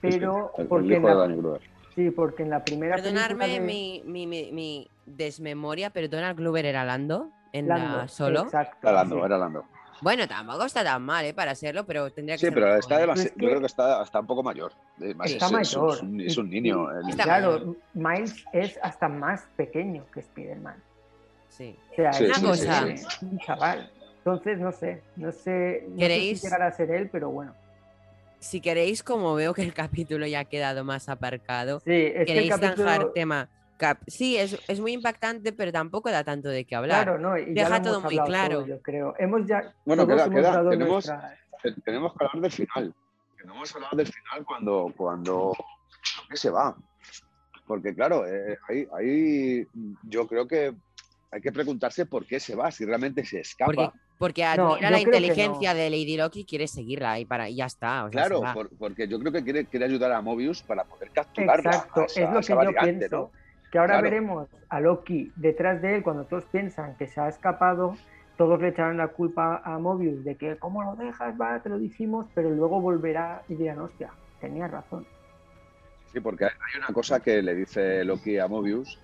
Pero 0.00 0.52
el, 0.56 0.62
el 0.62 0.68
porque, 0.68 0.94
en 0.94 1.02
la, 1.02 1.58
sí, 1.96 2.10
porque 2.12 2.42
en 2.44 2.50
la 2.50 2.64
primera 2.64 2.94
Perdonarme 2.94 3.46
película 3.46 3.46
de 3.48 3.60
mi, 3.60 4.02
mi, 4.06 4.26
mi, 4.28 4.52
mi 4.52 4.90
desmemoria, 5.06 5.90
pero 5.90 6.06
Donald 6.06 6.36
Glover 6.38 6.64
era 6.64 6.84
Lando 6.84 7.30
en 7.52 7.66
Lando, 7.66 7.96
la 7.96 8.08
solo. 8.08 8.42
exacto, 8.42 8.86
Era 8.86 8.92
Lando, 8.92 9.16
sí. 9.16 9.22
era 9.24 9.38
Lando. 9.38 9.64
Bueno, 10.00 10.26
tampoco 10.28 10.64
está 10.64 10.82
tan 10.84 11.02
mal, 11.02 11.24
¿eh? 11.24 11.34
Para 11.34 11.54
serlo, 11.54 11.84
pero 11.86 12.10
tendría 12.10 12.34
que 12.36 12.40
Sí, 12.40 12.46
ser 12.46 12.54
pero 12.54 12.76
está 12.76 12.96
Pero 12.98 13.12
es 13.14 13.24
yo 13.24 13.30
que- 13.34 13.46
creo 13.46 13.60
que 13.60 13.66
está, 13.66 14.02
está 14.02 14.20
un 14.20 14.26
poco 14.26 14.42
mayor. 14.42 14.72
Además, 14.98 15.30
Está 15.30 15.46
es, 15.46 15.52
mayor. 15.52 15.94
Es 15.94 16.02
un, 16.02 16.20
es 16.20 16.36
un 16.38 16.46
Y- 16.48 16.60
niño. 16.60 16.86
y- 16.92 17.04
el- 17.04 17.10
Está 17.10 17.24
Claro, 17.24 17.76
Miles 17.94 18.44
es 18.52 18.78
hasta 18.82 19.08
más 19.08 19.46
pequeño 19.56 20.04
que 20.12 20.20
Spider-Man. 20.20 20.76
Sí. 21.48 21.76
O 21.92 21.94
sea, 21.94 22.12
Sí, 22.12 22.24
es 22.24 22.36
sí, 22.36 22.44
un- 22.46 22.56
sí, 22.56 23.06
un 23.26 23.38
chaval. 23.38 23.90
Entonces, 24.18 24.58
no 24.58 24.72
sé, 24.72 25.02
no 25.16 25.30
sé, 25.32 25.84
no 25.88 25.92
sé 25.92 25.98
¿Queréis? 25.98 26.40
si 26.40 26.46
llegará 26.46 26.66
a 26.66 26.72
ser 26.72 26.90
él, 26.90 27.08
pero 27.10 27.30
bueno. 27.30 27.54
Si 28.40 28.60
queréis, 28.60 29.02
como 29.02 29.34
veo 29.34 29.54
que 29.54 29.62
el 29.62 29.72
capítulo 29.72 30.26
ya 30.26 30.40
ha 30.40 30.44
quedado 30.44 30.84
más 30.84 31.08
aparcado, 31.08 31.80
Sí, 31.80 31.92
es 31.92 32.12
que 32.12 32.20
el 32.20 32.26
queréis 32.26 32.50
capítulo- 32.50 32.88
zanjar 32.90 33.12
tema. 33.12 33.48
Cap- 33.76 34.02
Sí, 34.06 34.36
es, 34.36 34.58
es 34.68 34.80
muy 34.80 34.92
impactante, 34.92 35.52
pero 35.52 35.72
tampoco 35.72 36.10
da 36.10 36.24
tanto 36.24 36.48
de 36.48 36.64
qué 36.64 36.74
hablar. 36.74 37.04
Claro, 37.04 37.18
no, 37.18 37.36
y 37.38 37.52
Deja 37.54 37.80
todo 37.82 38.00
muy 38.00 38.18
claro. 38.18 38.58
todo, 38.60 38.66
yo 38.66 38.80
creo. 38.82 39.14
Hemos 39.18 39.46
ya 39.46 39.74
Bueno, 39.84 40.06
queda- 40.06 40.24
hemos 40.26 40.34
queda, 40.36 40.70
tenemos- 40.70 41.06
nuestra- 41.06 41.38
Tenemos 41.84 42.12
que 42.12 42.24
hablar 42.24 42.42
del 42.42 42.52
final. 42.52 42.94
Que 43.38 43.44
no 43.44 43.54
hemos 43.54 43.74
hablado 43.74 43.96
del 43.96 44.06
final 44.06 44.44
cuando, 44.44 44.92
cuando 44.96 45.52
¿por 45.56 46.28
qué 46.28 46.36
se 46.36 46.50
va. 46.50 46.76
Porque 47.66 47.94
claro, 47.94 48.26
eh, 48.26 48.58
ahí, 48.68 48.86
ahí 48.94 49.66
yo 50.02 50.26
creo 50.26 50.46
que 50.46 50.74
hay 51.30 51.40
que 51.40 51.50
preguntarse 51.52 52.04
por 52.06 52.26
qué 52.26 52.38
se 52.38 52.54
va, 52.54 52.70
si 52.70 52.84
realmente 52.84 53.24
se 53.24 53.40
escapa. 53.40 53.72
Porque, 53.74 53.98
porque 54.18 54.44
admira 54.44 54.90
la 54.90 54.96
que 54.98 55.02
inteligencia 55.04 55.72
no. 55.72 55.78
de 55.78 55.90
Lady 55.90 56.16
Loki 56.18 56.40
y 56.40 56.44
quiere 56.44 56.68
seguirla 56.68 57.18
y, 57.18 57.24
para, 57.24 57.48
y 57.48 57.56
ya 57.56 57.64
está. 57.66 58.04
o 58.04 58.12
sea, 58.12 58.24
se 58.24 58.28
Claro, 58.28 58.42
por- 58.52 58.68
porque 58.76 59.08
yo 59.08 59.18
creo 59.18 59.32
que 59.32 59.42
quiere, 59.42 59.64
quiere 59.64 59.86
ayudar 59.86 60.12
a 60.12 60.20
Mobius 60.20 60.62
para 60.62 60.84
poder 60.84 61.10
capturarla. 61.10 61.70
Exacto, 61.70 62.00
a 62.02 62.04
esa- 62.04 62.20
es 62.20 62.28
a 62.28 62.32
lo 62.34 62.40
que 62.40 62.46
yo 62.46 62.56
variante, 62.56 63.08
pienso. 63.08 63.16
¿no? 63.16 63.43
Que 63.74 63.78
ahora 63.80 63.94
Claro. 63.94 64.04
veremos 64.04 64.48
a 64.68 64.78
Loki 64.78 65.32
detrás 65.34 65.82
de 65.82 65.96
él 65.96 66.04
cuando 66.04 66.26
todos 66.26 66.44
piensan 66.44 66.96
que 66.96 67.08
se 67.08 67.20
ha 67.20 67.26
escapado. 67.26 67.96
Todos 68.36 68.60
le 68.62 68.68
echarán 68.68 68.98
la 68.98 69.08
culpa 69.08 69.62
a 69.64 69.80
Mobius 69.80 70.22
de 70.22 70.36
que, 70.36 70.56
¿cómo 70.58 70.84
lo 70.84 70.94
dejas? 70.94 71.34
Va, 71.40 71.60
te 71.60 71.70
lo 71.70 71.80
dijimos, 71.80 72.28
pero 72.36 72.50
luego 72.50 72.80
volverá 72.80 73.42
y 73.48 73.56
dirán, 73.56 73.80
hostia, 73.80 74.12
tenía 74.40 74.68
razón. 74.68 75.04
Sí, 76.12 76.20
porque 76.20 76.44
hay 76.44 76.78
una 76.78 76.94
cosa 76.94 77.18
que 77.18 77.42
le 77.42 77.52
dice 77.56 78.04
Loki 78.04 78.38
a 78.38 78.46
Mobius, 78.46 78.96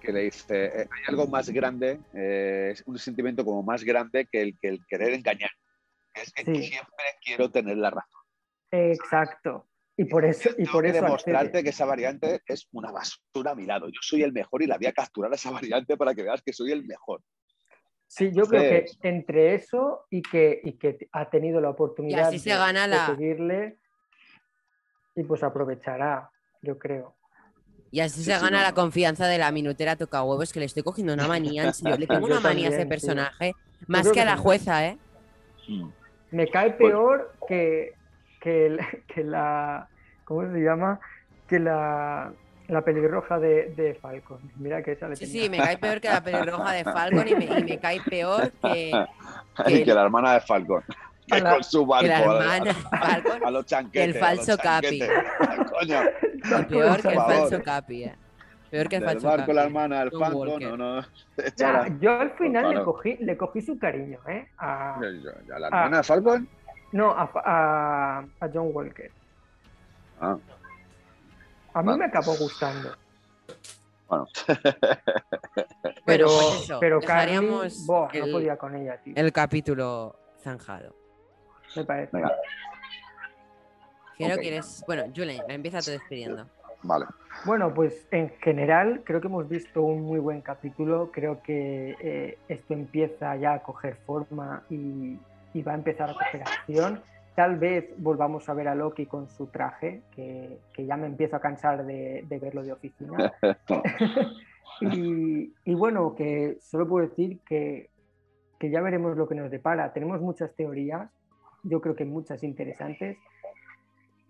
que 0.00 0.12
le 0.12 0.22
dice, 0.22 0.64
eh, 0.64 0.88
hay 0.90 1.02
algo 1.06 1.28
más 1.28 1.48
grande, 1.48 2.00
eh, 2.12 2.70
es 2.72 2.82
un 2.86 2.98
sentimiento 2.98 3.44
como 3.44 3.62
más 3.62 3.84
grande 3.84 4.26
que 4.26 4.42
el, 4.42 4.58
que 4.58 4.70
el 4.70 4.84
querer 4.88 5.14
engañar. 5.14 5.50
Es 6.14 6.32
que 6.32 6.44
Sí. 6.46 6.62
siempre 6.64 7.04
quiero 7.24 7.48
tener 7.48 7.76
la 7.76 7.90
razón. 7.90 8.22
Exacto. 8.72 9.68
Y 10.00 10.06
por 10.06 10.24
eso, 10.24 10.48
y 10.56 10.64
Tengo 10.64 10.72
por 10.72 10.84
que 10.84 10.90
eso 10.92 11.02
demostrarte 11.02 11.48
accede. 11.48 11.62
que 11.62 11.68
esa 11.68 11.84
variante 11.84 12.40
es 12.46 12.66
una 12.72 12.90
basura 12.90 13.50
a 13.50 13.54
mi 13.54 13.66
lado. 13.66 13.86
Yo 13.88 13.98
soy 14.00 14.22
el 14.22 14.32
mejor 14.32 14.62
y 14.62 14.66
la 14.66 14.78
voy 14.78 14.86
a 14.86 14.94
capturar 14.94 15.30
a 15.30 15.34
esa 15.34 15.50
variante 15.50 15.94
para 15.98 16.14
que 16.14 16.22
veas 16.22 16.40
que 16.40 16.54
soy 16.54 16.72
el 16.72 16.86
mejor. 16.86 17.20
Sí, 18.06 18.30
yo 18.32 18.44
creo 18.46 18.62
que 18.62 18.86
entre 19.02 19.54
eso 19.54 20.06
y 20.08 20.22
que, 20.22 20.58
y 20.64 20.78
que 20.78 20.96
ha 21.12 21.28
tenido 21.28 21.60
la 21.60 21.68
oportunidad 21.68 22.28
así 22.28 22.38
se 22.38 22.48
de, 22.48 22.56
gana 22.56 22.88
de 22.88 22.96
la- 22.96 23.06
seguirle 23.08 23.78
y 25.16 25.22
pues 25.24 25.42
aprovechará, 25.42 26.30
yo 26.62 26.78
creo. 26.78 27.14
Y 27.90 28.00
así 28.00 28.20
Sí, 28.20 28.24
se 28.30 28.34
sí, 28.38 28.40
gana 28.42 28.56
no. 28.58 28.62
la 28.62 28.72
confianza 28.72 29.26
de 29.26 29.36
la 29.36 29.52
minutera 29.52 29.96
toca 29.96 30.22
huevos, 30.22 30.50
que 30.50 30.60
le 30.60 30.66
estoy 30.66 30.82
cogiendo 30.82 31.12
una 31.12 31.28
manía, 31.28 31.64
en 31.64 31.74
serio. 31.74 31.98
Le 31.98 32.06
tengo 32.06 32.26
Yo 32.26 32.32
una 32.36 32.40
manía 32.40 32.68
a 32.68 32.70
ese 32.70 32.82
sí. 32.84 32.88
personaje, 32.88 33.52
más 33.86 34.06
que 34.06 34.14
que 34.14 34.20
a 34.22 34.24
la 34.24 34.38
jueza, 34.38 34.86
¿eh? 34.86 34.96
Me 36.30 36.48
cae 36.48 36.70
Pues- 36.72 36.90
peor 36.90 37.34
que, 37.46 37.92
que, 38.40 38.66
el- 38.66 38.80
que 39.06 39.24
la. 39.24 39.86
¿Cómo 40.24 40.42
se 40.52 40.58
llama? 40.60 40.98
Que 41.48 41.58
la, 41.58 42.32
la 42.68 42.82
pelirroja 42.82 43.38
de, 43.40 43.72
de 43.76 43.94
Falcon. 43.94 44.38
Mira 44.56 44.82
que 44.82 44.92
esa 44.92 45.08
le 45.08 45.16
Sí, 45.16 45.26
tenía. 45.26 45.42
sí, 45.42 45.50
me 45.50 45.58
cae 45.58 45.78
peor 45.78 46.00
que 46.00 46.08
la 46.08 46.22
pelirroja 46.22 46.72
de 46.72 46.84
Falcon 46.84 47.26
y 47.28 47.34
me, 47.34 47.44
y 47.46 47.64
me 47.64 47.78
cae 47.78 48.00
peor 48.08 48.52
que, 48.62 48.90
Y 49.66 49.72
Que- 49.78 49.84
que 49.84 49.94
la 49.94 50.02
hermana 50.04 50.34
de 50.34 50.40
Falcon. 50.40 50.82
A 51.32 51.36
Que 51.36 51.42
la- 51.42 51.50
con 51.54 51.64
su 51.64 51.86
barco. 51.86 52.02
que 52.04 52.08
la 52.08 52.16
a- 52.18 52.22
hermana 52.22 52.64
de 52.64 52.74
Falcon. 52.74 53.42
A, 53.44 53.46
a 53.48 53.50
los 53.50 53.66
chanquetes. 53.66 54.16
el 54.16 54.22
a 54.22 54.26
falso 54.26 54.56
Capi. 54.58 55.00
Coño, 55.78 56.00
peor 56.68 57.02
que 57.02 57.08
el 57.08 57.14
falso 57.14 57.62
Capi, 57.62 58.04
¿eh? 58.04 58.14
Peor 58.70 58.88
que 58.88 58.96
el 58.96 59.02
del 59.02 59.10
falso 59.10 59.26
barco 59.28 59.42
Capi. 59.46 59.52
la 59.54 59.62
hermana, 59.64 60.02
el 60.02 60.10
John 60.10 60.20
Falcon, 60.20 60.62
no, 60.62 60.76
no. 60.76 61.02
Ya, 61.56 61.88
yo 62.00 62.20
al 62.20 62.30
final 62.32 62.74
le 62.74 62.82
cogí, 62.84 63.16
le 63.20 63.36
cogí 63.36 63.60
su 63.62 63.78
cariño, 63.78 64.18
¿eh? 64.28 64.46
A, 64.58 64.94
¿A 64.96 65.58
la 65.58 65.66
hermana 65.66 65.96
de 65.98 66.02
Falcon? 66.04 66.48
No, 66.92 67.10
a, 67.10 67.30
a, 67.44 68.18
a 68.40 68.48
John 68.52 68.70
Walker. 68.72 69.10
Ah, 70.20 70.36
A 71.74 71.82
mí 71.82 71.96
me 71.96 72.04
acabó 72.04 72.34
gustando. 72.36 72.94
bueno. 74.08 74.26
Pero, 76.04 76.04
Pero, 76.04 76.26
pues 76.26 76.62
eso, 76.64 76.78
pero 76.80 77.00
no 78.26 78.32
podía 78.32 78.56
con 78.56 78.74
ella, 78.74 78.96
tío. 78.98 79.12
el 79.16 79.32
capítulo 79.32 80.16
zanjado. 80.42 80.94
Me 81.76 81.84
parece. 81.84 82.10
Venga. 82.16 82.32
Bueno, 84.86 85.04
Julen, 85.14 85.40
empieza 85.48 85.80
tú 85.80 85.92
despidiendo. 85.92 86.46
vale. 86.82 87.06
Bueno, 87.44 87.72
pues 87.72 88.06
en 88.10 88.30
general 88.40 89.02
creo 89.04 89.20
que 89.20 89.28
hemos 89.28 89.48
visto 89.48 89.80
un 89.82 90.02
muy 90.02 90.18
buen 90.18 90.40
capítulo. 90.42 91.10
Creo 91.12 91.40
que 91.42 91.96
eh, 92.00 92.38
esto 92.48 92.74
empieza 92.74 93.36
ya 93.36 93.54
a 93.54 93.62
coger 93.62 93.96
forma 94.04 94.62
y, 94.68 95.16
y 95.52 95.62
va 95.62 95.72
a 95.72 95.76
empezar 95.76 96.10
a 96.10 96.14
coger 96.14 96.42
acción. 96.42 97.02
Tal 97.34 97.58
vez 97.58 97.90
volvamos 97.98 98.48
a 98.48 98.54
ver 98.54 98.68
a 98.68 98.74
Loki 98.74 99.06
con 99.06 99.28
su 99.28 99.46
traje, 99.46 100.02
que, 100.14 100.58
que 100.72 100.84
ya 100.84 100.96
me 100.96 101.06
empiezo 101.06 101.36
a 101.36 101.40
cansar 101.40 101.84
de, 101.84 102.24
de 102.28 102.38
verlo 102.38 102.62
de 102.62 102.72
oficina. 102.72 103.32
y, 104.80 105.52
y 105.64 105.74
bueno, 105.74 106.14
que 106.14 106.58
solo 106.60 106.88
puedo 106.88 107.08
decir 107.08 107.38
que, 107.46 107.90
que 108.58 108.70
ya 108.70 108.80
veremos 108.80 109.16
lo 109.16 109.26
que 109.26 109.34
nos 109.34 109.50
depara. 109.50 109.92
Tenemos 109.92 110.20
muchas 110.20 110.54
teorías, 110.54 111.10
yo 111.62 111.80
creo 111.80 111.94
que 111.94 112.04
muchas 112.04 112.42
interesantes, 112.42 113.16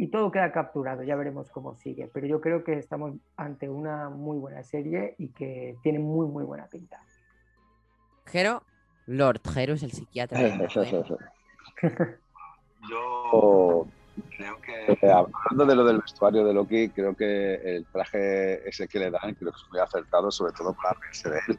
y 0.01 0.07
todo 0.07 0.31
queda 0.31 0.51
capturado, 0.51 1.03
ya 1.03 1.14
veremos 1.14 1.51
cómo 1.51 1.75
sigue. 1.75 2.09
Pero 2.11 2.27
yo 2.27 2.41
creo 2.41 2.64
que 2.64 2.79
estamos 2.79 3.16
ante 3.37 3.68
una 3.68 4.09
muy 4.09 4.39
buena 4.39 4.62
serie 4.62 5.14
y 5.18 5.29
que 5.29 5.77
tiene 5.83 5.99
muy, 5.99 6.27
muy 6.27 6.43
buena 6.43 6.66
pinta. 6.68 7.03
Jero, 8.25 8.62
Lord 9.11 9.40
Jero 9.52 9.74
es 9.74 9.82
el 9.82 9.90
psiquiatra. 9.90 10.38
Yo 12.88 13.88
creo 14.36 14.61
que, 14.61 14.92
eh, 14.92 15.11
hablando 15.12 15.66
de 15.66 15.74
lo 15.74 15.84
del 15.84 15.98
vestuario 15.98 16.44
de 16.44 16.54
Loki, 16.54 16.90
creo 16.90 17.16
que 17.16 17.54
el 17.54 17.86
traje 17.86 18.68
ese 18.68 18.86
que 18.86 19.00
le 19.00 19.11
dan, 19.11 19.34
creo 19.34 19.50
que 19.50 19.56
es 19.58 19.68
muy 19.70 19.80
acertado, 19.80 20.30
sobre 20.30 20.52
todo 20.52 20.74
para 20.80 20.96
reírse 21.00 21.28
de 21.28 21.40
él. 21.48 21.58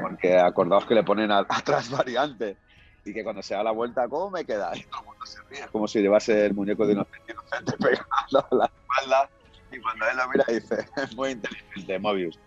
Porque 0.00 0.38
acordaos 0.38 0.86
que 0.86 0.94
le 0.94 1.02
ponen 1.02 1.32
a- 1.32 1.40
atrás 1.40 1.90
variante 1.90 2.58
y 3.04 3.12
que 3.12 3.24
cuando 3.24 3.42
se 3.42 3.54
da 3.54 3.64
la 3.64 3.72
vuelta, 3.72 4.08
¿cómo 4.08 4.30
me 4.30 4.44
queda? 4.44 4.70
Y 4.76 4.82
todo 4.84 5.00
el 5.00 5.06
mundo 5.06 5.26
se 5.26 5.42
ríe, 5.50 5.66
como 5.72 5.88
si 5.88 6.00
llevase 6.00 6.46
el 6.46 6.54
muñeco 6.54 6.86
de 6.86 6.92
inocente, 6.92 7.32
inocente 7.32 7.76
pegado 7.78 8.06
a 8.52 8.54
la 8.54 8.66
espalda. 8.66 9.28
Y 9.72 9.80
cuando 9.80 10.06
él 10.08 10.16
lo 10.16 10.28
mira, 10.28 10.44
dice, 10.48 10.86
es 10.96 11.16
muy 11.16 11.30
inteligente, 11.30 11.98
Mobius. 11.98 12.38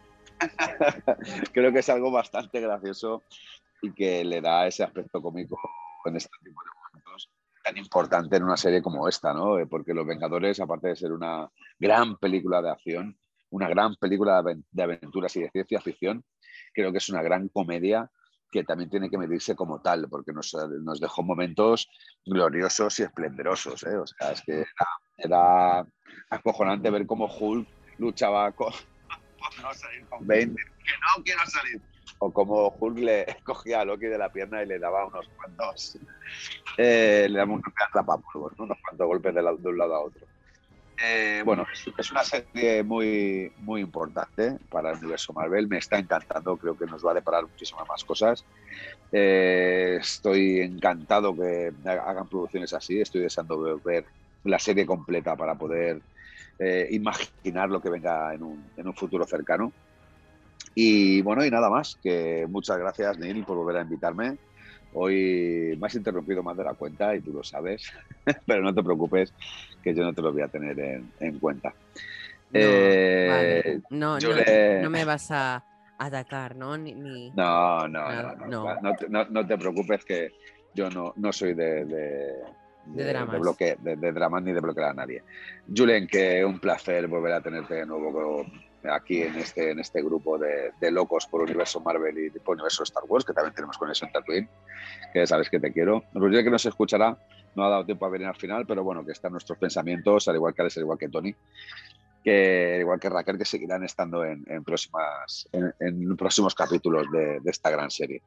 creo 1.51 1.71
que 1.73 1.79
es 1.79 1.89
algo 1.89 2.11
bastante 2.11 2.61
gracioso 2.61 3.23
y 3.81 3.93
que 3.93 4.23
le 4.23 4.41
da 4.41 4.67
ese 4.67 4.83
aspecto 4.83 5.21
cómico 5.21 5.59
en 6.05 6.15
este 6.15 6.29
tipo 6.43 6.61
de 6.63 6.69
momentos. 6.91 7.29
tan 7.63 7.77
importante 7.77 8.37
en 8.37 8.43
una 8.43 8.57
serie 8.57 8.81
como 8.81 9.07
esta, 9.07 9.33
¿no? 9.33 9.59
Eh, 9.59 9.67
porque 9.67 9.93
Los 9.93 10.07
Vengadores, 10.07 10.59
aparte 10.59 10.89
de 10.89 10.95
ser 10.95 11.11
una 11.11 11.49
gran 11.79 12.17
película 12.17 12.61
de 12.61 12.71
acción, 12.71 13.17
una 13.49 13.69
gran 13.69 13.95
película 13.95 14.43
de 14.43 14.83
aventuras 14.83 15.35
y 15.35 15.41
de 15.41 15.49
ciencia 15.49 15.81
ficción, 15.81 16.23
creo 16.73 16.91
que 16.91 16.97
es 16.97 17.09
una 17.09 17.21
gran 17.21 17.49
comedia 17.49 18.09
que 18.51 18.63
también 18.63 18.89
tiene 18.89 19.09
que 19.09 19.17
medirse 19.17 19.55
como 19.55 19.81
tal, 19.81 20.07
porque 20.09 20.31
nos, 20.31 20.51
dejó 20.99 21.23
momentos 21.23 21.89
gloriosos 22.25 22.99
y 22.99 23.03
esplendorosos. 23.03 23.83
¿eh? 23.83 23.97
O 23.97 24.07
sea, 24.07 24.31
es 24.31 24.41
que 24.41 24.65
era, 25.17 25.85
acojonante 26.29 26.89
ver 26.89 27.05
cómo 27.05 27.25
Hulk 27.25 27.67
luchaba 27.97 28.51
con, 28.53 28.71
no 29.61 29.73
salir 29.73 30.05
con 30.07 30.25
Bane, 30.25 30.55
que 30.55 30.93
no 31.17 31.23
quiero 31.23 31.45
salir. 31.45 31.81
O 32.19 32.31
como 32.31 32.75
Hulk 32.79 32.97
le 32.99 33.25
cogía 33.43 33.81
a 33.81 33.85
Loki 33.85 34.07
de 34.07 34.17
la 34.17 34.31
pierna 34.31 34.63
y 34.63 34.65
le 34.65 34.79
daba 34.79 35.05
unos 35.05 35.27
cuantos, 35.37 35.97
eh, 36.77 37.27
le 37.29 37.37
daba 37.37 37.53
unos, 37.53 37.63
cuantos 38.33 39.07
golpes 39.07 39.35
de, 39.35 39.41
de 39.41 39.69
un 39.69 39.77
lado 39.77 39.95
a 39.95 39.99
otro. 40.01 40.27
Eh, 40.99 41.43
bueno, 41.45 41.65
es 41.97 42.11
una 42.11 42.23
serie 42.23 42.81
muy, 42.81 43.51
muy 43.57 43.81
importante 43.81 44.57
para 44.69 44.91
el 44.91 44.97
universo 44.97 45.31
Marvel. 45.31 45.67
Me 45.67 45.77
está 45.77 45.99
encantando, 45.99 46.57
creo 46.57 46.75
que 46.75 46.87
nos 46.87 47.05
va 47.05 47.11
a 47.11 47.15
deparar 47.15 47.43
muchísimas 47.43 47.87
más 47.87 48.03
cosas. 48.03 48.43
Eh, 49.11 49.97
estoy 50.01 50.59
encantado 50.61 51.35
que 51.35 51.71
hagan 51.85 52.27
producciones 52.27 52.73
así. 52.73 52.99
Estoy 52.99 53.21
deseando 53.21 53.79
ver 53.83 54.05
la 54.43 54.57
serie 54.57 54.85
completa 54.85 55.35
para 55.35 55.55
poder 55.55 56.01
eh, 56.57 56.87
imaginar 56.89 57.69
lo 57.69 57.79
que 57.79 57.89
venga 57.89 58.33
en 58.33 58.41
un, 58.41 58.71
en 58.75 58.87
un 58.87 58.95
futuro 58.95 59.25
cercano. 59.25 59.71
Y 60.79 61.23
bueno, 61.23 61.43
y 61.43 61.49
nada 61.49 61.71
más, 61.71 61.97
que 62.03 62.45
muchas 62.47 62.77
gracias 62.77 63.17
Neil 63.17 63.43
por 63.43 63.57
volver 63.57 63.77
a 63.77 63.81
invitarme. 63.81 64.37
Hoy 64.93 65.75
me 65.75 65.87
has 65.87 65.95
interrumpido 65.95 66.43
más 66.43 66.55
de 66.55 66.65
la 66.65 66.75
cuenta 66.75 67.15
y 67.15 67.21
tú 67.21 67.33
lo 67.33 67.43
sabes, 67.43 67.91
pero 68.45 68.61
no 68.61 68.75
te 68.75 68.83
preocupes 68.83 69.33
que 69.81 69.95
yo 69.95 70.03
no 70.03 70.13
te 70.13 70.21
lo 70.21 70.31
voy 70.31 70.43
a 70.43 70.49
tener 70.49 70.79
en, 71.19 71.39
cuenta. 71.39 71.69
No, 71.69 72.59
eh, 72.59 73.81
no, 73.89 74.19
no, 74.19 74.89
me 74.91 75.03
vas 75.03 75.31
a 75.31 75.63
atacar, 75.97 76.55
¿no? 76.55 76.77
Ni, 76.77 77.31
No, 77.31 77.87
no, 77.87 78.35
no, 78.47 78.77
no, 79.09 79.25
no, 79.31 79.47
te 79.47 79.57
preocupes 79.57 80.05
que 80.05 80.33
yo 80.75 80.91
no, 80.91 81.11
no 81.15 81.33
soy 81.33 81.55
de, 81.55 81.85
de, 81.85 82.33
de, 82.85 83.77
de, 83.79 83.95
de, 83.95 84.11
dramas 84.11 84.43
ni 84.43 84.53
de 84.53 84.61
bloquear 84.61 84.89
a 84.91 84.93
nadie. 84.93 85.23
Julen, 85.75 86.05
que 86.05 86.45
un 86.45 86.59
placer 86.59 87.07
volver 87.07 87.33
a 87.33 87.41
tenerte 87.41 87.73
de 87.73 87.85
nuevo 87.87 88.45
aquí 88.83 89.21
en 89.21 89.35
este, 89.37 89.71
en 89.71 89.79
este 89.79 90.01
grupo 90.01 90.37
de, 90.37 90.91
locos 90.91 91.27
por 91.27 91.41
universo 91.41 91.79
Marvel 91.81 92.17
y 92.17 92.29
por 92.39 92.55
universo 92.55 92.83
Star 92.83 93.03
Wars, 93.07 93.25
que 93.25 93.33
también 93.33 93.53
tenemos 93.53 93.77
con 93.77 93.89
eso 93.91 94.05
en 94.05 94.11
Tatooine, 94.11 94.49
que 95.13 95.27
sabes 95.27 95.49
que 95.49 95.59
te 95.59 95.71
quiero. 95.71 96.03
Roger 96.13 96.43
que 96.43 96.49
no 96.49 96.59
se 96.59 96.69
escuchará, 96.69 97.17
no 97.55 97.65
ha 97.65 97.69
dado 97.69 97.85
tiempo 97.85 98.05
a 98.05 98.09
venir 98.09 98.27
al 98.27 98.35
final, 98.35 98.65
pero 98.65 98.83
bueno, 98.83 99.05
que 99.05 99.11
están 99.11 99.31
nuestros 99.31 99.57
pensamientos, 99.57 100.27
al 100.27 100.35
igual 100.35 100.53
que 100.53 100.61
Alex, 100.61 100.77
al 100.77 100.83
igual 100.83 100.97
que 100.97 101.09
Tony, 101.09 101.35
que 102.23 102.77
igual 102.79 102.99
que 102.99 103.09
Raquel, 103.09 103.37
que 103.37 103.45
seguirán 103.45 103.83
estando 103.83 104.23
en, 104.23 104.43
próximas, 104.63 105.47
en, 105.51 106.15
próximos 106.17 106.53
capítulos 106.55 107.09
de, 107.11 107.39
de 107.39 107.51
esta 107.51 107.69
gran 107.69 107.89
serie. 107.89 108.21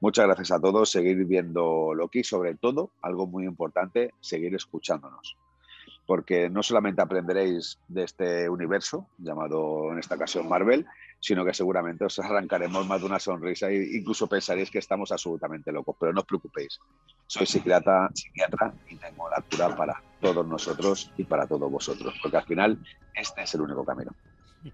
Muchas 0.00 0.26
gracias 0.26 0.52
a 0.52 0.60
todos, 0.60 0.90
seguir 0.90 1.24
viendo 1.24 1.94
Loki, 1.94 2.24
sobre 2.24 2.54
todo, 2.54 2.90
algo 3.02 3.26
muy 3.26 3.44
importante, 3.44 4.12
seguir 4.20 4.54
escuchándonos 4.54 5.36
porque 6.06 6.48
no 6.48 6.62
solamente 6.62 7.02
aprenderéis 7.02 7.78
de 7.88 8.04
este 8.04 8.48
universo, 8.48 9.08
llamado 9.18 9.92
en 9.92 9.98
esta 9.98 10.14
ocasión 10.14 10.48
Marvel, 10.48 10.86
sino 11.20 11.44
que 11.44 11.52
seguramente 11.52 12.04
os 12.04 12.18
arrancaremos 12.18 12.86
más 12.86 13.00
de 13.00 13.06
una 13.06 13.18
sonrisa 13.18 13.68
e 13.70 13.96
incluso 13.96 14.28
pensaréis 14.28 14.70
que 14.70 14.78
estamos 14.78 15.10
absolutamente 15.10 15.72
locos. 15.72 15.96
Pero 15.98 16.12
no 16.12 16.20
os 16.20 16.26
preocupéis, 16.26 16.78
soy 17.26 17.46
psiquiatra, 17.46 18.08
psiquiatra 18.14 18.72
y 18.88 18.96
tengo 18.96 19.28
la 19.28 19.42
cura 19.42 19.74
para 19.76 20.00
todos 20.20 20.46
nosotros 20.46 21.10
y 21.16 21.24
para 21.24 21.46
todos 21.46 21.70
vosotros, 21.70 22.14
porque 22.22 22.36
al 22.36 22.44
final 22.44 22.78
este 23.14 23.42
es 23.42 23.54
el 23.54 23.62
único 23.62 23.84
camino. 23.84 24.12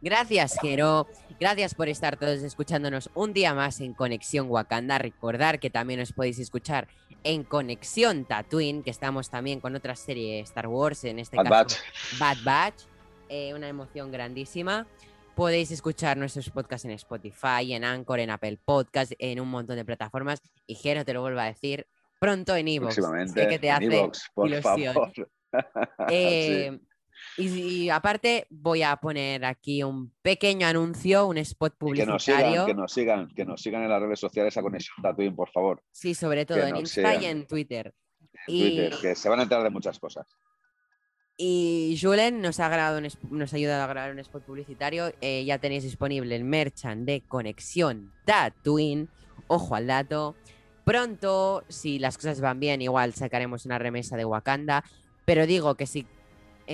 Gracias, 0.01 0.57
Jero. 0.61 1.07
Gracias 1.39 1.74
por 1.74 1.89
estar 1.89 2.16
todos 2.16 2.43
escuchándonos 2.43 3.11
un 3.14 3.33
día 3.33 3.55
más 3.55 3.80
en 3.80 3.95
Conexión 3.95 4.49
Wakanda. 4.49 4.99
Recordar 4.99 5.61
que 5.61 5.70
también 5.70 6.01
os 6.01 6.12
podéis 6.12 6.39
escuchar 6.39 6.89
en 7.25 7.45
Conexión 7.45 8.25
Tatooine, 8.25 8.83
que 8.83 8.91
estamos 8.91 9.31
también 9.31 9.61
con 9.61 9.75
otra 9.75 9.97
serie 9.97 10.41
Star 10.41 10.66
Wars, 10.66 11.05
en 11.05 11.18
este 11.18 11.37
caso 11.37 11.77
Bad 12.18 12.37
Batch. 12.45 12.83
Eh, 13.29 13.55
una 13.55 13.68
emoción 13.68 14.12
grandísima. 14.12 14.87
Podéis 15.35 15.70
escuchar 15.70 16.18
nuestros 16.18 16.51
podcasts 16.51 16.85
en 16.85 16.91
Spotify, 16.91 17.73
en 17.73 17.85
Anchor, 17.85 18.20
en 18.20 18.31
Apple 18.31 18.59
Podcasts, 18.62 19.14
en 19.18 19.41
un 19.41 19.49
montón 19.49 19.77
de 19.77 19.85
plataformas. 19.85 20.43
Y 20.66 20.75
Jero, 20.75 21.05
te 21.05 21.14
lo 21.14 21.23
vuelvo 21.23 21.41
a 21.41 21.45
decir, 21.45 21.87
pronto 22.20 22.55
en 22.55 22.68
Evox. 22.68 23.01
Sé 23.33 23.49
que 23.49 23.59
te 23.59 23.70
hace 23.70 24.11
ilusión. 24.37 24.95
Eh, 26.09 26.81
y, 27.37 27.89
aparte 27.89 28.47
voy 28.51 28.83
a 28.83 28.97
poner 28.97 29.45
aquí 29.45 29.83
un 29.83 30.12
pequeño 30.23 30.66
anuncio, 30.66 31.27
un 31.27 31.39
spot 31.39 31.77
publicitario. 31.77 32.66
Que 32.66 32.75
nos 32.75 32.93
sigan, 32.93 33.29
que 33.29 33.45
nos 33.45 33.62
sigan, 33.62 33.83
en 33.83 33.89
las 33.89 34.03
redes 34.03 34.20
sociales 34.20 34.57
a 34.57 34.62
Conexión 34.62 34.97
Tatooine, 35.03 35.35
por 35.35 35.51
favor. 35.51 35.83
Sí, 35.91 36.14
sobre 36.14 36.45
todo 36.47 36.59
en 36.59 36.77
Instagram 36.77 37.23
y 37.23 37.27
en 37.27 37.47
Twitter. 37.47 37.95
En 38.47 38.59
Twitter, 38.59 38.95
que 39.01 39.14
se 39.14 39.29
van 39.29 39.41
a 39.41 39.43
enterar 39.45 39.64
de 39.64 39.70
muchas 39.70 39.99
cosas. 39.99 40.27
Y 41.37 41.99
Julen 42.01 42.41
nos 42.41 42.61
ha, 42.61 42.68
grabado 42.68 43.01
nos 43.31 43.53
ha 43.53 43.57
ayudado 43.57 43.83
a 43.83 43.87
grabar 43.87 44.12
un 44.12 44.18
spot 44.18 44.45
publicitario. 44.45 45.12
Eh, 45.20 45.45
ya 45.45 45.59
tenéis 45.59 45.83
disponible 45.83 46.37
el 46.37 46.45
merchant 46.45 47.05
de 47.07 47.23
Conexión 47.23 48.12
Tatooine. 48.27 49.09
Ojo 49.47 49.75
al 49.75 49.87
dato. 49.87 50.37
Pronto, 50.85 51.64
si 51.68 51.99
las 51.99 52.16
cosas 52.16 52.41
van 52.41 52.61
bien, 52.61 52.83
igual 52.83 53.14
sacaremos 53.14 53.64
una 53.64 53.79
remesa 53.79 54.16
de 54.16 54.25
Wakanda. 54.25 54.85
Pero 55.25 55.47
digo 55.47 55.75
que 55.75 55.87
si 55.87 56.07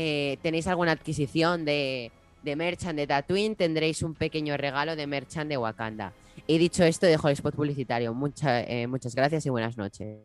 eh, 0.00 0.38
tenéis 0.42 0.68
alguna 0.68 0.92
adquisición 0.92 1.64
de, 1.64 2.12
de 2.44 2.54
Merchant 2.54 2.96
de 2.96 3.08
Tatooine, 3.08 3.56
tendréis 3.56 4.04
un 4.04 4.14
pequeño 4.14 4.56
regalo 4.56 4.94
de 4.94 5.08
Merchant 5.08 5.50
de 5.50 5.56
Wakanda. 5.56 6.12
Y 6.46 6.58
dicho 6.58 6.84
esto, 6.84 7.06
dejo 7.06 7.26
el 7.26 7.32
spot 7.32 7.56
publicitario. 7.56 8.16
Eh, 8.44 8.86
muchas 8.86 9.16
gracias 9.16 9.44
y 9.46 9.50
buenas 9.50 9.76
noches. 9.76 10.18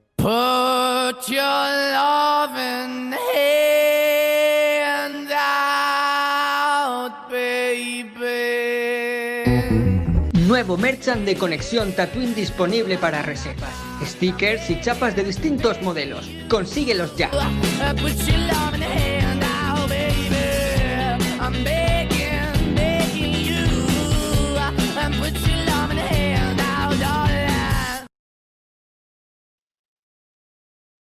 Nuevo 10.47 10.77
merchant 10.77 11.25
de 11.25 11.35
conexión 11.35 11.93
Tatooine 11.93 12.35
disponible 12.35 12.99
para 12.99 13.23
reservas. 13.23 13.73
Stickers 14.05 14.69
y 14.69 14.79
chapas 14.81 15.15
de 15.15 15.23
distintos 15.23 15.81
modelos. 15.81 16.29
Consíguelos 16.47 17.17
ya. 17.17 17.31
Put 17.31 18.15
your 18.27 18.37
love 18.37 18.75
in 18.75 19.12